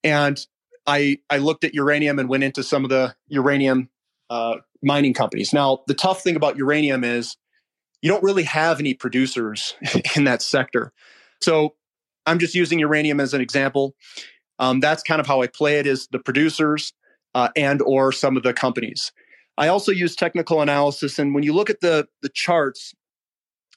And 0.05 0.47
I 0.87 1.19
I 1.31 1.39
looked 1.39 1.65
at 1.65 1.75
uranium 1.75 2.19
and 2.19 2.29
went 2.29 2.45
into 2.45 2.63
some 2.63 2.85
of 2.85 2.91
the 2.91 3.15
uranium 3.29 3.89
uh, 4.31 4.57
mining 4.83 5.15
companies. 5.15 5.53
Now, 5.53 5.83
the 5.87 5.95
tough 5.95 6.23
thing 6.23 6.37
about 6.37 6.57
uranium 6.57 7.05
is 7.05 7.37
you 8.01 8.11
don't 8.11 8.23
really 8.23 8.43
have 8.45 8.81
any 8.81 8.95
producers 8.95 9.75
in 10.17 10.25
that 10.25 10.43
sector. 10.43 10.93
So 11.41 11.75
I'm 12.27 12.39
just 12.39 12.55
using 12.55 12.79
uranium 12.79 13.21
as 13.21 13.35
an 13.35 13.41
example. 13.41 13.95
Um, 14.59 14.81
that's 14.81 15.03
kind 15.03 15.21
of 15.21 15.27
how 15.27 15.43
I 15.43 15.47
play 15.47 15.79
it: 15.79 15.87
is 15.87 16.09
the 16.09 16.19
producers 16.19 16.93
uh, 17.35 17.49
and 17.57 17.81
or 17.83 18.13
some 18.13 18.37
of 18.37 18.43
the 18.43 18.53
companies. 18.53 19.13
I 19.59 19.69
also 19.69 19.93
use 19.93 20.17
technical 20.17 20.63
analysis, 20.63 21.19
and 21.19 21.35
when 21.35 21.45
you 21.45 21.53
look 21.53 21.71
at 21.71 21.81
the 21.81 22.09
the 22.23 22.29
charts, 22.29 22.95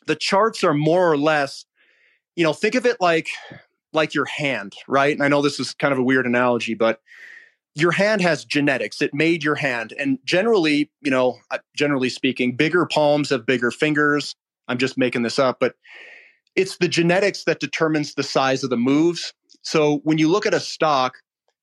the 0.07 0.15
charts 0.15 0.63
are 0.63 0.73
more 0.73 1.11
or 1.11 1.17
less, 1.17 1.65
you 2.35 2.43
know, 2.43 2.53
think 2.53 2.75
of 2.75 2.85
it 2.85 2.97
like 2.99 3.29
like 3.93 4.13
your 4.13 4.25
hand, 4.25 4.73
right? 4.87 5.13
And 5.13 5.23
I 5.23 5.29
know 5.29 5.41
this 5.41 5.59
is 5.59 5.73
kind 5.73 5.93
of 5.93 5.99
a 5.99 6.03
weird 6.03 6.25
analogy, 6.25 6.73
but 6.73 6.99
your 7.75 7.91
hand 7.91 8.21
has 8.21 8.45
genetics. 8.45 9.01
It 9.01 9.13
made 9.13 9.43
your 9.43 9.55
hand. 9.55 9.93
And 9.97 10.19
generally, 10.25 10.91
you 11.01 11.11
know, 11.11 11.37
generally 11.75 12.09
speaking, 12.09 12.55
bigger 12.55 12.85
palms 12.85 13.29
have 13.29 13.45
bigger 13.45 13.71
fingers. 13.71 14.35
I'm 14.67 14.77
just 14.77 14.97
making 14.97 15.23
this 15.23 15.39
up, 15.39 15.57
but 15.59 15.75
it's 16.55 16.77
the 16.77 16.87
genetics 16.87 17.43
that 17.43 17.59
determines 17.59 18.13
the 18.13 18.23
size 18.23 18.63
of 18.63 18.69
the 18.69 18.77
moves. 18.77 19.33
So 19.61 19.99
when 20.03 20.17
you 20.17 20.29
look 20.29 20.45
at 20.45 20.53
a 20.53 20.59
stock 20.59 21.17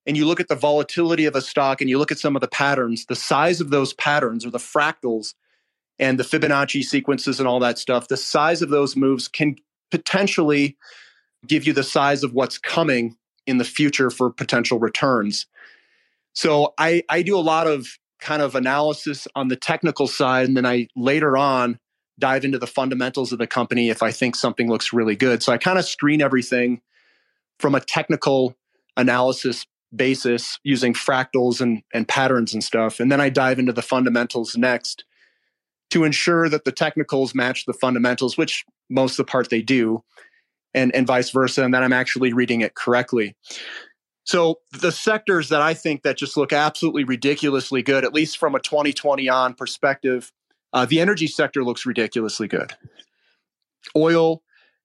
and 0.06 0.16
you 0.16 0.26
look 0.26 0.40
at 0.40 0.48
the 0.48 0.56
volatility 0.56 1.24
of 1.24 1.34
a 1.34 1.40
stock 1.40 1.80
and 1.80 1.88
you 1.88 1.98
look 1.98 2.12
at 2.12 2.18
some 2.18 2.36
of 2.36 2.40
the 2.40 2.48
patterns, 2.48 3.06
the 3.06 3.16
size 3.16 3.60
of 3.60 3.70
those 3.70 3.94
patterns 3.94 4.44
or 4.44 4.50
the 4.50 4.58
fractals 4.58 5.34
and 5.98 6.18
the 6.18 6.24
Fibonacci 6.24 6.82
sequences 6.82 7.38
and 7.38 7.48
all 7.48 7.60
that 7.60 7.78
stuff, 7.78 8.08
the 8.08 8.16
size 8.16 8.62
of 8.62 8.70
those 8.70 8.96
moves 8.96 9.28
can 9.28 9.56
potentially 9.90 10.76
give 11.46 11.66
you 11.66 11.72
the 11.72 11.82
size 11.82 12.22
of 12.22 12.32
what's 12.32 12.58
coming 12.58 13.16
in 13.46 13.58
the 13.58 13.64
future 13.64 14.10
for 14.10 14.30
potential 14.30 14.78
returns. 14.78 15.46
So 16.34 16.74
I, 16.78 17.02
I 17.08 17.22
do 17.22 17.36
a 17.36 17.40
lot 17.40 17.66
of 17.66 17.86
kind 18.20 18.40
of 18.40 18.54
analysis 18.54 19.26
on 19.34 19.48
the 19.48 19.56
technical 19.56 20.06
side, 20.06 20.46
and 20.46 20.56
then 20.56 20.64
I 20.64 20.88
later 20.96 21.36
on 21.36 21.78
dive 22.18 22.44
into 22.44 22.58
the 22.58 22.66
fundamentals 22.66 23.32
of 23.32 23.38
the 23.38 23.46
company 23.46 23.90
if 23.90 24.02
I 24.02 24.12
think 24.12 24.36
something 24.36 24.68
looks 24.68 24.92
really 24.92 25.16
good. 25.16 25.42
So 25.42 25.52
I 25.52 25.58
kind 25.58 25.78
of 25.78 25.84
screen 25.84 26.22
everything 26.22 26.80
from 27.58 27.74
a 27.74 27.80
technical 27.80 28.56
analysis 28.96 29.66
basis 29.94 30.58
using 30.62 30.94
fractals 30.94 31.60
and, 31.60 31.82
and 31.92 32.06
patterns 32.06 32.54
and 32.54 32.62
stuff. 32.62 33.00
And 33.00 33.10
then 33.10 33.20
I 33.20 33.28
dive 33.28 33.58
into 33.58 33.72
the 33.72 33.82
fundamentals 33.82 34.56
next 34.56 35.04
to 35.92 36.04
ensure 36.04 36.48
that 36.48 36.64
the 36.64 36.72
technicals 36.72 37.34
match 37.34 37.66
the 37.66 37.74
fundamentals, 37.74 38.38
which 38.38 38.64
most 38.88 39.12
of 39.12 39.26
the 39.26 39.30
part 39.30 39.50
they 39.50 39.60
do, 39.60 40.02
and, 40.72 40.94
and 40.94 41.06
vice 41.06 41.28
versa, 41.30 41.62
and 41.62 41.74
that 41.74 41.82
I'm 41.82 41.92
actually 41.92 42.32
reading 42.32 42.62
it 42.62 42.74
correctly. 42.74 43.36
So 44.24 44.60
the 44.80 44.90
sectors 44.90 45.50
that 45.50 45.60
I 45.60 45.74
think 45.74 46.02
that 46.02 46.16
just 46.16 46.38
look 46.38 46.50
absolutely 46.50 47.04
ridiculously 47.04 47.82
good, 47.82 48.04
at 48.04 48.14
least 48.14 48.38
from 48.38 48.54
a 48.54 48.60
2020 48.60 49.28
on 49.28 49.52
perspective, 49.52 50.32
uh, 50.72 50.86
the 50.86 50.98
energy 50.98 51.26
sector 51.26 51.62
looks 51.62 51.84
ridiculously 51.84 52.48
good. 52.48 52.72
Oil, 53.94 54.42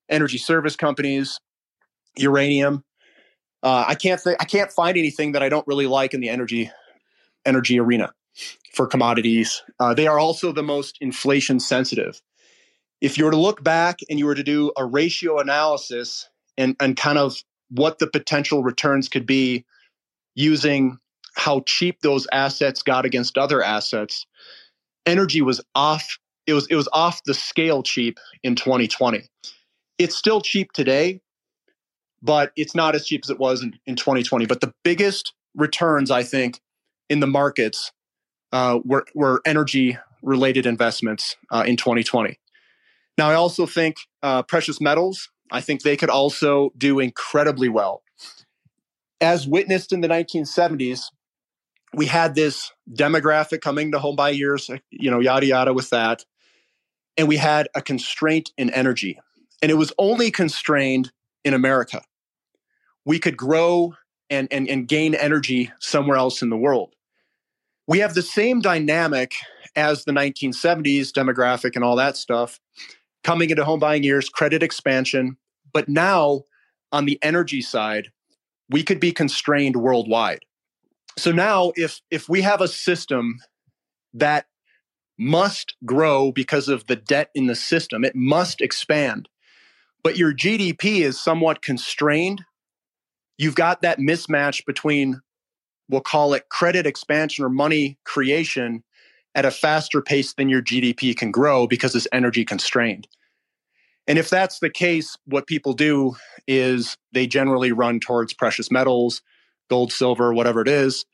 energy 0.10 0.38
service 0.38 0.76
companies, 0.76 1.40
uranium. 2.18 2.84
Uh, 3.64 3.86
I 3.88 3.96
can't 3.96 4.22
th- 4.22 4.36
I 4.42 4.46
can't 4.46 4.72
find 4.74 4.98
anything 4.98 5.32
that 5.32 5.42
I 5.42 5.48
don't 5.48 5.66
really 5.68 5.88
like 5.88 6.14
in 6.14 6.20
the 6.20 6.30
energy 6.30 6.70
energy 7.46 7.80
arena 7.80 8.12
for 8.74 8.88
commodities. 8.88 9.64
Uh, 9.80 9.94
they 9.94 10.08
are 10.08 10.20
also 10.20 10.52
the 10.52 10.64
most 10.64 10.98
inflation 11.02 11.60
sensitive. 11.60 12.22
If 13.02 13.18
you 13.18 13.26
were 13.26 13.32
to 13.32 13.38
look 13.38 13.64
back 13.64 14.00
and 14.10 14.20
you 14.20 14.26
were 14.26 14.36
to 14.36 14.44
do 14.44 14.72
a 14.78 14.86
ratio 14.86 15.40
analysis 15.40 16.30
and, 16.58 16.76
and 16.80 16.96
kind 16.96 17.18
of 17.18 17.38
what 17.70 18.00
the 18.00 18.08
potential 18.08 18.64
returns 18.64 19.10
could 19.10 19.26
be 19.26 19.66
using 20.36 20.98
how 21.36 21.62
cheap 21.66 22.02
those 22.02 22.28
assets 22.32 22.82
got 22.82 23.06
against 23.06 23.38
other 23.38 23.64
assets, 23.64 24.26
energy 25.06 25.42
was 25.42 25.62
off. 25.76 26.18
It 26.46 26.54
was 26.54 26.68
it 26.68 26.76
was 26.76 26.88
off 26.94 27.22
the 27.26 27.34
scale 27.34 27.84
cheap 27.84 28.20
in 28.44 28.56
2020. 28.56 29.24
It's 29.98 30.16
still 30.16 30.42
cheap 30.42 30.72
today, 30.72 31.22
but 32.22 32.52
it's 32.56 32.76
not 32.76 32.96
as 32.96 33.06
cheap 33.06 33.22
as 33.24 33.30
it 33.30 33.40
was 33.40 33.62
in, 33.62 33.78
in 33.86 33.96
2020. 33.96 34.46
But 34.46 34.62
the 34.62 34.74
biggest 34.84 35.34
returns, 35.56 36.10
I 36.10 36.24
think, 36.24 36.62
in 37.10 37.20
the 37.20 37.28
markets 37.28 37.92
uh, 38.52 38.80
were, 38.84 39.06
were 39.14 39.42
energy 39.46 39.98
related 40.22 40.66
investments 40.66 41.36
uh, 41.52 41.64
in 41.66 41.78
2020. 41.78 42.40
Now, 43.18 43.30
I 43.30 43.34
also 43.34 43.66
think 43.66 43.98
uh, 44.22 44.44
precious 44.44 44.80
metals, 44.80 45.30
I 45.52 45.62
think 45.62 45.82
they 45.82 45.98
could 45.98 46.10
also 46.10 46.72
do 46.78 47.00
incredibly 47.00 47.70
well. 47.70 48.04
As 49.20 49.48
witnessed 49.48 49.92
in 49.92 50.02
the 50.02 50.08
1970s, 50.08 51.06
we 51.94 52.06
had 52.06 52.36
this 52.36 52.72
demographic 52.92 53.62
coming 53.62 53.92
to 53.92 54.00
home 54.00 54.16
by 54.16 54.30
years, 54.30 54.70
you 54.92 55.10
know, 55.10 55.20
yada, 55.20 55.46
yada 55.46 55.74
with 55.74 55.90
that. 55.90 56.26
And 57.18 57.28
we 57.28 57.38
had 57.38 57.68
a 57.74 57.82
constraint 57.82 58.52
in 58.58 58.70
energy. 58.70 59.20
And 59.62 59.72
it 59.72 59.76
was 59.76 59.92
only 59.98 60.30
constrained 60.30 61.12
in 61.44 61.56
America. 61.56 62.04
We 63.06 63.18
could 63.18 63.38
grow 63.38 63.96
and, 64.30 64.48
and, 64.52 64.68
and 64.68 64.88
gain 64.88 65.16
energy 65.16 65.72
somewhere 65.80 66.18
else 66.18 66.44
in 66.44 66.50
the 66.50 66.58
world. 66.58 66.94
We 67.88 68.00
have 68.00 68.14
the 68.14 68.22
same 68.22 68.60
dynamic 68.60 69.34
as 69.76 70.04
the 70.04 70.12
1970s 70.12 71.12
demographic 71.12 71.76
and 71.76 71.84
all 71.84 71.96
that 71.96 72.18
stuff 72.18 72.60
coming 73.24 73.50
into 73.50 73.64
home 73.64 73.80
buying 73.80 74.04
years, 74.04 74.30
credit 74.30 74.62
expansion. 74.62 75.38
But 75.74 75.88
now 75.88 76.44
on 76.92 77.06
the 77.06 77.20
energy 77.22 77.62
side, 77.62 78.10
we 78.70 78.84
could 78.84 79.00
be 79.00 79.12
constrained 79.12 79.78
worldwide. 79.78 80.40
So 81.18 81.32
now 81.32 81.72
if 81.76 82.02
if 82.12 82.30
we 82.30 82.42
have 82.42 82.62
a 82.62 82.68
system 82.68 83.40
that 84.14 84.46
must 85.18 85.76
grow 85.86 86.32
because 86.32 86.68
of 86.68 86.86
the 86.88 86.96
debt 86.96 87.30
in 87.34 87.48
the 87.48 87.56
system, 87.56 88.04
it 88.04 88.16
must 88.16 88.62
expand. 88.62 89.30
But 90.04 90.18
your 90.18 90.34
GDP 90.34 91.02
is 91.02 91.20
somewhat 91.20 91.62
constrained. 91.62 92.44
You've 93.38 93.56
got 93.56 93.82
that 93.82 94.00
mismatch 94.00 94.66
between 94.66 95.22
we'll 95.90 96.02
call 96.02 96.34
it 96.34 96.50
credit 96.50 96.86
expansion 96.86 97.44
or 97.44 97.50
money 97.50 97.98
creation 98.04 98.84
at 99.36 99.46
a 99.46 99.52
faster 99.52 100.02
pace 100.02 100.34
than 100.34 100.50
your 100.50 100.62
GDP 100.62 101.16
can 101.16 101.32
grow 101.32 101.68
because 101.68 101.96
it's 101.96 102.08
energy 102.12 102.44
constrained. 102.44 103.08
And 104.08 104.18
if 104.18 104.30
that's 104.30 104.60
the 104.60 104.70
case, 104.70 105.18
what 105.26 105.48
people 105.48 105.74
do 105.74 106.16
is 106.48 106.98
they 107.12 107.28
generally 107.28 107.72
run 107.72 108.00
towards 108.00 108.34
precious 108.34 108.72
metals, 108.72 109.22
gold, 109.70 109.92
silver, 109.92 110.34
whatever 110.34 110.62
it 110.62 110.68
is. 110.68 111.06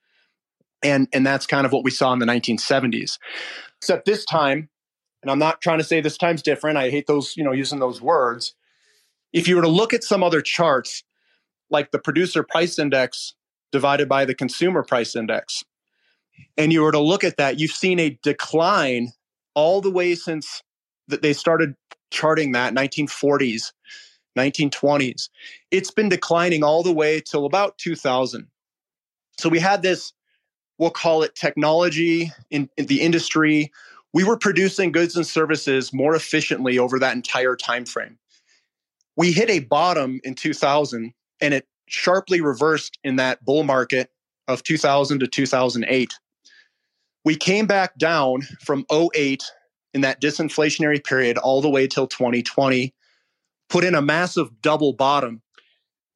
And, 0.83 1.07
and 1.11 1.25
that's 1.25 1.47
kind 1.47 1.65
of 1.65 1.71
what 1.71 1.83
we 1.83 1.91
saw 1.91 2.13
in 2.13 2.19
the 2.19 2.25
1970s. 2.25 3.17
Except 3.81 4.05
this 4.05 4.25
time, 4.25 4.69
and 5.21 5.31
I'm 5.31 5.39
not 5.39 5.61
trying 5.61 5.79
to 5.79 5.83
say 5.83 6.01
this 6.01 6.17
time's 6.17 6.41
different. 6.41 6.77
I 6.77 6.89
hate 6.89 7.07
those, 7.07 7.35
you 7.35 7.43
know, 7.43 7.51
using 7.51 7.79
those 7.79 8.01
words. 8.01 8.53
If 9.31 9.47
you 9.47 9.55
were 9.55 9.61
to 9.63 9.69
look 9.69 9.93
at 9.93 10.03
some 10.03 10.21
other 10.21 10.41
charts, 10.41 11.03
like 11.69 11.91
the 11.91 11.99
producer 11.99 12.43
price 12.43 12.77
index 12.77 13.33
divided 13.73 14.07
by 14.07 14.23
the 14.23 14.33
consumer 14.33 14.83
price 14.83 15.17
index, 15.17 15.65
and 16.57 16.71
you 16.71 16.81
were 16.81 16.93
to 16.93 16.99
look 16.99 17.25
at 17.25 17.35
that, 17.35 17.59
you've 17.59 17.71
seen 17.71 17.99
a 17.99 18.17
decline 18.23 19.11
all 19.53 19.81
the 19.81 19.91
way 19.91 20.15
since 20.15 20.63
that 21.09 21.21
they 21.21 21.33
started 21.33 21.75
charting 22.11 22.51
that 22.51 22.73
1940s 22.73 23.71
1920s 24.37 25.29
it's 25.71 25.89
been 25.89 26.09
declining 26.09 26.63
all 26.63 26.83
the 26.83 26.91
way 26.91 27.19
till 27.19 27.45
about 27.45 27.77
2000 27.79 28.47
so 29.39 29.49
we 29.49 29.59
had 29.59 29.81
this 29.81 30.13
we'll 30.77 30.91
call 30.91 31.23
it 31.23 31.33
technology 31.35 32.31
in, 32.49 32.67
in, 32.77 32.87
the 32.87 33.01
industry. 33.01 33.71
We 34.11 34.23
were 34.23 34.37
producing 34.37 34.91
goods 34.91 35.15
and 35.15 35.25
services 35.25 35.93
more 35.93 36.15
efficiently 36.15 36.79
over 36.79 36.99
that 36.99 37.15
entire 37.15 37.55
time 37.55 37.85
frame 37.85 38.17
we 39.15 39.31
hit 39.31 39.49
a 39.49 39.59
bottom 39.59 40.19
in 40.23 40.35
2000 40.35 41.13
and 41.41 41.53
it 41.53 41.67
sharply 41.93 42.41
reversed 42.41 42.97
in 43.03 43.17
that 43.17 43.43
bull 43.45 43.63
market 43.63 44.09
of 44.47 44.63
2000 44.63 45.19
to 45.19 45.27
2008 45.27 46.13
we 47.25 47.35
came 47.35 47.65
back 47.65 47.97
down 47.97 48.41
from 48.63 48.85
08 48.91 49.43
in 49.93 50.01
that 50.01 50.21
disinflationary 50.21 51.03
period 51.03 51.37
all 51.37 51.61
the 51.61 51.69
way 51.69 51.87
till 51.87 52.07
2020, 52.07 52.93
put 53.69 53.83
in 53.83 53.95
a 53.95 54.01
massive 54.01 54.61
double 54.61 54.93
bottom. 54.93 55.41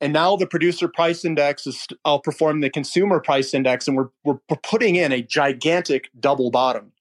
And 0.02 0.14
now 0.14 0.36
the 0.36 0.48
producer 0.48 0.88
price 0.88 1.26
index 1.26 1.66
is 1.66 1.88
outperforming 2.06 2.62
the 2.62 2.70
consumer 2.70 3.20
price 3.20 3.54
index, 3.54 3.88
and 3.88 3.98
we're, 3.98 4.10
we're, 4.24 4.38
putting 4.64 4.96
in 4.96 5.12
a 5.12 5.22
gigantic 5.22 6.10
double 6.20 6.52
bottom. 6.52 6.92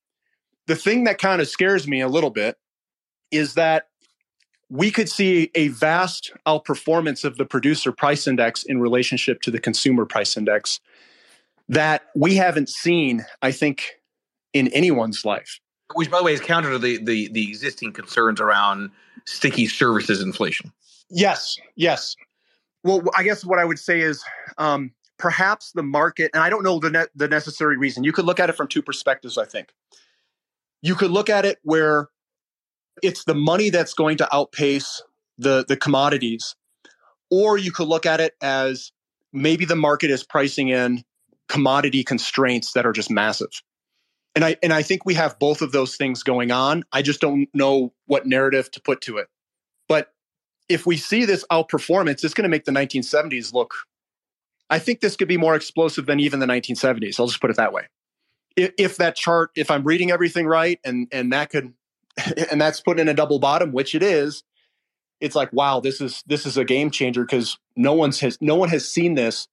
The 0.67 0.77
thing 0.77 1.05
that 1.05 1.19
kind 1.19 1.43
of 1.43 1.49
scares 1.49 1.87
me 1.87 2.01
a 2.01 2.09
little 2.09 2.31
bit 2.31 2.57
is 3.31 3.55
that 3.55 3.89
we 4.69 4.91
could 4.91 5.09
see 5.09 5.51
a 5.55 5.69
vast 5.69 6.33
outperformance 6.47 7.25
of 7.25 7.37
the 7.37 7.45
producer 7.45 7.93
price 7.93 8.27
index 8.27 8.65
in 8.65 8.81
relationship 8.81 9.41
to 9.43 9.51
the 9.51 9.61
consumer 9.61 10.05
price 10.05 10.37
index 10.37 10.81
that 11.69 12.07
we 12.15 12.37
haven't 12.37 12.69
seen, 12.69 13.25
I 13.43 13.53
think, 13.53 14.01
in 14.53 14.69
anyone's 14.69 15.25
life. 15.25 15.61
Which, 15.95 16.11
by 16.11 16.19
the 16.19 16.25
way, 16.25 16.33
is 16.33 16.41
counter 16.41 16.71
to 16.71 16.79
the, 16.79 16.99
the, 16.99 17.29
the 17.29 17.49
existing 17.49 17.93
concerns 17.93 18.41
around 18.41 18.91
sticky 19.25 19.67
services 19.67 20.21
inflation. 20.21 20.73
Yes, 21.11 21.57
yes. 21.77 22.17
Well, 22.83 23.03
I 23.17 23.23
guess 23.23 23.45
what 23.45 23.59
I 23.59 23.65
would 23.65 23.79
say 23.79 24.01
is 24.01 24.25
um, 24.59 24.93
perhaps 25.19 25.73
the 25.73 25.83
market, 25.83 26.31
and 26.35 26.43
I 26.43 26.51
don't 26.51 26.65
know 26.65 26.81
the, 26.81 26.91
ne- 26.91 27.07
the 27.15 27.29
necessary 27.29 27.77
reason. 27.77 28.03
You 28.03 28.13
could 28.13 28.25
look 28.25 28.41
at 28.41 28.51
it 28.51 28.55
from 28.55 28.67
two 28.67 28.83
perspectives, 28.83 29.39
I 29.39 29.45
think. 29.45 29.69
You 30.83 30.95
could 30.95 31.11
look 31.11 31.31
at 31.31 31.45
it 31.45 31.59
where 31.63 32.09
it's 33.03 33.25
the 33.25 33.35
money 33.35 33.71
that's 33.71 33.95
going 33.95 34.17
to 34.19 34.35
outpace 34.35 35.03
the, 35.39 35.65
the 35.67 35.77
commodities, 35.77 36.55
or 37.31 37.59
you 37.59 37.73
could 37.73 37.89
look 37.89 38.07
at 38.07 38.21
it 38.21 38.35
as 38.41 38.93
maybe 39.33 39.65
the 39.65 39.77
market 39.77 40.11
is 40.11 40.23
pricing 40.25 40.69
in 40.69 41.05
commodity 41.49 42.03
constraints 42.03 42.73
that 42.73 42.87
are 42.87 42.93
just 42.93 43.11
massive 43.11 43.51
and 44.37 44.45
I 44.45 44.57
and 44.63 44.73
I 44.73 44.83
think 44.83 45.05
we 45.05 45.15
have 45.15 45.39
both 45.39 45.63
of 45.63 45.73
those 45.73 45.97
things 45.97 46.23
going 46.23 46.53
on. 46.53 46.85
I 46.93 47.03
just 47.03 47.21
don't 47.21 47.49
know 47.55 47.93
what 48.05 48.27
narrative 48.27 48.71
to 48.73 48.81
put 48.81 49.01
to 49.03 49.17
it. 49.17 49.29
But 49.89 50.13
if 50.69 50.85
we 50.87 50.99
see 50.99 51.25
this 51.25 51.45
outperformance, 51.51 52.23
it's 52.23 52.35
going 52.35 52.45
to 52.45 52.51
make 52.51 52.67
the 52.67 52.73
1970s 52.73 53.55
look. 53.55 53.73
I 54.69 54.79
think 54.79 55.01
this 55.01 55.17
could 55.17 55.29
be 55.29 55.39
more 55.39 55.55
explosive 55.55 56.07
than 56.07 56.21
even 56.21 56.41
the 56.41 56.47
1970s. 56.47 57.19
I'll 57.19 57.29
just 57.29 57.41
put 57.41 57.51
it 57.51 57.57
that 57.57 57.73
way. 57.73 57.85
If, 58.57 58.73
if 58.79 58.97
that 58.97 59.17
chart, 59.17 59.51
if 59.57 59.71
I'm 59.71 59.85
reading 59.85 60.11
everything 60.11 60.47
right, 60.47 60.79
and 60.85 61.09
and 61.11 61.33
that 61.33 61.49
could, 61.51 61.73
and 62.51 62.61
that's 62.61 62.81
put 62.81 62.99
in 62.99 63.09
a 63.09 63.15
double 63.15 63.39
bottom, 63.39 63.73
which 63.73 63.95
it 63.95 64.03
is, 64.03 64.43
it's 65.21 65.35
like 65.35 65.53
wow, 65.53 65.81
this 65.81 66.01
is 66.01 66.23
this 66.27 66.47
is 66.47 66.57
a 66.57 66.65
game 66.65 66.91
changer 66.91 67.25
because 67.25 67.59
no 67.77 67.93
one's 67.93 68.21
has 68.21 68.39
no 68.41 68.55
one 68.55 68.69
has 68.69 68.89
seen 68.89 69.15
this 69.15 69.49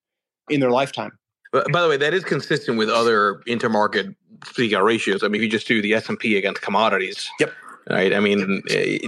in 0.49 0.59
their 0.59 0.71
lifetime. 0.71 1.17
By 1.51 1.81
the 1.81 1.87
way, 1.87 1.97
that 1.97 2.15
is 2.15 2.23
consistent 2.23 2.79
with 2.79 2.89
other 2.89 3.41
intermarket 3.47 4.15
of 4.43 4.83
ratios, 4.83 5.23
I 5.23 5.27
mean, 5.27 5.35
if 5.35 5.43
you 5.43 5.49
just 5.49 5.67
do 5.67 5.81
the 5.81 5.93
S 5.93 6.09
and 6.09 6.19
P 6.19 6.37
against 6.37 6.61
commodities, 6.61 7.29
yep. 7.39 7.51
Right. 7.89 8.13
I 8.13 8.21
mean, 8.21 8.61
eh, 8.69 8.99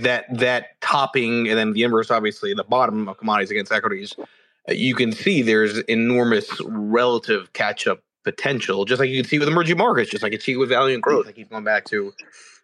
that 0.00 0.24
that 0.30 0.80
topping 0.80 1.48
and 1.48 1.58
then 1.58 1.74
the 1.74 1.82
inverse, 1.82 2.10
obviously, 2.10 2.54
the 2.54 2.64
bottom 2.64 3.08
of 3.08 3.18
commodities 3.18 3.50
against 3.50 3.70
equities, 3.70 4.14
eh, 4.68 4.72
you 4.72 4.94
can 4.94 5.12
see 5.12 5.42
there's 5.42 5.78
enormous 5.80 6.48
relative 6.64 7.52
catch 7.52 7.86
up 7.86 8.00
potential, 8.24 8.86
just 8.86 9.00
like 9.00 9.10
you 9.10 9.20
can 9.20 9.28
see 9.28 9.38
with 9.38 9.48
emerging 9.48 9.76
markets, 9.76 10.10
just 10.10 10.22
like 10.22 10.32
you 10.32 10.40
see 10.40 10.56
with 10.56 10.70
value 10.70 10.94
and 10.94 11.02
growth. 11.02 11.26
I 11.28 11.32
keep 11.32 11.50
going 11.50 11.64
back 11.64 11.84
to 11.86 12.12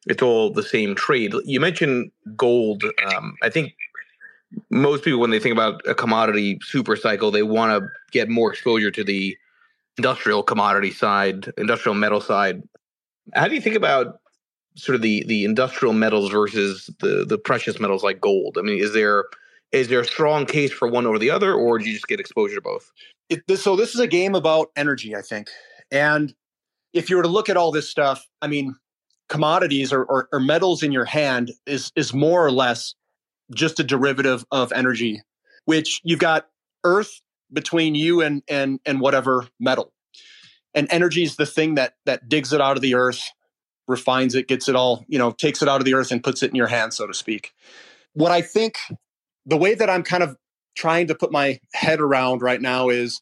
it's 0.08 0.22
all 0.22 0.50
the 0.50 0.62
same 0.62 0.94
trade. 0.94 1.34
You 1.44 1.60
mentioned 1.60 2.10
gold. 2.36 2.84
Um, 3.14 3.36
I 3.42 3.50
think 3.50 3.74
most 4.70 5.04
people, 5.04 5.20
when 5.20 5.30
they 5.30 5.38
think 5.38 5.52
about 5.52 5.82
a 5.86 5.94
commodity 5.94 6.58
super 6.62 6.96
cycle, 6.96 7.30
they 7.30 7.42
want 7.42 7.82
to 7.82 7.88
get 8.10 8.28
more 8.28 8.50
exposure 8.50 8.90
to 8.90 9.04
the 9.04 9.36
industrial 9.98 10.42
commodity 10.42 10.90
side, 10.90 11.52
industrial 11.58 11.94
metal 11.94 12.20
side. 12.20 12.62
How 13.34 13.48
do 13.48 13.54
you 13.54 13.60
think 13.60 13.76
about 13.76 14.20
sort 14.76 14.96
of 14.96 15.02
the 15.02 15.24
the 15.26 15.44
industrial 15.44 15.92
metals 15.92 16.30
versus 16.30 16.88
the 17.00 17.26
the 17.26 17.36
precious 17.36 17.78
metals 17.78 18.02
like 18.02 18.20
gold? 18.20 18.56
I 18.58 18.62
mean, 18.62 18.78
is 18.82 18.94
there 18.94 19.26
is 19.72 19.88
there 19.88 20.00
a 20.00 20.04
strong 20.04 20.46
case 20.46 20.72
for 20.72 20.88
one 20.88 21.06
over 21.06 21.18
the 21.18 21.30
other, 21.30 21.52
or 21.52 21.78
do 21.78 21.84
you 21.84 21.92
just 21.92 22.08
get 22.08 22.20
exposure 22.20 22.54
to 22.54 22.62
both? 22.62 22.90
It, 23.28 23.42
this, 23.46 23.62
so 23.62 23.76
this 23.76 23.94
is 23.94 24.00
a 24.00 24.06
game 24.06 24.34
about 24.34 24.68
energy, 24.76 25.14
I 25.14 25.20
think. 25.20 25.48
And 25.90 26.34
if 26.94 27.10
you 27.10 27.16
were 27.16 27.22
to 27.22 27.28
look 27.28 27.50
at 27.50 27.58
all 27.58 27.70
this 27.70 27.88
stuff, 27.88 28.26
I 28.40 28.46
mean, 28.46 28.74
commodities 29.28 29.92
or, 29.92 30.04
or, 30.04 30.28
or 30.32 30.40
metals 30.40 30.82
in 30.82 30.92
your 30.92 31.04
hand 31.04 31.52
is 31.66 31.92
is 31.96 32.14
more 32.14 32.44
or 32.44 32.50
less 32.50 32.94
just 33.54 33.80
a 33.80 33.84
derivative 33.84 34.44
of 34.50 34.72
energy, 34.72 35.22
which 35.64 36.00
you've 36.04 36.18
got 36.18 36.48
earth 36.84 37.20
between 37.52 37.94
you 37.94 38.20
and 38.20 38.42
and 38.48 38.80
and 38.84 39.00
whatever 39.00 39.46
metal. 39.58 39.92
And 40.74 40.86
energy 40.90 41.22
is 41.22 41.36
the 41.36 41.46
thing 41.46 41.74
that 41.74 41.94
that 42.06 42.28
digs 42.28 42.52
it 42.52 42.60
out 42.60 42.76
of 42.76 42.82
the 42.82 42.94
earth, 42.94 43.22
refines 43.86 44.34
it, 44.34 44.48
gets 44.48 44.68
it 44.68 44.76
all, 44.76 45.04
you 45.08 45.18
know, 45.18 45.30
takes 45.30 45.62
it 45.62 45.68
out 45.68 45.80
of 45.80 45.84
the 45.84 45.94
earth 45.94 46.10
and 46.10 46.22
puts 46.22 46.42
it 46.42 46.50
in 46.50 46.56
your 46.56 46.66
hand, 46.66 46.94
so 46.94 47.06
to 47.06 47.14
speak. 47.14 47.52
What 48.12 48.32
I 48.32 48.42
think 48.42 48.76
the 49.46 49.56
way 49.56 49.74
that 49.74 49.88
I'm 49.88 50.02
kind 50.02 50.22
of 50.22 50.36
trying 50.76 51.08
to 51.08 51.14
put 51.14 51.32
my 51.32 51.58
head 51.74 52.00
around 52.00 52.42
right 52.42 52.60
now 52.60 52.88
is 52.88 53.20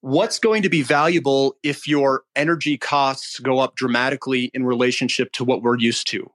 what's 0.00 0.38
going 0.38 0.62
to 0.62 0.68
be 0.68 0.82
valuable 0.82 1.56
if 1.62 1.86
your 1.86 2.22
energy 2.34 2.78
costs 2.78 3.38
go 3.38 3.58
up 3.58 3.76
dramatically 3.76 4.50
in 4.54 4.64
relationship 4.64 5.32
to 5.32 5.44
what 5.44 5.62
we're 5.62 5.78
used 5.78 6.06
to? 6.08 6.30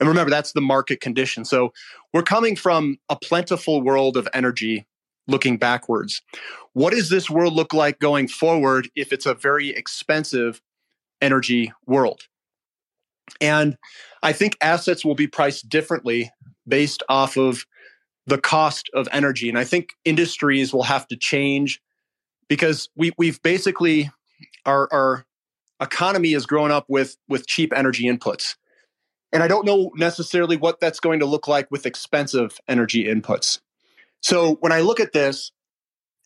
And 0.00 0.08
remember, 0.08 0.30
that's 0.30 0.52
the 0.52 0.60
market 0.60 1.00
condition. 1.00 1.44
So 1.44 1.72
we're 2.12 2.22
coming 2.22 2.56
from 2.56 2.98
a 3.08 3.16
plentiful 3.16 3.82
world 3.82 4.16
of 4.16 4.28
energy 4.34 4.86
looking 5.26 5.56
backwards. 5.56 6.20
What 6.72 6.92
does 6.92 7.08
this 7.08 7.30
world 7.30 7.54
look 7.54 7.72
like 7.72 7.98
going 7.98 8.28
forward 8.28 8.88
if 8.94 9.12
it's 9.12 9.26
a 9.26 9.34
very 9.34 9.70
expensive 9.70 10.60
energy 11.20 11.72
world? 11.86 12.22
And 13.40 13.78
I 14.22 14.32
think 14.32 14.56
assets 14.60 15.04
will 15.04 15.14
be 15.14 15.26
priced 15.26 15.68
differently 15.68 16.30
based 16.68 17.02
off 17.08 17.36
of 17.36 17.64
the 18.26 18.38
cost 18.38 18.90
of 18.94 19.08
energy. 19.12 19.48
And 19.48 19.58
I 19.58 19.64
think 19.64 19.90
industries 20.04 20.72
will 20.72 20.82
have 20.82 21.06
to 21.08 21.16
change 21.16 21.80
because 22.48 22.88
we, 22.96 23.12
we've 23.18 23.40
basically, 23.42 24.10
our, 24.66 24.88
our 24.92 25.26
economy 25.80 26.32
has 26.32 26.46
grown 26.46 26.70
up 26.70 26.86
with, 26.88 27.16
with 27.28 27.46
cheap 27.46 27.72
energy 27.74 28.04
inputs. 28.04 28.56
And 29.32 29.42
I 29.42 29.48
don't 29.48 29.66
know 29.66 29.90
necessarily 29.96 30.56
what 30.56 30.78
that's 30.78 31.00
going 31.00 31.20
to 31.20 31.26
look 31.26 31.48
like 31.48 31.68
with 31.70 31.86
expensive 31.86 32.58
energy 32.68 33.04
inputs. 33.04 33.58
So 34.22 34.54
when 34.60 34.72
I 34.72 34.80
look 34.80 35.00
at 35.00 35.12
this, 35.12 35.50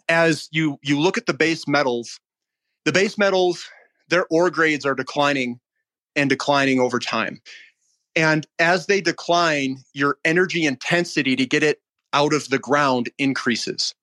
as 0.09 0.49
you 0.53 0.79
you 0.83 0.99
look 1.01 1.19
at 1.19 1.27
the 1.27 1.35
base 1.35 1.67
metals, 1.67 2.21
the 2.85 2.93
base 2.93 3.19
metals, 3.19 3.67
their 4.09 4.27
ore 4.31 4.51
grades 4.51 4.87
are 4.87 4.95
declining 4.95 5.59
and 6.17 6.31
declining 6.31 6.81
over 6.81 6.99
time. 6.99 7.41
And 8.17 8.47
as 8.59 8.87
they 8.87 9.01
decline, 9.01 9.79
your 9.95 10.19
energy 10.25 10.65
intensity 10.65 11.37
to 11.37 11.47
get 11.47 11.63
it 11.63 11.81
out 12.13 12.33
of 12.33 12.49
the 12.49 12.59
ground 12.59 13.11
increases. 13.19 13.95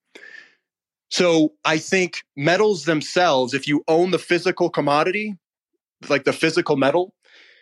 So 1.10 1.52
I 1.64 1.78
think 1.78 2.22
metals 2.36 2.84
themselves, 2.84 3.54
if 3.54 3.68
you 3.68 3.84
own 3.88 4.10
the 4.10 4.18
physical 4.18 4.70
commodity, 4.70 5.36
like 6.08 6.24
the 6.24 6.32
physical 6.32 6.76
metal, 6.76 7.14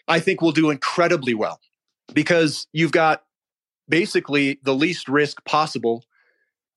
I 0.09 0.21
think 0.21 0.41
will 0.41 0.53
do 0.53 0.71
incredibly 0.71 1.35
well 1.35 1.61
because 2.13 2.67
you've 2.73 2.93
got 2.93 3.23
basically 3.89 4.59
the 4.63 4.75
least 4.75 5.09
risk 5.09 5.45
possible 5.45 6.05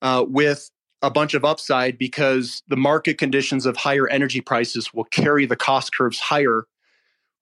uh, 0.02 0.26
with 0.28 0.70
a 1.02 1.12
bunch 1.12 1.34
of 1.34 1.46
upside 1.46 1.98
because 1.98 2.64
the 2.68 2.76
market 2.76 3.18
conditions 3.18 3.66
of 3.66 3.78
higher 3.78 4.08
energy 4.08 4.42
prices 4.42 4.94
will 4.94 5.04
carry 5.06 5.46
the 5.46 5.56
cost 5.56 5.94
curves 5.96 6.20
higher, 6.20 6.66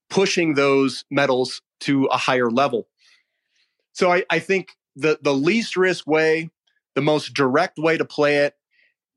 pushing 0.09 0.53
those 0.53 1.05
metals 1.09 1.61
to 1.80 2.05
a 2.05 2.17
higher 2.17 2.49
level. 2.49 2.88
So 3.93 4.11
I, 4.11 4.23
I 4.30 4.39
think 4.39 4.71
the, 4.95 5.19
the 5.21 5.34
least 5.34 5.78
risk 5.78 6.05
way, 6.05 6.49
the 6.95 7.01
most 7.01 7.34
direct 7.34 7.78
way 7.78 7.97
to 7.97 8.05
play 8.05 8.38
it 8.38 8.55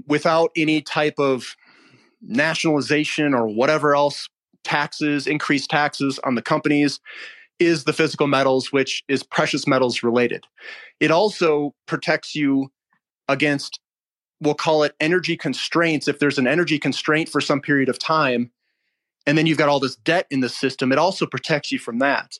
without 0.06 0.50
any 0.56 0.80
type 0.80 1.18
of 1.18 1.56
nationalization 2.22 3.34
or 3.34 3.46
whatever 3.46 3.94
else 3.94 4.28
taxes, 4.64 5.26
increased 5.26 5.70
taxes 5.70 6.18
on 6.24 6.34
the 6.34 6.42
companies, 6.42 7.00
is 7.58 7.84
the 7.84 7.92
physical 7.92 8.26
metals, 8.26 8.72
which 8.72 9.02
is 9.08 9.22
precious 9.22 9.66
metals 9.66 10.02
related. 10.02 10.46
It 11.00 11.10
also 11.10 11.74
protects 11.86 12.34
you 12.34 12.70
against, 13.28 13.80
we'll 14.40 14.54
call 14.54 14.82
it 14.84 14.94
energy 15.00 15.36
constraints. 15.36 16.06
If 16.06 16.18
there's 16.18 16.38
an 16.38 16.46
energy 16.46 16.78
constraint 16.78 17.28
for 17.28 17.40
some 17.40 17.60
period 17.60 17.88
of 17.88 17.98
time, 17.98 18.50
and 19.26 19.36
then 19.36 19.46
you've 19.46 19.58
got 19.58 19.68
all 19.68 19.80
this 19.80 19.96
debt 19.96 20.26
in 20.30 20.40
the 20.40 20.48
system, 20.48 20.92
it 20.92 20.98
also 20.98 21.26
protects 21.26 21.72
you 21.72 21.78
from 21.78 21.98
that. 21.98 22.38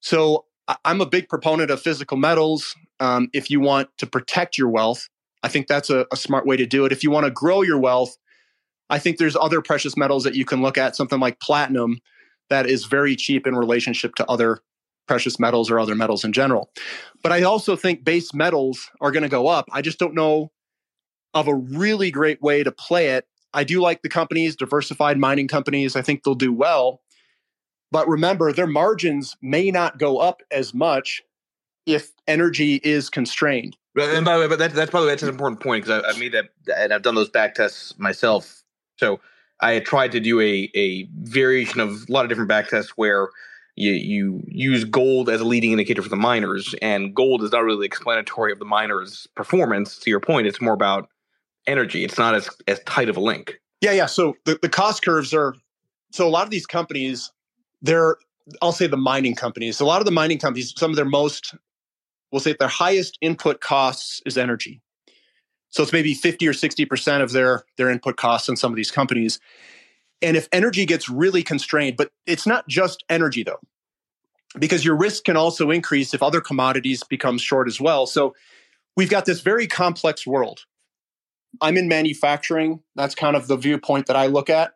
So 0.00 0.46
I'm 0.84 1.00
a 1.00 1.06
big 1.06 1.28
proponent 1.28 1.70
of 1.70 1.80
physical 1.80 2.16
metals. 2.16 2.74
Um, 3.00 3.28
if 3.32 3.50
you 3.50 3.60
want 3.60 3.88
to 3.98 4.06
protect 4.06 4.58
your 4.58 4.68
wealth, 4.68 5.08
I 5.42 5.48
think 5.48 5.66
that's 5.66 5.90
a, 5.90 6.06
a 6.12 6.16
smart 6.16 6.46
way 6.46 6.56
to 6.56 6.66
do 6.66 6.84
it. 6.84 6.92
If 6.92 7.02
you 7.02 7.10
want 7.10 7.26
to 7.26 7.30
grow 7.30 7.62
your 7.62 7.78
wealth, 7.78 8.16
I 8.90 8.98
think 8.98 9.18
there's 9.18 9.36
other 9.36 9.62
precious 9.62 9.96
metals 9.96 10.24
that 10.24 10.34
you 10.34 10.44
can 10.44 10.62
look 10.62 10.78
at, 10.78 10.96
something 10.96 11.20
like 11.20 11.40
platinum 11.40 11.98
that 12.50 12.66
is 12.66 12.84
very 12.84 13.16
cheap 13.16 13.46
in 13.46 13.56
relationship 13.56 14.14
to 14.16 14.26
other 14.30 14.58
precious 15.08 15.40
metals 15.40 15.70
or 15.70 15.80
other 15.80 15.94
metals 15.94 16.24
in 16.24 16.32
general. 16.32 16.70
But 17.22 17.32
I 17.32 17.42
also 17.42 17.76
think 17.76 18.04
base 18.04 18.32
metals 18.34 18.90
are 19.00 19.10
going 19.10 19.22
to 19.22 19.28
go 19.28 19.48
up. 19.48 19.68
I 19.72 19.82
just 19.82 19.98
don't 19.98 20.14
know 20.14 20.52
of 21.34 21.48
a 21.48 21.54
really 21.54 22.10
great 22.10 22.42
way 22.42 22.62
to 22.62 22.70
play 22.70 23.08
it. 23.08 23.26
I 23.54 23.64
do 23.64 23.80
like 23.80 24.02
the 24.02 24.08
companies, 24.08 24.56
diversified 24.56 25.18
mining 25.18 25.48
companies. 25.48 25.96
I 25.96 26.02
think 26.02 26.22
they'll 26.22 26.34
do 26.34 26.52
well. 26.52 27.00
But 27.90 28.08
remember, 28.08 28.52
their 28.52 28.66
margins 28.66 29.36
may 29.42 29.70
not 29.70 29.98
go 29.98 30.18
up 30.18 30.42
as 30.50 30.72
much 30.72 31.22
if 31.84 32.11
energy 32.26 32.76
is 32.84 33.10
constrained. 33.10 33.76
And 33.94 34.24
by 34.24 34.34
the 34.34 34.40
way, 34.40 34.48
but 34.48 34.58
that, 34.58 34.72
that's 34.72 34.90
by 34.90 35.00
the 35.00 35.06
way, 35.06 35.12
that's 35.12 35.22
an 35.22 35.28
important 35.28 35.60
point 35.60 35.84
because 35.84 36.02
I've 36.04 36.18
made 36.18 36.32
that, 36.32 36.50
and 36.76 36.92
I've 36.92 37.02
done 37.02 37.14
those 37.14 37.28
back 37.28 37.54
tests 37.54 37.98
myself 37.98 38.62
so 39.02 39.20
I 39.60 39.80
tried 39.80 40.12
to 40.12 40.20
do 40.20 40.40
a 40.40 40.70
a 40.74 41.08
variation 41.22 41.80
of 41.80 42.08
a 42.08 42.12
lot 42.12 42.24
of 42.24 42.28
different 42.28 42.48
back 42.48 42.68
tests 42.68 42.92
where 42.96 43.28
you 43.74 43.92
you 43.92 44.42
use 44.46 44.84
gold 44.84 45.28
as 45.28 45.40
a 45.40 45.44
leading 45.44 45.72
indicator 45.72 46.02
for 46.02 46.08
the 46.08 46.16
miners, 46.16 46.74
and 46.80 47.14
gold 47.14 47.42
is 47.42 47.50
not 47.50 47.64
really 47.64 47.86
explanatory 47.86 48.52
of 48.52 48.60
the 48.60 48.64
miners' 48.64 49.26
performance. 49.34 49.98
To 49.98 50.10
your 50.10 50.20
point, 50.20 50.46
it's 50.46 50.60
more 50.60 50.74
about 50.74 51.08
energy. 51.66 52.04
It's 52.04 52.18
not 52.18 52.34
as 52.34 52.48
as 52.68 52.80
tight 52.84 53.08
of 53.08 53.16
a 53.16 53.20
link. 53.20 53.60
Yeah, 53.80 53.92
yeah. 53.92 54.06
So 54.06 54.36
the, 54.44 54.58
the 54.62 54.68
cost 54.68 55.04
curves 55.04 55.34
are 55.34 55.54
so 56.12 56.26
a 56.26 56.30
lot 56.30 56.44
of 56.44 56.50
these 56.50 56.66
companies, 56.66 57.32
they're 57.80 58.16
I'll 58.60 58.72
say 58.72 58.86
the 58.86 58.96
mining 58.96 59.34
companies. 59.34 59.80
A 59.80 59.84
lot 59.84 60.00
of 60.00 60.04
the 60.04 60.12
mining 60.12 60.38
companies, 60.38 60.74
some 60.76 60.90
of 60.90 60.96
their 60.96 61.04
most, 61.04 61.54
we'll 62.32 62.40
say 62.40 62.56
their 62.58 62.68
highest 62.68 63.18
input 63.20 63.60
costs 63.60 64.20
is 64.26 64.36
energy. 64.36 64.80
So 65.68 65.82
it's 65.82 65.92
maybe 65.92 66.14
50 66.14 66.48
or 66.48 66.52
60% 66.52 67.22
of 67.22 67.32
their, 67.32 67.64
their 67.76 67.90
input 67.90 68.16
costs 68.16 68.48
in 68.48 68.56
some 68.56 68.72
of 68.72 68.76
these 68.76 68.90
companies. 68.90 69.38
And 70.20 70.36
if 70.36 70.48
energy 70.52 70.84
gets 70.86 71.08
really 71.08 71.42
constrained, 71.42 71.96
but 71.96 72.10
it's 72.26 72.46
not 72.46 72.66
just 72.68 73.04
energy 73.08 73.42
though, 73.42 73.60
because 74.58 74.84
your 74.84 74.96
risk 74.96 75.24
can 75.24 75.36
also 75.36 75.70
increase 75.70 76.14
if 76.14 76.22
other 76.22 76.40
commodities 76.40 77.02
become 77.04 77.38
short 77.38 77.68
as 77.68 77.80
well. 77.80 78.06
So 78.06 78.34
we've 78.96 79.10
got 79.10 79.24
this 79.24 79.40
very 79.40 79.66
complex 79.66 80.26
world. 80.26 80.64
I'm 81.60 81.76
in 81.76 81.88
manufacturing. 81.88 82.80
That's 82.94 83.14
kind 83.14 83.36
of 83.36 83.46
the 83.46 83.56
viewpoint 83.56 84.06
that 84.06 84.16
I 84.16 84.26
look 84.26 84.48
at. 84.48 84.72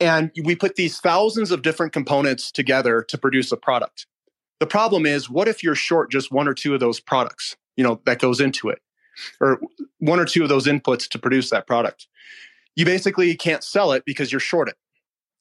And 0.00 0.30
we 0.44 0.54
put 0.54 0.76
these 0.76 1.00
thousands 1.00 1.50
of 1.50 1.62
different 1.62 1.92
components 1.92 2.52
together 2.52 3.02
to 3.08 3.18
produce 3.18 3.50
a 3.52 3.56
product. 3.56 4.06
The 4.60 4.66
problem 4.66 5.06
is, 5.06 5.30
what 5.30 5.48
if 5.48 5.62
you're 5.62 5.74
short 5.74 6.10
just 6.10 6.32
one 6.32 6.48
or 6.48 6.54
two 6.54 6.74
of 6.74 6.80
those 6.80 7.00
products, 7.00 7.56
you 7.76 7.84
know, 7.84 8.00
that 8.06 8.18
goes 8.18 8.40
into 8.40 8.68
it? 8.68 8.80
or 9.40 9.60
one 9.98 10.20
or 10.20 10.24
two 10.24 10.42
of 10.42 10.48
those 10.48 10.66
inputs 10.66 11.08
to 11.08 11.18
produce 11.18 11.50
that 11.50 11.66
product. 11.66 12.06
You 12.76 12.84
basically 12.84 13.34
can't 13.34 13.64
sell 13.64 13.92
it 13.92 14.04
because 14.04 14.30
you're 14.30 14.40
short 14.40 14.68
it. 14.68 14.76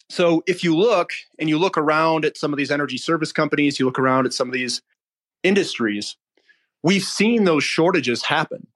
So 0.09 0.43
if 0.47 0.63
you 0.63 0.75
look 0.75 1.11
and 1.37 1.49
you 1.49 1.57
look 1.57 1.77
around 1.77 2.25
at 2.25 2.37
some 2.37 2.53
of 2.53 2.57
these 2.57 2.71
energy 2.71 2.97
service 2.97 3.31
companies, 3.31 3.79
you 3.79 3.85
look 3.85 3.99
around 3.99 4.25
at 4.25 4.33
some 4.33 4.47
of 4.47 4.53
these 4.53 4.81
industries, 5.43 6.17
we've 6.81 7.03
seen 7.03 7.43
those 7.43 7.63
shortages 7.63 8.23
happen. 8.23 8.67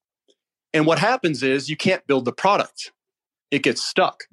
And 0.74 0.86
what 0.86 1.00
happens 1.00 1.42
is 1.42 1.70
you 1.70 1.78
can't 1.78 2.06
build 2.06 2.26
the 2.26 2.32
product. 2.32 2.92
It 3.50 3.64
gets 3.64 3.82
stuck. 3.84 4.26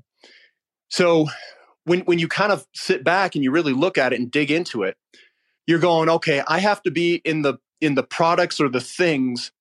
So 0.89 1.29
when 1.85 2.01
when 2.01 2.19
you 2.19 2.29
kind 2.29 2.53
of 2.53 2.67
sit 2.75 3.05
back 3.05 3.35
and 3.35 3.45
you 3.45 3.51
really 3.51 3.73
look 3.73 3.99
at 3.99 4.13
it 4.13 4.21
and 4.21 4.31
dig 4.31 4.51
into 4.51 4.83
it, 4.83 4.97
you're 5.69 5.79
going, 5.79 6.09
okay, 6.09 6.43
I 6.49 6.61
have 6.61 6.83
to 6.85 6.91
be 6.91 7.16
in 7.16 7.43
the 7.43 7.59
in 7.81 7.95
the 7.95 8.03
products 8.03 8.59
or 8.59 8.71
the 8.71 8.81
things 8.81 9.53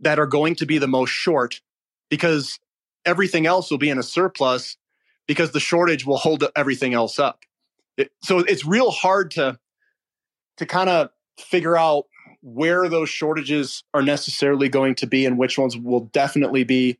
that 0.00 0.18
are 0.18 0.26
going 0.26 0.56
to 0.56 0.66
be 0.66 0.78
the 0.78 0.88
most 0.88 1.10
short 1.10 1.62
because 2.10 2.58
everything 3.06 3.46
else 3.46 3.70
will 3.70 3.78
be 3.78 3.88
in 3.88 3.98
a 3.98 4.02
surplus 4.02 4.76
because 5.28 5.52
the 5.52 5.60
shortage 5.60 6.04
will 6.04 6.16
hold 6.16 6.44
everything 6.56 6.92
else 6.92 7.20
up. 7.20 7.44
It, 7.96 8.10
so 8.22 8.40
it's 8.40 8.66
real 8.66 8.90
hard 8.90 9.30
to 9.32 9.58
to 10.56 10.66
kind 10.66 10.90
of 10.90 11.10
figure 11.38 11.76
out 11.76 12.06
where 12.42 12.88
those 12.88 13.08
shortages 13.08 13.84
are 13.94 14.02
necessarily 14.02 14.68
going 14.68 14.96
to 14.96 15.06
be 15.06 15.24
and 15.24 15.38
which 15.38 15.56
ones 15.56 15.76
will 15.76 16.06
definitely 16.06 16.64
be 16.64 16.98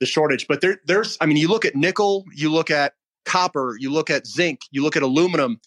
the 0.00 0.06
shortage. 0.06 0.48
But 0.48 0.60
there, 0.60 0.80
there's, 0.86 1.16
I 1.20 1.26
mean, 1.26 1.36
you 1.36 1.48
look 1.48 1.64
at 1.64 1.76
nickel, 1.76 2.24
you 2.34 2.50
look 2.50 2.70
at 2.70 2.94
copper, 3.24 3.76
you 3.78 3.90
look 3.90 4.10
at 4.10 4.26
zinc, 4.26 4.62
you 4.70 4.82
look 4.82 4.96
at 4.96 5.02
aluminum, 5.02 5.60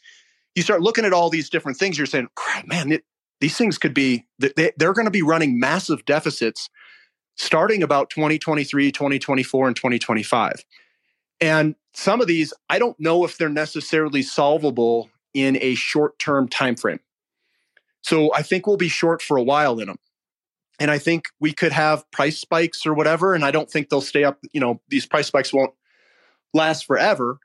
you 0.56 0.64
start 0.64 0.82
looking 0.82 1.06
at 1.06 1.14
all 1.14 1.30
these 1.30 1.50
different 1.50 1.78
things. 1.78 1.98
You're 1.98 2.08
saying, 2.08 2.28
crap, 2.36 2.68
man, 2.68 2.92
it, 2.92 3.04
these 3.42 3.58
things 3.58 3.78
could 3.78 3.94
be 3.94 4.26
they, 4.40 4.72
they're 4.78 4.94
going 4.94 5.06
to 5.06 5.12
be 5.12 5.24
running 5.24 5.60
massive 5.60 6.06
deficits 6.06 6.70
starting 7.36 7.84
about 7.84 8.10
2023 8.10 8.92
2024 8.92 9.68
and 9.68 9.76
2025 9.76 10.64
and 11.42 11.76
some 11.94 12.22
of 12.22 12.28
these 12.28 12.54
i 12.70 12.80
don't 12.80 13.00
know 13.00 13.26
if 13.26 13.38
they're 13.38 13.50
necessarily 13.50 14.22
solvable 14.22 15.10
in 15.34 15.58
a 15.60 15.76
short 15.76 16.18
term 16.20 16.48
time 16.48 16.76
frame 16.76 17.00
so 18.02 18.34
i 18.34 18.42
think 18.42 18.66
we'll 18.66 18.78
be 18.78 18.88
short 18.88 19.22
for 19.22 19.38
a 19.38 19.44
while 19.44 19.80
in 19.80 19.88
them 19.88 19.98
and 20.80 20.92
i 20.92 20.98
think 20.98 21.26
we 21.40 21.52
could 21.52 21.72
have 21.72 22.10
price 22.12 22.40
spikes 22.40 22.86
or 22.86 22.94
whatever 22.94 23.34
and 23.34 23.44
i 23.44 23.52
don't 23.52 23.72
think 23.72 23.90
they'll 23.90 24.02
stay 24.02 24.24
up 24.24 24.40
you 24.54 24.62
know 24.62 24.80
these 24.90 25.06
price 25.06 25.28
spikes 25.28 25.52
won't 25.52 25.74
last 26.54 26.86
forever 26.86 27.40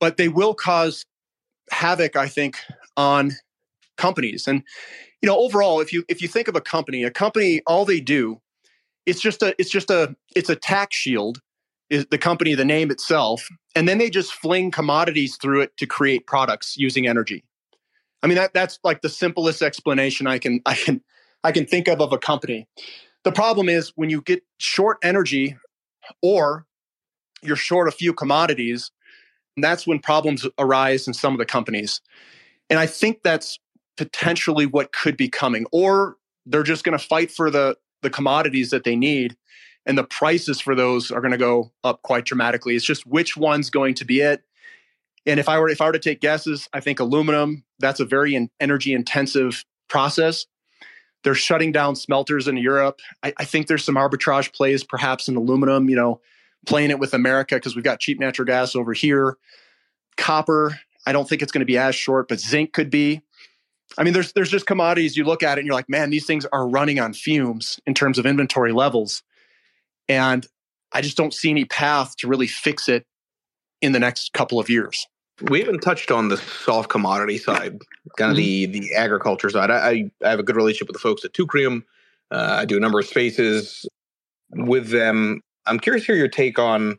but 0.00 0.16
they 0.16 0.28
will 0.28 0.54
cause 0.54 1.04
havoc 1.70 2.16
i 2.16 2.28
think 2.28 2.56
on 2.96 3.32
companies. 4.00 4.48
And 4.48 4.62
you 5.22 5.28
know, 5.28 5.38
overall, 5.38 5.80
if 5.80 5.92
you 5.92 6.04
if 6.08 6.22
you 6.22 6.26
think 6.26 6.48
of 6.48 6.56
a 6.56 6.60
company, 6.60 7.04
a 7.04 7.10
company, 7.10 7.60
all 7.66 7.84
they 7.84 8.00
do, 8.00 8.40
it's 9.06 9.20
just 9.20 9.42
a 9.42 9.54
it's 9.58 9.70
just 9.70 9.90
a 9.90 10.16
it's 10.34 10.48
a 10.48 10.56
tax 10.56 10.96
shield 10.96 11.40
is 11.90 12.06
the 12.10 12.18
company, 12.18 12.54
the 12.54 12.64
name 12.64 12.90
itself, 12.90 13.46
and 13.76 13.88
then 13.88 13.98
they 13.98 14.08
just 14.08 14.32
fling 14.32 14.70
commodities 14.70 15.36
through 15.36 15.60
it 15.60 15.76
to 15.76 15.86
create 15.86 16.26
products 16.26 16.76
using 16.76 17.06
energy. 17.06 17.44
I 18.22 18.26
mean 18.26 18.36
that 18.36 18.54
that's 18.54 18.78
like 18.82 19.02
the 19.02 19.08
simplest 19.08 19.62
explanation 19.62 20.26
I 20.26 20.38
can 20.38 20.62
I 20.66 20.74
can 20.74 21.02
I 21.44 21.52
can 21.52 21.66
think 21.66 21.86
of 21.86 22.00
of 22.00 22.12
a 22.12 22.18
company. 22.18 22.66
The 23.22 23.32
problem 23.32 23.68
is 23.68 23.92
when 23.96 24.08
you 24.08 24.22
get 24.22 24.42
short 24.56 24.96
energy 25.02 25.56
or 26.22 26.64
you're 27.42 27.56
short 27.56 27.88
a 27.88 27.92
few 27.92 28.14
commodities, 28.14 28.90
that's 29.56 29.86
when 29.86 29.98
problems 29.98 30.46
arise 30.58 31.06
in 31.06 31.14
some 31.14 31.32
of 31.32 31.38
the 31.38 31.46
companies. 31.46 32.00
And 32.68 32.78
I 32.78 32.86
think 32.86 33.22
that's 33.22 33.58
potentially 33.96 34.66
what 34.66 34.92
could 34.92 35.16
be 35.16 35.28
coming 35.28 35.66
or 35.72 36.16
they're 36.46 36.62
just 36.62 36.84
going 36.84 36.96
to 36.96 37.04
fight 37.04 37.30
for 37.30 37.50
the 37.50 37.76
the 38.02 38.10
commodities 38.10 38.70
that 38.70 38.84
they 38.84 38.96
need 38.96 39.36
and 39.84 39.98
the 39.98 40.04
prices 40.04 40.60
for 40.60 40.74
those 40.74 41.10
are 41.10 41.20
going 41.20 41.32
to 41.32 41.38
go 41.38 41.70
up 41.84 42.02
quite 42.02 42.24
dramatically. 42.24 42.76
It's 42.76 42.84
just 42.84 43.06
which 43.06 43.36
one's 43.36 43.70
going 43.70 43.94
to 43.94 44.04
be 44.04 44.20
it. 44.20 44.42
And 45.26 45.38
if 45.38 45.48
I 45.48 45.58
were 45.58 45.68
if 45.68 45.80
I 45.80 45.86
were 45.86 45.92
to 45.92 45.98
take 45.98 46.20
guesses, 46.20 46.68
I 46.72 46.80
think 46.80 47.00
aluminum 47.00 47.64
that's 47.78 48.00
a 48.00 48.04
very 48.04 48.48
energy 48.58 48.94
intensive 48.94 49.64
process. 49.88 50.46
They're 51.22 51.34
shutting 51.34 51.72
down 51.72 51.96
smelters 51.96 52.48
in 52.48 52.56
Europe. 52.56 53.00
I, 53.22 53.34
I, 53.38 53.44
think 53.44 53.66
there's 53.66 53.84
some 53.84 53.96
arbitrage 53.96 54.54
plays 54.54 54.82
perhaps 54.82 55.28
in 55.28 55.36
aluminum. 55.36 55.90
You 55.90 55.96
know, 55.96 56.20
playing 56.66 56.90
it 56.90 56.98
with 56.98 57.14
America 57.14 57.56
because 57.56 57.74
we've 57.74 57.84
got 57.84 58.00
cheap 58.00 58.18
natural 58.18 58.46
gas 58.46 58.76
over 58.76 58.92
here. 58.92 59.36
Copper, 60.16 60.78
I 61.06 61.12
don't 61.12 61.28
think 61.28 61.42
it's 61.42 61.52
going 61.52 61.60
to 61.60 61.66
be 61.66 61.78
as 61.78 61.94
short, 61.94 62.28
but 62.28 62.40
zinc 62.40 62.72
could 62.72 62.90
be. 62.90 63.22
I 63.98 64.04
mean, 64.04 64.14
there's 64.14 64.32
there's 64.32 64.50
just 64.50 64.66
commodities 64.66 65.16
you 65.16 65.24
look 65.24 65.42
at 65.42 65.58
it 65.58 65.62
and 65.62 65.66
you're 65.66 65.74
like, 65.74 65.88
man, 65.88 66.10
these 66.10 66.26
things 66.26 66.46
are 66.52 66.68
running 66.68 67.00
on 67.00 67.12
fumes 67.12 67.80
in 67.86 67.94
terms 67.94 68.18
of 68.18 68.26
inventory 68.26 68.72
levels. 68.72 69.22
And 70.08 70.46
I 70.92 71.00
just 71.00 71.16
don't 71.16 71.34
see 71.34 71.50
any 71.50 71.64
path 71.64 72.16
to 72.18 72.28
really 72.28 72.46
fix 72.46 72.88
it 72.88 73.06
in 73.80 73.92
the 73.92 73.98
next 73.98 74.32
couple 74.32 74.58
of 74.58 74.68
years. 74.68 75.06
We 75.42 75.60
haven't 75.60 75.80
touched 75.80 76.10
on 76.10 76.28
the 76.28 76.36
soft 76.36 76.90
commodity 76.90 77.38
side, 77.38 77.80
kind 78.18 78.30
of 78.30 78.36
mm-hmm. 78.36 78.72
the 78.72 78.80
the 78.80 78.94
agriculture 78.94 79.48
side. 79.48 79.70
I, 79.70 80.10
I 80.22 80.28
have 80.28 80.38
a 80.38 80.42
good 80.42 80.56
relationship 80.56 80.88
with 80.88 80.94
the 80.94 81.00
folks 81.00 81.24
at 81.24 81.32
Teucrium. 81.32 81.84
Uh, 82.30 82.58
I 82.60 82.64
do 82.64 82.76
a 82.76 82.80
number 82.80 83.00
of 83.00 83.06
spaces 83.06 83.88
with 84.50 84.90
them. 84.90 85.40
I'm 85.66 85.78
curious 85.78 86.06
to 86.06 86.12
hear 86.12 86.18
your 86.18 86.28
take 86.28 86.58
on 86.58 86.98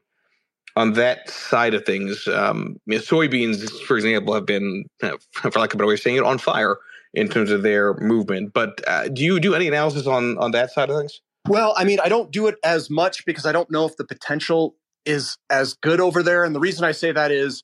on 0.76 0.93
that 0.93 1.30
side 1.30 1.74
of 1.74 1.86
things. 1.86 2.28
Um, 2.28 2.78
soybeans, 2.89 3.70
for 3.82 3.97
example, 3.97 4.34
have 4.34 4.45
been, 4.45 4.86
for 4.99 5.59
lack 5.59 5.74
of 5.74 5.76
a 5.76 5.78
better 5.78 5.88
way 5.88 5.95
of 5.95 5.99
saying 5.99 6.18
it, 6.18 6.24
on 6.24 6.38
fire 6.38 6.78
in 7.14 7.28
terms 7.28 7.51
of 7.51 7.62
their 7.62 7.93
movement. 7.95 8.53
But 8.53 8.82
uh, 8.88 9.09
do 9.09 9.24
you 9.24 9.39
do 9.39 9.53
any 9.53 9.68
analysis 9.68 10.07
on 10.07 10.38
on 10.38 10.51
that 10.51 10.72
side 10.72 10.89
of 10.89 10.97
things? 10.97 11.22
Well, 11.47 11.74
I 11.76 11.84
mean, 11.84 11.99
I 12.03 12.09
don't 12.09 12.32
do 12.32 12.47
it 12.47 12.55
as 12.64 12.89
much 12.89 13.26
because 13.26 13.45
I 13.45 13.51
don't 13.51 13.70
know 13.72 13.86
if 13.86 13.97
the 13.97 14.05
potential 14.05 14.76
is 15.05 15.38
as 15.49 15.74
good 15.74 15.99
over 15.99 16.22
there. 16.22 16.43
And 16.43 16.55
the 16.55 16.59
reason 16.59 16.86
I 16.86 16.91
say 16.91 17.12
that 17.12 17.32
is 17.32 17.64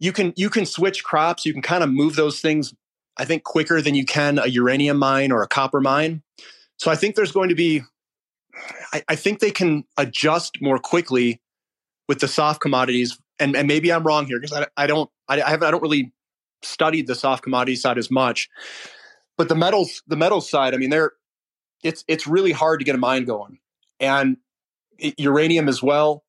you 0.00 0.12
can 0.12 0.32
you 0.36 0.50
can 0.50 0.66
switch 0.66 1.04
crops, 1.04 1.44
you 1.44 1.52
can 1.52 1.62
kind 1.62 1.84
of 1.84 1.90
move 1.90 2.16
those 2.16 2.40
things 2.40 2.74
I 3.18 3.24
think 3.24 3.44
quicker 3.44 3.82
than 3.82 3.94
you 3.94 4.04
can 4.04 4.38
a 4.38 4.46
uranium 4.46 4.98
mine 4.98 5.32
or 5.32 5.42
a 5.42 5.48
copper 5.48 5.80
mine. 5.80 6.22
So 6.78 6.90
I 6.90 6.96
think 6.96 7.14
there's 7.14 7.32
going 7.32 7.50
to 7.50 7.54
be 7.54 7.82
I, 8.92 9.02
I 9.08 9.16
think 9.16 9.40
they 9.40 9.50
can 9.50 9.84
adjust 9.96 10.60
more 10.60 10.78
quickly 10.78 11.40
with 12.08 12.20
the 12.20 12.28
soft 12.28 12.60
commodities. 12.60 13.18
And, 13.38 13.56
and 13.56 13.66
maybe 13.66 13.92
I'm 13.92 14.04
wrong 14.04 14.26
here 14.26 14.38
because 14.38 14.56
I, 14.56 14.66
I 14.76 14.86
don't 14.86 15.10
I, 15.28 15.40
I 15.40 15.50
haven't 15.50 15.66
I 15.66 15.70
don't 15.70 15.82
really 15.82 16.12
studied 16.62 17.06
the 17.06 17.14
soft 17.14 17.42
commodity 17.42 17.76
side 17.76 17.98
as 17.98 18.10
much. 18.10 18.48
But 19.36 19.48
the 19.48 19.54
metals, 19.54 20.02
the 20.06 20.16
metals 20.16 20.48
side, 20.48 20.74
I 20.74 20.76
mean, 20.76 20.90
they're 20.90 21.12
it's 21.82 22.04
it's 22.06 22.26
really 22.26 22.52
hard 22.52 22.80
to 22.80 22.84
get 22.84 22.94
a 22.94 22.98
mine 22.98 23.24
going, 23.24 23.58
and 23.98 24.36
uranium 25.18 25.68
as 25.68 25.82
well. 25.82 26.24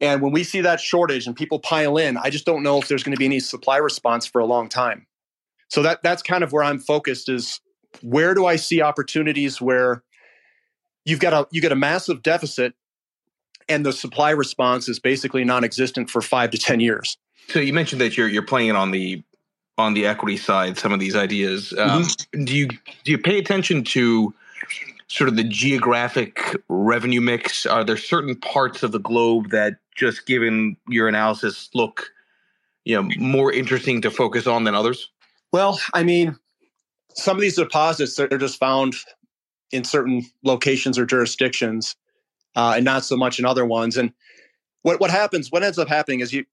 And 0.00 0.22
when 0.22 0.32
we 0.32 0.44
see 0.44 0.60
that 0.62 0.80
shortage 0.80 1.26
and 1.26 1.36
people 1.36 1.58
pile 1.58 1.96
in, 1.96 2.16
I 2.16 2.30
just 2.30 2.44
don't 2.44 2.62
know 2.62 2.78
if 2.78 2.88
there's 2.88 3.02
going 3.02 3.14
to 3.14 3.18
be 3.18 3.24
any 3.24 3.40
supply 3.40 3.76
response 3.76 4.26
for 4.26 4.40
a 4.40 4.46
long 4.46 4.68
time. 4.68 5.06
So 5.68 5.82
that 5.82 6.02
that's 6.02 6.22
kind 6.22 6.44
of 6.44 6.52
where 6.52 6.62
I'm 6.62 6.78
focused 6.78 7.28
is 7.28 7.60
where 8.02 8.34
do 8.34 8.46
I 8.46 8.56
see 8.56 8.80
opportunities 8.80 9.60
where 9.60 10.02
you've 11.04 11.20
got 11.20 11.32
a 11.32 11.46
you 11.50 11.60
get 11.60 11.72
a 11.72 11.76
massive 11.76 12.22
deficit 12.22 12.74
and 13.68 13.84
the 13.84 13.92
supply 13.92 14.30
response 14.30 14.88
is 14.88 14.98
basically 14.98 15.44
non-existent 15.44 16.10
for 16.10 16.20
5 16.20 16.50
to 16.50 16.58
10 16.58 16.80
years. 16.80 17.16
So 17.48 17.60
you 17.60 17.72
mentioned 17.72 18.00
that 18.00 18.16
you're 18.16 18.28
you're 18.28 18.42
playing 18.42 18.72
on 18.72 18.90
the 18.90 19.22
on 19.76 19.94
the 19.94 20.06
equity 20.06 20.36
side 20.36 20.78
some 20.78 20.92
of 20.92 21.00
these 21.00 21.16
ideas. 21.16 21.72
Um, 21.76 22.02
mm-hmm. 22.02 22.44
Do 22.44 22.54
you 22.54 22.68
do 22.68 23.10
you 23.10 23.18
pay 23.18 23.38
attention 23.38 23.84
to 23.84 24.34
sort 25.08 25.28
of 25.28 25.36
the 25.36 25.44
geographic 25.44 26.56
revenue 26.68 27.20
mix? 27.20 27.66
Are 27.66 27.84
there 27.84 27.96
certain 27.96 28.36
parts 28.36 28.82
of 28.82 28.92
the 28.92 28.98
globe 28.98 29.50
that, 29.50 29.76
just 29.94 30.26
given 30.26 30.76
your 30.88 31.06
analysis, 31.08 31.70
look 31.74 32.10
you 32.84 32.96
know 32.96 33.08
more 33.18 33.52
interesting 33.52 34.00
to 34.02 34.10
focus 34.10 34.46
on 34.46 34.64
than 34.64 34.74
others? 34.74 35.10
Well, 35.52 35.78
I 35.92 36.02
mean, 36.02 36.36
some 37.14 37.36
of 37.36 37.40
these 37.42 37.56
deposits 37.56 38.16
they're 38.16 38.38
just 38.38 38.58
found 38.58 38.94
in 39.74 39.84
certain 39.84 40.24
locations 40.42 40.98
or 40.98 41.04
jurisdictions, 41.04 41.96
uh, 42.56 42.74
and 42.76 42.84
not 42.84 43.04
so 43.04 43.16
much 43.16 43.38
in 43.38 43.44
other 43.44 43.66
ones. 43.66 43.96
And 43.96 44.12
what 44.82 45.00
what 45.00 45.10
happens? 45.10 45.50
What 45.50 45.62
ends 45.62 45.78
up 45.78 45.88
happening 45.88 46.20
is 46.20 46.32
you 46.32 46.44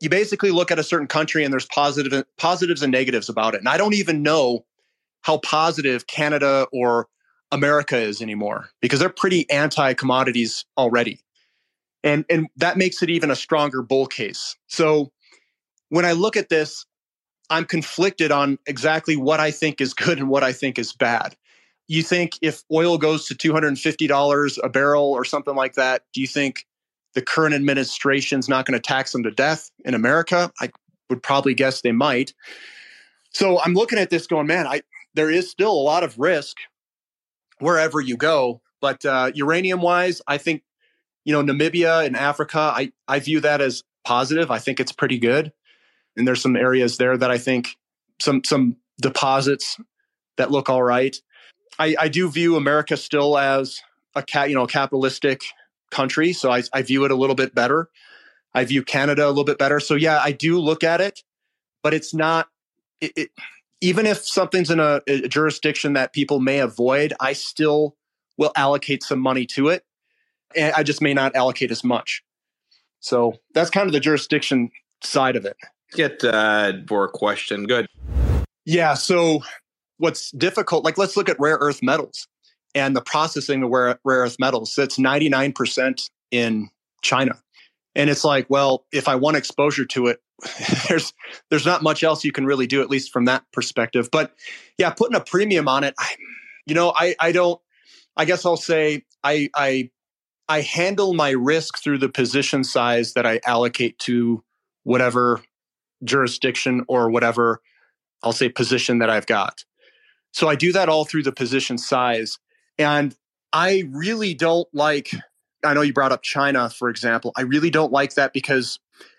you 0.00 0.08
basically 0.08 0.50
look 0.50 0.70
at 0.70 0.78
a 0.78 0.82
certain 0.82 1.06
country 1.06 1.44
and 1.44 1.52
there's 1.52 1.66
positive 1.66 2.24
positives 2.38 2.82
and 2.82 2.90
negatives 2.90 3.28
about 3.28 3.54
it. 3.54 3.58
And 3.58 3.68
I 3.68 3.76
don't 3.76 3.94
even 3.94 4.22
know 4.22 4.64
how 5.22 5.38
positive 5.38 6.06
Canada 6.06 6.66
or 6.72 7.06
America 7.52 7.98
is 7.98 8.22
anymore 8.22 8.70
because 8.80 8.98
they're 9.00 9.10
pretty 9.10 9.48
anti 9.50 9.92
commodities 9.94 10.64
already. 10.78 11.20
And, 12.02 12.24
and 12.30 12.46
that 12.56 12.78
makes 12.78 13.02
it 13.02 13.10
even 13.10 13.30
a 13.30 13.36
stronger 13.36 13.82
bull 13.82 14.06
case. 14.06 14.56
So 14.68 15.12
when 15.90 16.06
I 16.06 16.12
look 16.12 16.36
at 16.36 16.48
this, 16.48 16.86
I'm 17.50 17.66
conflicted 17.66 18.32
on 18.32 18.58
exactly 18.66 19.16
what 19.16 19.40
I 19.40 19.50
think 19.50 19.80
is 19.82 19.92
good 19.92 20.18
and 20.18 20.30
what 20.30 20.42
I 20.42 20.52
think 20.52 20.78
is 20.78 20.94
bad. 20.94 21.36
You 21.90 22.04
think 22.04 22.38
if 22.40 22.62
oil 22.70 22.98
goes 22.98 23.26
to 23.26 23.34
$250 23.34 24.58
a 24.62 24.68
barrel 24.68 25.10
or 25.10 25.24
something 25.24 25.56
like 25.56 25.74
that, 25.74 26.02
do 26.12 26.20
you 26.20 26.28
think 26.28 26.64
the 27.14 27.20
current 27.20 27.52
administration's 27.52 28.48
not 28.48 28.64
going 28.64 28.78
to 28.78 28.80
tax 28.80 29.10
them 29.10 29.24
to 29.24 29.32
death 29.32 29.72
in 29.84 29.94
America? 29.94 30.52
I 30.60 30.70
would 31.08 31.20
probably 31.20 31.52
guess 31.52 31.80
they 31.80 31.90
might. 31.90 32.32
So 33.32 33.60
I'm 33.60 33.74
looking 33.74 33.98
at 33.98 34.08
this 34.08 34.28
going, 34.28 34.46
man, 34.46 34.68
I 34.68 34.82
there 35.14 35.32
is 35.32 35.50
still 35.50 35.72
a 35.72 35.82
lot 35.82 36.04
of 36.04 36.16
risk 36.16 36.58
wherever 37.58 38.00
you 38.00 38.16
go. 38.16 38.60
But 38.80 39.04
uh, 39.04 39.32
uranium 39.34 39.80
wise, 39.82 40.22
I 40.28 40.38
think 40.38 40.62
you 41.24 41.32
know 41.32 41.42
Namibia 41.42 42.06
and 42.06 42.16
Africa. 42.16 42.72
I 42.72 42.92
I 43.08 43.18
view 43.18 43.40
that 43.40 43.60
as 43.60 43.82
positive. 44.04 44.52
I 44.52 44.60
think 44.60 44.78
it's 44.78 44.92
pretty 44.92 45.18
good, 45.18 45.52
and 46.16 46.24
there's 46.24 46.40
some 46.40 46.54
areas 46.54 46.98
there 46.98 47.16
that 47.16 47.32
I 47.32 47.38
think 47.38 47.76
some 48.20 48.44
some 48.44 48.76
deposits 49.02 49.76
that 50.36 50.52
look 50.52 50.70
all 50.70 50.84
right. 50.84 51.16
I, 51.78 51.94
I 51.98 52.08
do 52.08 52.30
view 52.30 52.56
America 52.56 52.96
still 52.96 53.38
as 53.38 53.82
a 54.14 54.22
cat, 54.22 54.48
you 54.48 54.54
know, 54.54 54.66
capitalistic 54.66 55.42
country, 55.90 56.32
so 56.32 56.50
I, 56.50 56.62
I 56.72 56.82
view 56.82 57.04
it 57.04 57.10
a 57.10 57.14
little 57.14 57.34
bit 57.34 57.54
better. 57.54 57.88
I 58.54 58.64
view 58.64 58.82
Canada 58.82 59.26
a 59.26 59.28
little 59.28 59.44
bit 59.44 59.58
better. 59.58 59.80
So 59.80 59.94
yeah, 59.94 60.20
I 60.22 60.32
do 60.32 60.58
look 60.58 60.82
at 60.82 61.00
it, 61.00 61.22
but 61.82 61.94
it's 61.94 62.12
not. 62.12 62.48
It, 63.00 63.12
it, 63.16 63.30
even 63.80 64.06
if 64.06 64.18
something's 64.18 64.70
in 64.70 64.78
a, 64.80 65.00
a 65.06 65.28
jurisdiction 65.28 65.94
that 65.94 66.12
people 66.12 66.40
may 66.40 66.58
avoid, 66.58 67.14
I 67.18 67.32
still 67.32 67.96
will 68.36 68.52
allocate 68.56 69.02
some 69.02 69.20
money 69.20 69.46
to 69.46 69.68
it. 69.68 69.84
And 70.54 70.74
I 70.74 70.82
just 70.82 71.00
may 71.00 71.14
not 71.14 71.34
allocate 71.34 71.70
as 71.70 71.82
much. 71.84 72.22
So 72.98 73.34
that's 73.54 73.70
kind 73.70 73.86
of 73.86 73.92
the 73.92 74.00
jurisdiction 74.00 74.70
side 75.02 75.36
of 75.36 75.46
it. 75.46 75.56
Get 75.92 76.22
uh, 76.24 76.72
for 76.86 77.04
a 77.04 77.08
question. 77.08 77.64
Good. 77.66 77.86
Yeah. 78.66 78.94
So 78.94 79.42
what's 80.00 80.30
difficult, 80.32 80.84
like 80.84 80.98
let's 80.98 81.16
look 81.16 81.28
at 81.28 81.38
rare 81.38 81.58
earth 81.60 81.82
metals 81.82 82.26
and 82.74 82.96
the 82.96 83.02
processing 83.02 83.62
of 83.62 83.70
rare, 83.70 83.98
rare 84.04 84.20
earth 84.20 84.36
metals. 84.38 84.74
That's 84.76 84.98
99% 84.98 86.10
in 86.30 86.70
China. 87.02 87.40
And 87.94 88.08
it's 88.08 88.24
like, 88.24 88.48
well, 88.48 88.86
if 88.92 89.08
I 89.08 89.16
want 89.16 89.36
exposure 89.36 89.84
to 89.84 90.06
it, 90.08 90.20
there's 90.88 91.12
there's 91.50 91.66
not 91.66 91.82
much 91.82 92.02
else 92.02 92.24
you 92.24 92.32
can 92.32 92.46
really 92.46 92.66
do, 92.66 92.80
at 92.80 92.88
least 92.88 93.12
from 93.12 93.26
that 93.26 93.44
perspective. 93.52 94.08
But 94.10 94.34
yeah, 94.78 94.90
putting 94.90 95.16
a 95.16 95.20
premium 95.20 95.68
on 95.68 95.84
it, 95.84 95.94
I, 95.98 96.14
you 96.66 96.74
know, 96.74 96.94
I 96.96 97.14
I 97.20 97.32
don't. 97.32 97.60
I 98.16 98.24
guess 98.24 98.46
I'll 98.46 98.56
say 98.56 99.04
I 99.22 99.50
I 99.54 99.90
I 100.48 100.62
handle 100.62 101.12
my 101.12 101.30
risk 101.30 101.82
through 101.82 101.98
the 101.98 102.08
position 102.08 102.64
size 102.64 103.12
that 103.14 103.26
I 103.26 103.40
allocate 103.44 103.98
to 104.00 104.42
whatever 104.84 105.42
jurisdiction 106.02 106.84
or 106.88 107.10
whatever 107.10 107.60
I'll 108.22 108.32
say 108.32 108.48
position 108.48 108.98
that 108.98 109.10
I've 109.10 109.26
got. 109.26 109.64
So 110.32 110.48
I 110.48 110.54
do 110.54 110.72
that 110.72 110.88
all 110.88 111.04
through 111.04 111.24
the 111.24 111.32
position 111.32 111.78
size. 111.78 112.38
And 112.78 113.14
I 113.52 113.84
really 113.90 114.34
don't 114.34 114.68
like 114.72 115.10
I 115.64 115.74
know 115.74 115.82
you 115.82 115.92
brought 115.92 116.12
up 116.12 116.22
China, 116.22 116.70
for 116.70 116.88
example. 116.88 117.32
I 117.36 117.42
really 117.42 117.70
don't 117.70 117.92
like 117.92 118.14
that 118.14 118.32
because 118.32 118.78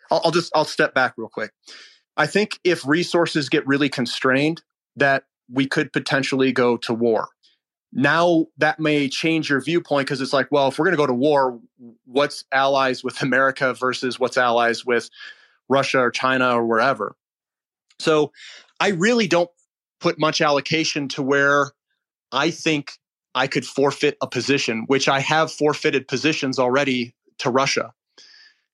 I'll, 0.10 0.22
I'll 0.26 0.32
just 0.32 0.52
I'll 0.56 0.66
step 0.66 0.94
back 0.94 1.14
real 1.18 1.30
quick. 1.30 1.52
I 2.18 2.28
think 2.28 2.60
if 2.64 2.86
resources 2.86 3.50
get 3.50 3.66
really 3.68 3.90
constrained, 3.90 4.64
that 4.96 5.24
we 5.52 5.66
could 5.66 5.94
potentially 5.94 6.52
go 6.52 6.78
to 6.78 6.94
war. 6.94 7.30
Now 7.94 8.48
that 8.58 8.80
may 8.80 9.10
change 9.10 9.50
your 9.50 9.62
viewpoint 9.62 10.08
because 10.08 10.22
it's 10.22 10.34
like, 10.34 10.48
well, 10.50 10.70
if 10.70 10.80
we're 10.80 10.86
going 10.86 10.94
to 10.94 11.02
go 11.02 11.08
to 11.08 11.14
war, 11.14 11.60
what's 12.06 12.46
allies 12.52 13.04
with 13.04 13.22
America 13.22 13.74
versus 13.74 14.20
what's 14.20 14.38
allies 14.38 14.86
with 14.86 15.10
Russia 15.70 16.00
or 16.00 16.12
China 16.12 16.56
or 16.56 16.66
wherever? 16.66 17.16
So 18.00 18.32
I 18.80 18.90
really 18.90 19.28
don't 19.28 19.50
put 20.02 20.20
much 20.20 20.42
allocation 20.42 21.08
to 21.10 21.22
where 21.22 21.72
I 22.32 22.52
think 22.52 22.92
I 23.34 23.48
could 23.48 23.66
forfeit 23.66 24.18
a 24.22 24.28
position, 24.28 24.84
which 24.88 25.08
I 25.08 25.20
have 25.22 25.52
forfeited 25.52 26.08
positions 26.08 26.60
already 26.60 27.16
to 27.38 27.50
Russia 27.50 27.94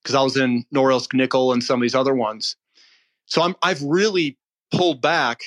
because 0.02 0.16
I 0.16 0.24
was 0.24 0.38
in 0.38 0.66
Norilsk 0.74 1.14
Nickel 1.14 1.52
and 1.52 1.64
some 1.64 1.80
of 1.80 1.82
these 1.82 1.96
other 1.96 2.16
ones. 2.16 2.56
So 3.26 3.42
I'm, 3.42 3.56
I've 3.62 3.82
really 3.82 4.38
pulled 4.72 5.02
back 5.02 5.42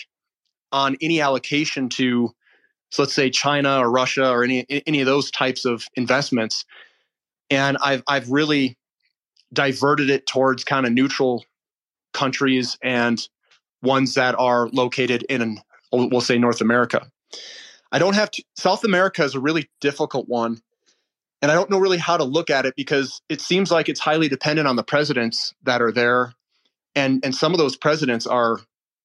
on 0.70 0.96
any 1.00 1.20
allocation 1.20 1.88
to, 1.88 2.30
so 2.90 3.02
let's 3.02 3.14
say 3.14 3.30
China 3.30 3.78
or 3.78 3.90
Russia 3.90 4.30
or 4.30 4.44
any 4.44 4.66
any 4.86 5.00
of 5.00 5.06
those 5.06 5.30
types 5.30 5.64
of 5.64 5.86
investments, 5.94 6.64
and 7.48 7.76
I've 7.82 8.02
I've 8.06 8.30
really 8.30 8.76
diverted 9.52 10.10
it 10.10 10.26
towards 10.26 10.64
kind 10.64 10.86
of 10.86 10.92
neutral 10.92 11.44
countries 12.12 12.76
and 12.82 13.26
ones 13.82 14.14
that 14.14 14.34
are 14.38 14.68
located 14.68 15.24
in 15.28 15.60
we'll 15.92 16.20
say 16.20 16.38
North 16.38 16.60
America. 16.60 17.10
I 17.92 17.98
don't 17.98 18.14
have 18.14 18.30
to, 18.32 18.44
South 18.56 18.84
America 18.84 19.24
is 19.24 19.34
a 19.34 19.40
really 19.40 19.68
difficult 19.80 20.28
one. 20.28 20.60
And 21.42 21.50
I 21.50 21.54
don't 21.54 21.70
know 21.70 21.78
really 21.78 21.98
how 21.98 22.16
to 22.16 22.24
look 22.24 22.50
at 22.50 22.66
it 22.66 22.74
because 22.76 23.22
it 23.28 23.40
seems 23.40 23.70
like 23.70 23.88
it's 23.88 24.00
highly 24.00 24.28
dependent 24.28 24.68
on 24.68 24.76
the 24.76 24.84
presidents 24.84 25.54
that 25.62 25.80
are 25.80 25.90
there. 25.90 26.34
And, 26.94 27.24
and 27.24 27.34
some 27.34 27.52
of 27.52 27.58
those 27.58 27.76
presidents 27.76 28.26
are 28.26 28.58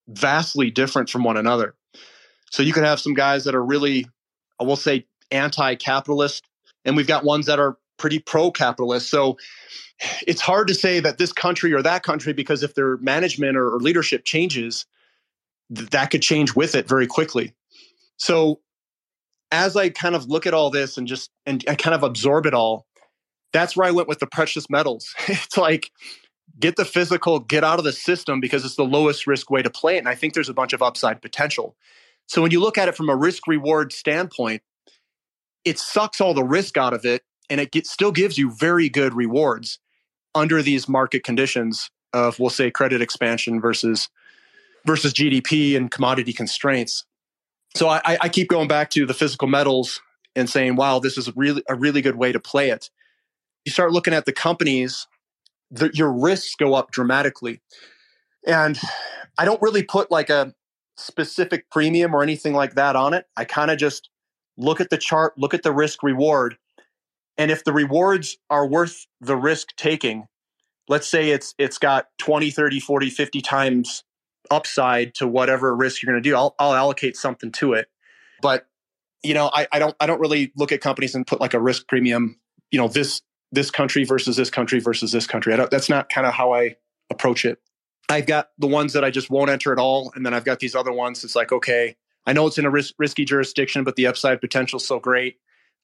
vastly 0.07 0.69
different 0.69 1.09
from 1.09 1.23
one 1.23 1.38
another. 1.38 1.75
So 2.51 2.61
you 2.61 2.73
can 2.73 2.83
have 2.83 2.99
some 2.99 3.13
guys 3.13 3.45
that 3.45 3.55
are 3.55 3.63
really, 3.63 4.07
I 4.59 4.63
will 4.63 4.75
say, 4.75 5.05
anti 5.31 5.75
capitalist, 5.75 6.45
and 6.83 6.95
we've 6.95 7.07
got 7.07 7.23
ones 7.23 7.47
that 7.47 7.59
are 7.59 7.77
pretty 7.97 8.19
pro 8.19 8.51
capitalist. 8.51 9.09
So 9.09 9.38
it's 10.27 10.41
hard 10.41 10.67
to 10.67 10.73
say 10.73 10.99
that 10.99 11.17
this 11.17 11.31
country 11.31 11.73
or 11.73 11.81
that 11.81 12.03
country 12.03 12.33
because 12.33 12.63
if 12.63 12.75
their 12.75 12.97
management 12.97 13.57
or, 13.57 13.73
or 13.73 13.79
leadership 13.79 14.25
changes, 14.25 14.86
th- 15.74 15.89
that 15.91 16.11
could 16.11 16.22
change 16.22 16.55
with 16.55 16.76
it 16.76 16.88
very 16.88 17.07
quickly. 17.07 17.53
So 18.18 18.59
as 19.51 19.76
I 19.76 19.89
kind 19.89 20.16
of 20.16 20.26
look 20.28 20.45
at 20.45 20.53
all 20.53 20.70
this 20.70 20.97
and 20.97 21.07
just 21.07 21.32
and 21.45 21.63
I 21.68 21.76
kind 21.76 21.95
of 21.95 22.03
absorb 22.03 22.45
it 22.45 22.53
all, 22.53 22.86
that's 23.53 23.78
where 23.78 23.88
I 23.88 23.91
went 23.91 24.07
with 24.07 24.20
the 24.20 24.28
precious 24.28 24.70
metals. 24.70 25.13
it's 25.28 25.57
like 25.57 25.91
get 26.59 26.76
the 26.76 26.86
physical, 26.86 27.39
get 27.39 27.63
out 27.63 27.80
of 27.80 27.86
the 27.86 27.91
system 27.91 28.39
because 28.39 28.66
it's 28.66 28.76
the 28.76 28.84
lowest 28.84 29.28
risk 29.28 29.49
way 29.49 29.61
to 29.61 29.70
play 29.70 29.95
it. 29.95 29.99
And 29.99 30.09
I 30.09 30.16
think 30.16 30.34
there's 30.34 30.49
a 30.49 30.53
bunch 30.53 30.74
of 30.74 30.82
upside 30.82 31.22
potential. 31.22 31.76
So 32.28 32.41
when 32.41 32.51
you 32.51 32.59
look 32.59 32.78
at 32.78 32.88
it 32.88 32.95
from 32.95 33.09
a 33.09 33.16
risk 33.16 33.47
reward 33.47 33.93
standpoint, 33.93 34.61
it 35.63 35.80
sucks 35.80 36.22
all 36.22 36.34
the 36.34 36.43
risk 36.43 36.78
out 36.78 36.93
of 36.93 37.05
it 37.05 37.24
and 37.49 37.59
it 37.59 37.72
get, 37.72 37.88
still 37.88 38.11
gives 38.11 38.38
you 38.38 38.51
very 38.51 38.89
good 38.89 39.13
rewards 39.13 39.80
under 40.34 40.61
these 40.61 40.88
market 40.88 41.24
conditions 41.24 41.89
of 42.13 42.39
we'll 42.39 42.49
say 42.49 42.72
credit 42.72 43.01
expansion 43.01 43.59
versus 43.59 44.09
versus 44.86 45.13
GDP 45.13 45.75
and 45.75 45.89
commodity 45.91 46.33
constraints 46.33 47.05
so 47.75 47.89
I, 47.89 48.17
I 48.21 48.29
keep 48.29 48.47
going 48.47 48.69
back 48.69 48.89
to 48.91 49.05
the 49.05 49.13
physical 49.13 49.49
metals 49.49 50.01
and 50.33 50.49
saying, 50.49 50.77
wow, 50.77 50.99
this 50.99 51.17
is 51.17 51.36
really 51.36 51.61
a 51.67 51.75
really 51.75 52.01
good 52.01 52.15
way 52.15 52.31
to 52.31 52.39
play 52.39 52.69
it. 52.69 52.89
You 53.65 53.71
start 53.71 53.91
looking 53.91 54.13
at 54.13 54.25
the 54.25 54.31
companies, 54.31 55.07
the, 55.69 55.91
your 55.93 56.11
risks 56.11 56.55
go 56.55 56.73
up 56.73 56.91
dramatically. 56.91 57.61
And 58.47 58.79
I 59.38 59.43
don't 59.43 59.61
really 59.61 59.83
put 59.83 60.09
like 60.09 60.29
a 60.29 60.53
specific 60.95 61.69
premium 61.69 62.15
or 62.15 62.23
anything 62.23 62.53
like 62.53 62.75
that 62.75 62.95
on 62.95 63.13
it. 63.13 63.25
I 63.36 63.43
kind 63.43 63.69
of 63.69 63.77
just 63.77 64.09
look 64.57 64.79
at 64.79 64.89
the 64.89 64.97
chart, 64.97 65.38
look 65.38 65.53
at 65.53 65.63
the 65.63 65.73
risk 65.73 66.01
reward. 66.01 66.57
And 67.38 67.51
if 67.51 67.65
the 67.65 67.73
rewards 67.73 68.38
are 68.49 68.65
worth 68.65 69.05
the 69.19 69.36
risk 69.36 69.75
taking, 69.75 70.27
let's 70.88 71.09
say 71.09 71.31
it's 71.31 71.53
it's 71.57 71.77
got 71.77 72.07
20, 72.19 72.51
30, 72.51 72.79
40, 72.79 73.09
50 73.09 73.41
times 73.41 74.05
upside 74.52 75.16
to 75.16 75.28
whatever 75.28 75.76
risk 75.76 76.02
you're 76.02 76.12
going 76.12 76.22
to 76.22 76.30
do. 76.30 76.36
I'll, 76.36 76.56
I'll 76.60 76.74
allocate 76.74 77.16
something 77.16 77.52
to 77.54 77.74
it. 77.74 77.88
But 78.41 78.68
you 79.24 79.34
know, 79.34 79.50
I, 79.54 79.68
I 79.72 79.80
don't 79.80 79.96
I 80.00 80.06
don't 80.06 80.20
really 80.20 80.52
look 80.56 80.72
at 80.72 80.82
companies 80.82 81.16
and 81.16 81.26
put 81.26 81.41
like 81.41 81.54
a 81.54 81.60
risk 81.60 81.88
premium. 81.88 82.39
You 82.72 82.80
know, 82.80 82.88
this 82.88 83.22
this 83.52 83.72
country 83.72 84.04
versus 84.04 84.36
this 84.36 84.50
country 84.50 84.80
versus 84.80 85.12
this 85.12 85.28
country. 85.28 85.56
that's 85.72 85.89
not 85.89 86.10
kind 86.10 86.28
of 86.28 86.34
how 86.34 86.54
I 86.54 86.76
approach 87.10 87.46
it. 87.46 87.60
I've 88.10 88.28
got 88.28 88.50
the 88.60 88.68
ones 88.68 88.93
that 88.93 89.04
I 89.04 89.10
just 89.10 89.30
won't 89.30 89.50
enter 89.50 89.72
at 89.72 89.80
all, 89.80 90.12
and 90.16 90.26
then 90.26 90.34
I've 90.34 90.46
got 90.46 90.60
these 90.60 90.76
other 90.76 90.91
ones. 90.91 91.24
It's 91.24 91.36
like, 91.36 91.52
okay, 91.52 91.96
I 92.26 92.34
know 92.34 92.46
it's 92.46 92.58
in 92.58 92.66
a 92.66 92.70
ris- 92.70 92.93
risky 93.00 93.26
jurisdiction, 93.26 93.84
but 93.84 93.96
the 93.96 94.08
upside 94.08 94.41
potential 94.41 94.78
is 94.78 94.86
so 94.86 95.00
great. 95.00 95.38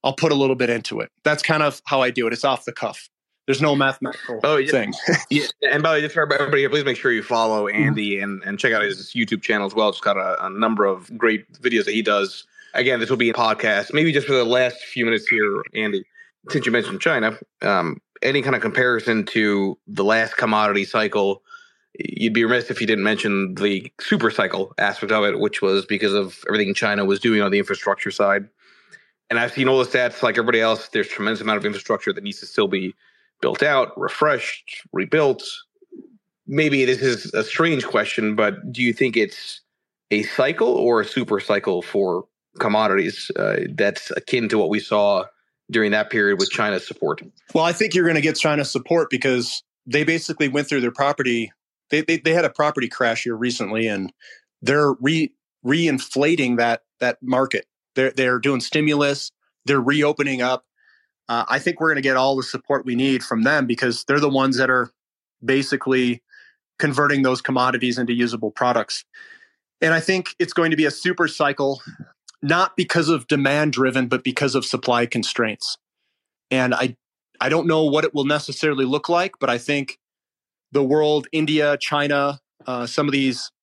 I'll 0.03 0.13
put 0.13 0.31
a 0.31 0.35
little 0.35 0.55
bit 0.55 0.69
into 0.69 0.99
it. 0.99 1.09
That's 1.23 1.41
kind 1.43 1.63
of 1.63 1.81
how 1.85 2.01
I 2.01 2.11
do 2.11 2.27
it. 2.27 2.33
It's 2.33 2.43
off 2.43 2.65
the 2.65 2.73
cuff. 2.73 3.09
There's 3.47 3.61
no 3.61 3.75
mathematical 3.75 4.39
oh, 4.43 4.57
yeah. 4.57 4.71
thing. 4.71 4.93
yeah, 5.29 5.45
and 5.71 5.81
by 5.81 5.89
the 5.89 5.95
way, 5.95 6.01
just 6.01 6.13
for 6.13 6.21
everybody 6.21 6.61
here, 6.61 6.69
please 6.69 6.85
make 6.85 6.97
sure 6.97 7.11
you 7.11 7.23
follow. 7.23 7.67
Andy 7.67 8.19
and, 8.19 8.43
and 8.43 8.59
check 8.59 8.71
out 8.71 8.83
his 8.83 9.13
YouTube 9.13 9.41
channel 9.41 9.65
as 9.65 9.73
well. 9.73 9.89
It's 9.89 9.99
got 9.99 10.17
a, 10.17 10.45
a, 10.45 10.49
number 10.49 10.85
of 10.85 11.15
great 11.17 11.51
videos 11.53 11.85
that 11.85 11.93
he 11.93 12.01
does. 12.01 12.45
Again, 12.73 12.99
this 12.99 13.09
will 13.09 13.17
be 13.17 13.29
a 13.29 13.33
podcast. 13.33 13.93
Maybe 13.93 14.11
just 14.11 14.27
for 14.27 14.33
the 14.33 14.45
last 14.45 14.77
few 14.77 15.05
minutes 15.05 15.27
here, 15.27 15.63
Andy, 15.73 16.05
since 16.49 16.65
you 16.65 16.71
mentioned 16.71 17.01
China, 17.01 17.37
um, 17.63 17.99
any 18.21 18.41
kind 18.41 18.55
of 18.55 18.61
comparison 18.61 19.25
to 19.27 19.77
the 19.87 20.03
last 20.03 20.37
commodity 20.37 20.85
cycle, 20.85 21.41
you'd 21.99 22.33
be 22.33 22.43
remiss 22.43 22.69
if 22.69 22.79
you 22.79 22.87
didn't 22.87 23.03
mention 23.03 23.55
the 23.55 23.91
super 23.99 24.29
cycle 24.31 24.73
aspect 24.77 25.11
of 25.11 25.23
it, 25.25 25.39
which 25.39 25.61
was 25.61 25.85
because 25.85 26.13
of 26.13 26.39
everything 26.47 26.73
China 26.73 27.05
was 27.05 27.19
doing 27.19 27.41
on 27.41 27.51
the 27.51 27.59
infrastructure 27.59 28.11
side. 28.11 28.47
And 29.29 29.39
I've 29.39 29.51
seen 29.51 29.67
all 29.67 29.79
the 29.79 29.85
stats 29.85 30.21
like 30.21 30.37
everybody 30.37 30.61
else. 30.61 30.89
There's 30.89 31.07
tremendous 31.07 31.41
amount 31.41 31.57
of 31.57 31.65
infrastructure 31.65 32.13
that 32.13 32.23
needs 32.23 32.39
to 32.41 32.45
still 32.45 32.67
be 32.67 32.93
built 33.41 33.63
out, 33.63 33.99
refreshed, 33.99 34.81
rebuilt. 34.93 35.43
Maybe 36.47 36.85
this 36.85 37.01
is 37.01 37.33
a 37.33 37.43
strange 37.43 37.85
question, 37.85 38.35
but 38.35 38.71
do 38.71 38.81
you 38.81 38.93
think 38.93 39.17
it's 39.17 39.61
a 40.11 40.23
cycle 40.23 40.69
or 40.69 41.01
a 41.01 41.05
super 41.05 41.39
cycle 41.39 41.81
for 41.81 42.25
commodities 42.59 43.31
uh, 43.35 43.61
that's 43.75 44.11
akin 44.11 44.49
to 44.49 44.57
what 44.57 44.69
we 44.69 44.79
saw 44.79 45.25
during 45.69 45.91
that 45.91 46.09
period 46.09 46.39
with 46.39 46.49
China's 46.49 46.85
support? 46.85 47.21
Well, 47.53 47.63
I 47.63 47.73
think 47.73 47.93
you're 47.93 48.05
going 48.05 48.15
to 48.15 48.21
get 48.21 48.35
China's 48.35 48.69
support 48.69 49.09
because 49.09 49.63
they 49.85 50.03
basically 50.03 50.49
went 50.49 50.67
through 50.67 50.81
their 50.81 50.91
property. 50.91 51.51
They, 51.89 52.01
they, 52.01 52.17
they 52.17 52.33
had 52.33 52.45
a 52.45 52.49
property 52.49 52.89
crash 52.89 53.23
here 53.23 53.35
recently, 53.35 53.87
and 53.87 54.11
they're 54.61 54.93
re 54.93 55.31
reinflating 55.65 56.57
that 56.57 56.81
that 56.99 57.17
market. 57.21 57.65
They're 57.95 58.11
they're 58.11 58.39
doing 58.39 58.61
stimulus. 58.61 59.31
They're 59.65 59.81
reopening 59.81 60.41
up 60.41 60.65
uh, 61.31 61.45
I 61.47 61.59
think 61.59 61.79
we're 61.79 61.87
going 61.87 61.95
to 61.95 62.01
get 62.01 62.17
all 62.17 62.35
the 62.35 62.43
support 62.43 62.85
we 62.85 62.93
need 62.93 63.23
from 63.23 63.43
them 63.43 63.65
because 63.65 64.03
they're 64.03 64.19
the 64.19 64.27
ones 64.27 64.57
that 64.57 64.69
are 64.69 64.91
basically 65.43 66.21
converting 66.77 67.21
those 67.21 67.41
commodities 67.41 67.97
into 67.97 68.11
usable 68.11 68.51
products. 68.51 69.05
And 69.79 69.93
I 69.93 70.01
think 70.01 70.35
it's 70.39 70.51
going 70.51 70.71
to 70.71 70.75
be 70.75 70.83
a 70.83 70.91
super 70.91 71.29
cycle, 71.29 71.81
not 72.41 72.75
because 72.75 73.07
of 73.07 73.27
demand 73.27 73.71
driven, 73.71 74.09
but 74.09 74.25
because 74.25 74.55
of 74.55 74.65
supply 74.65 75.05
constraints. 75.05 75.77
And 76.49 76.75
I, 76.75 76.97
I 77.39 77.47
don't 77.47 77.65
know 77.65 77.85
what 77.85 78.03
it 78.03 78.13
will 78.13 78.25
necessarily 78.25 78.83
look 78.83 79.07
like, 79.07 79.35
but 79.39 79.49
I 79.49 79.57
think 79.57 79.99
the 80.73 80.83
world, 80.83 81.27
India, 81.31 81.77
China, 81.77 82.41
uh, 82.67 82.85
some 82.85 83.07
of 83.07 83.13
these 83.13 83.53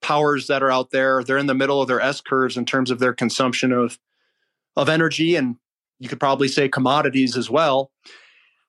powers 0.00 0.48
that 0.48 0.60
are 0.60 0.72
out 0.72 0.90
there, 0.90 1.22
they're 1.22 1.38
in 1.38 1.46
the 1.46 1.54
middle 1.54 1.80
of 1.80 1.86
their 1.86 2.00
S 2.00 2.20
curves 2.20 2.56
in 2.56 2.64
terms 2.64 2.90
of 2.90 2.98
their 2.98 3.14
consumption 3.14 3.70
of 3.70 3.96
of 4.74 4.88
energy 4.88 5.36
and 5.36 5.56
you 6.02 6.08
could 6.08 6.18
probably 6.18 6.48
say 6.48 6.68
commodities 6.68 7.36
as 7.36 7.48
well. 7.48 7.92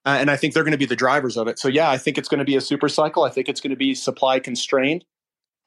Uh, 0.06 0.18
and 0.20 0.30
I 0.30 0.36
think 0.36 0.54
they're 0.54 0.62
going 0.62 0.72
to 0.72 0.78
be 0.78 0.86
the 0.86 0.94
drivers 0.94 1.36
of 1.36 1.48
it. 1.48 1.58
So, 1.58 1.66
yeah, 1.66 1.90
I 1.90 1.98
think 1.98 2.16
it's 2.16 2.28
going 2.28 2.38
to 2.38 2.44
be 2.44 2.54
a 2.54 2.60
super 2.60 2.88
cycle. 2.88 3.24
I 3.24 3.30
think 3.30 3.48
it's 3.48 3.60
going 3.60 3.70
to 3.70 3.76
be 3.76 3.94
supply 3.94 4.38
constrained. 4.38 5.04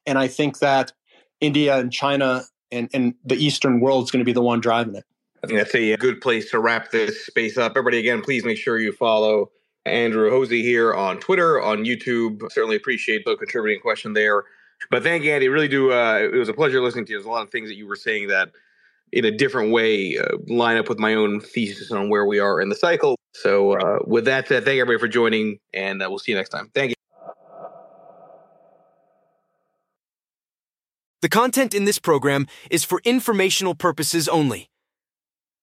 And 0.06 0.16
I 0.16 0.28
think 0.28 0.60
that 0.60 0.92
India 1.40 1.76
and 1.76 1.92
China 1.92 2.44
and, 2.72 2.88
and 2.94 3.14
the 3.24 3.34
Eastern 3.34 3.80
world 3.80 4.04
is 4.04 4.10
going 4.10 4.20
to 4.20 4.24
be 4.24 4.32
the 4.32 4.40
one 4.40 4.60
driving 4.60 4.94
it. 4.94 5.04
I 5.44 5.46
think 5.46 5.58
that's 5.58 5.74
a 5.74 5.96
good 5.96 6.20
place 6.20 6.50
to 6.52 6.58
wrap 6.58 6.90
this 6.90 7.26
space 7.26 7.58
up. 7.58 7.72
Everybody, 7.72 7.98
again, 7.98 8.22
please 8.22 8.44
make 8.44 8.56
sure 8.56 8.78
you 8.78 8.92
follow 8.92 9.50
Andrew 9.84 10.30
Hoese 10.30 10.62
here 10.62 10.94
on 10.94 11.18
Twitter, 11.18 11.60
on 11.60 11.84
YouTube. 11.84 12.50
Certainly 12.50 12.76
appreciate 12.76 13.24
the 13.24 13.36
contributing 13.36 13.80
question 13.80 14.14
there. 14.14 14.44
But 14.90 15.02
thank 15.02 15.24
you, 15.24 15.32
Andy. 15.32 15.48
Really 15.48 15.68
do. 15.68 15.92
Uh, 15.92 16.18
it 16.32 16.36
was 16.36 16.48
a 16.48 16.54
pleasure 16.54 16.80
listening 16.80 17.04
to 17.06 17.12
you. 17.12 17.18
There's 17.18 17.26
a 17.26 17.30
lot 17.30 17.42
of 17.42 17.50
things 17.50 17.68
that 17.68 17.76
you 17.76 17.86
were 17.86 17.96
saying 17.96 18.28
that 18.28 18.50
in 19.12 19.24
a 19.24 19.30
different 19.30 19.72
way 19.72 20.18
uh, 20.18 20.36
line 20.46 20.76
up 20.76 20.88
with 20.88 20.98
my 20.98 21.14
own 21.14 21.40
thesis 21.40 21.90
on 21.90 22.08
where 22.08 22.26
we 22.26 22.38
are 22.38 22.60
in 22.60 22.68
the 22.68 22.74
cycle. 22.74 23.16
So, 23.34 23.72
uh, 23.72 23.98
with 24.06 24.24
that 24.24 24.48
said, 24.48 24.64
thank 24.64 24.80
everybody 24.80 24.98
for 24.98 25.08
joining, 25.08 25.58
and 25.72 26.02
uh, 26.02 26.06
we'll 26.08 26.18
see 26.18 26.32
you 26.32 26.36
next 26.36 26.50
time. 26.50 26.70
Thank 26.74 26.90
you. 26.90 26.94
The 31.20 31.28
content 31.28 31.74
in 31.74 31.84
this 31.84 31.98
program 31.98 32.46
is 32.70 32.84
for 32.84 33.00
informational 33.04 33.74
purposes 33.74 34.28
only. 34.28 34.70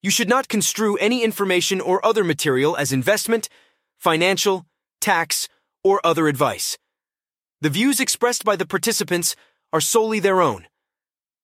You 0.01 0.11
should 0.11 0.29
not 0.29 0.47
construe 0.47 0.97
any 0.97 1.23
information 1.23 1.81
or 1.81 2.05
other 2.05 2.23
material 2.23 2.75
as 2.75 2.91
investment, 2.91 3.49
financial, 3.97 4.65
tax, 5.01 5.47
or 5.83 5.99
other 6.05 6.27
advice. 6.27 6.77
The 7.61 7.69
views 7.69 7.99
expressed 7.99 8.43
by 8.43 8.55
the 8.55 8.65
participants 8.65 9.35
are 9.71 9.81
solely 9.81 10.19
their 10.19 10.41
own 10.41 10.67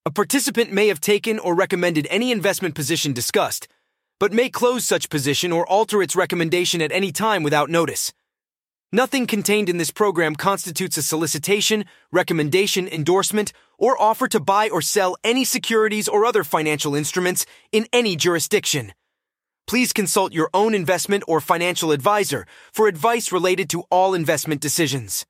A 0.04 0.10
participant 0.10 0.74
may 0.74 0.88
have 0.88 1.00
taken 1.00 1.38
or 1.38 1.54
recommended 1.54 2.08
any 2.10 2.32
investment 2.32 2.74
position 2.74 3.14
discussed, 3.14 3.68
but 4.20 4.34
may 4.34 4.50
close 4.50 4.84
such 4.84 5.12
position 5.12 5.52
or 5.52 5.64
alter 5.70 6.02
its 6.02 6.16
recommendation 6.16 6.82
at 6.82 6.92
any 6.92 7.12
time 7.12 7.44
without 7.44 7.70
notice. 7.70 8.12
Nothing 8.92 9.28
contained 9.28 9.70
in 9.70 9.78
this 9.78 9.92
program 9.92 10.36
constitutes 10.36 10.98
a 10.98 11.04
solicitation, 11.04 11.86
recommendation, 12.12 12.88
endorsement, 12.88 13.54
or 13.78 13.96
offer 14.02 14.28
to 14.30 14.40
buy 14.40 14.70
or 14.70 14.82
sell 14.82 15.18
any 15.24 15.46
securities 15.46 16.08
or 16.08 16.26
other 16.26 16.44
financial 16.44 16.96
instruments 16.96 17.46
in 17.72 17.86
any 17.94 18.16
jurisdiction. 18.16 18.94
Please 19.68 19.94
consult 19.94 20.34
your 20.34 20.50
own 20.52 20.74
investment 20.74 21.24
or 21.28 21.40
financial 21.40 21.92
advisor 21.92 22.48
for 22.74 22.88
advice 22.88 23.32
related 23.32 23.70
to 23.70 23.84
all 23.92 24.16
investment 24.16 24.62
decisions. 24.62 25.28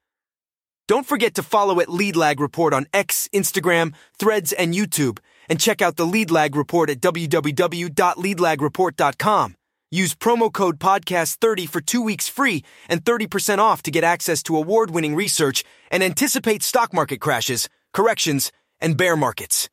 Don't 0.91 1.07
forget 1.07 1.33
to 1.35 1.41
follow 1.41 1.79
at 1.79 1.87
Lead 1.87 2.17
Lag 2.17 2.41
Report 2.41 2.73
on 2.73 2.85
X, 2.93 3.29
Instagram, 3.31 3.93
Threads, 4.19 4.51
and 4.51 4.73
YouTube, 4.73 5.19
and 5.47 5.57
check 5.57 5.81
out 5.81 5.95
the 5.95 6.05
Lead 6.05 6.31
Lag 6.31 6.53
Report 6.53 6.89
at 6.89 6.99
www.leadlagreport.com. 6.99 9.55
Use 9.89 10.13
promo 10.13 10.51
code 10.51 10.79
podcast30 10.79 11.69
for 11.69 11.79
2 11.79 12.01
weeks 12.01 12.27
free 12.27 12.65
and 12.89 13.05
30% 13.05 13.59
off 13.59 13.81
to 13.83 13.89
get 13.89 14.03
access 14.03 14.43
to 14.43 14.57
award-winning 14.57 15.15
research 15.15 15.63
and 15.89 16.03
anticipate 16.03 16.61
stock 16.61 16.93
market 16.93 17.21
crashes, 17.21 17.69
corrections, 17.93 18.51
and 18.81 18.97
bear 18.97 19.15
markets. 19.15 19.69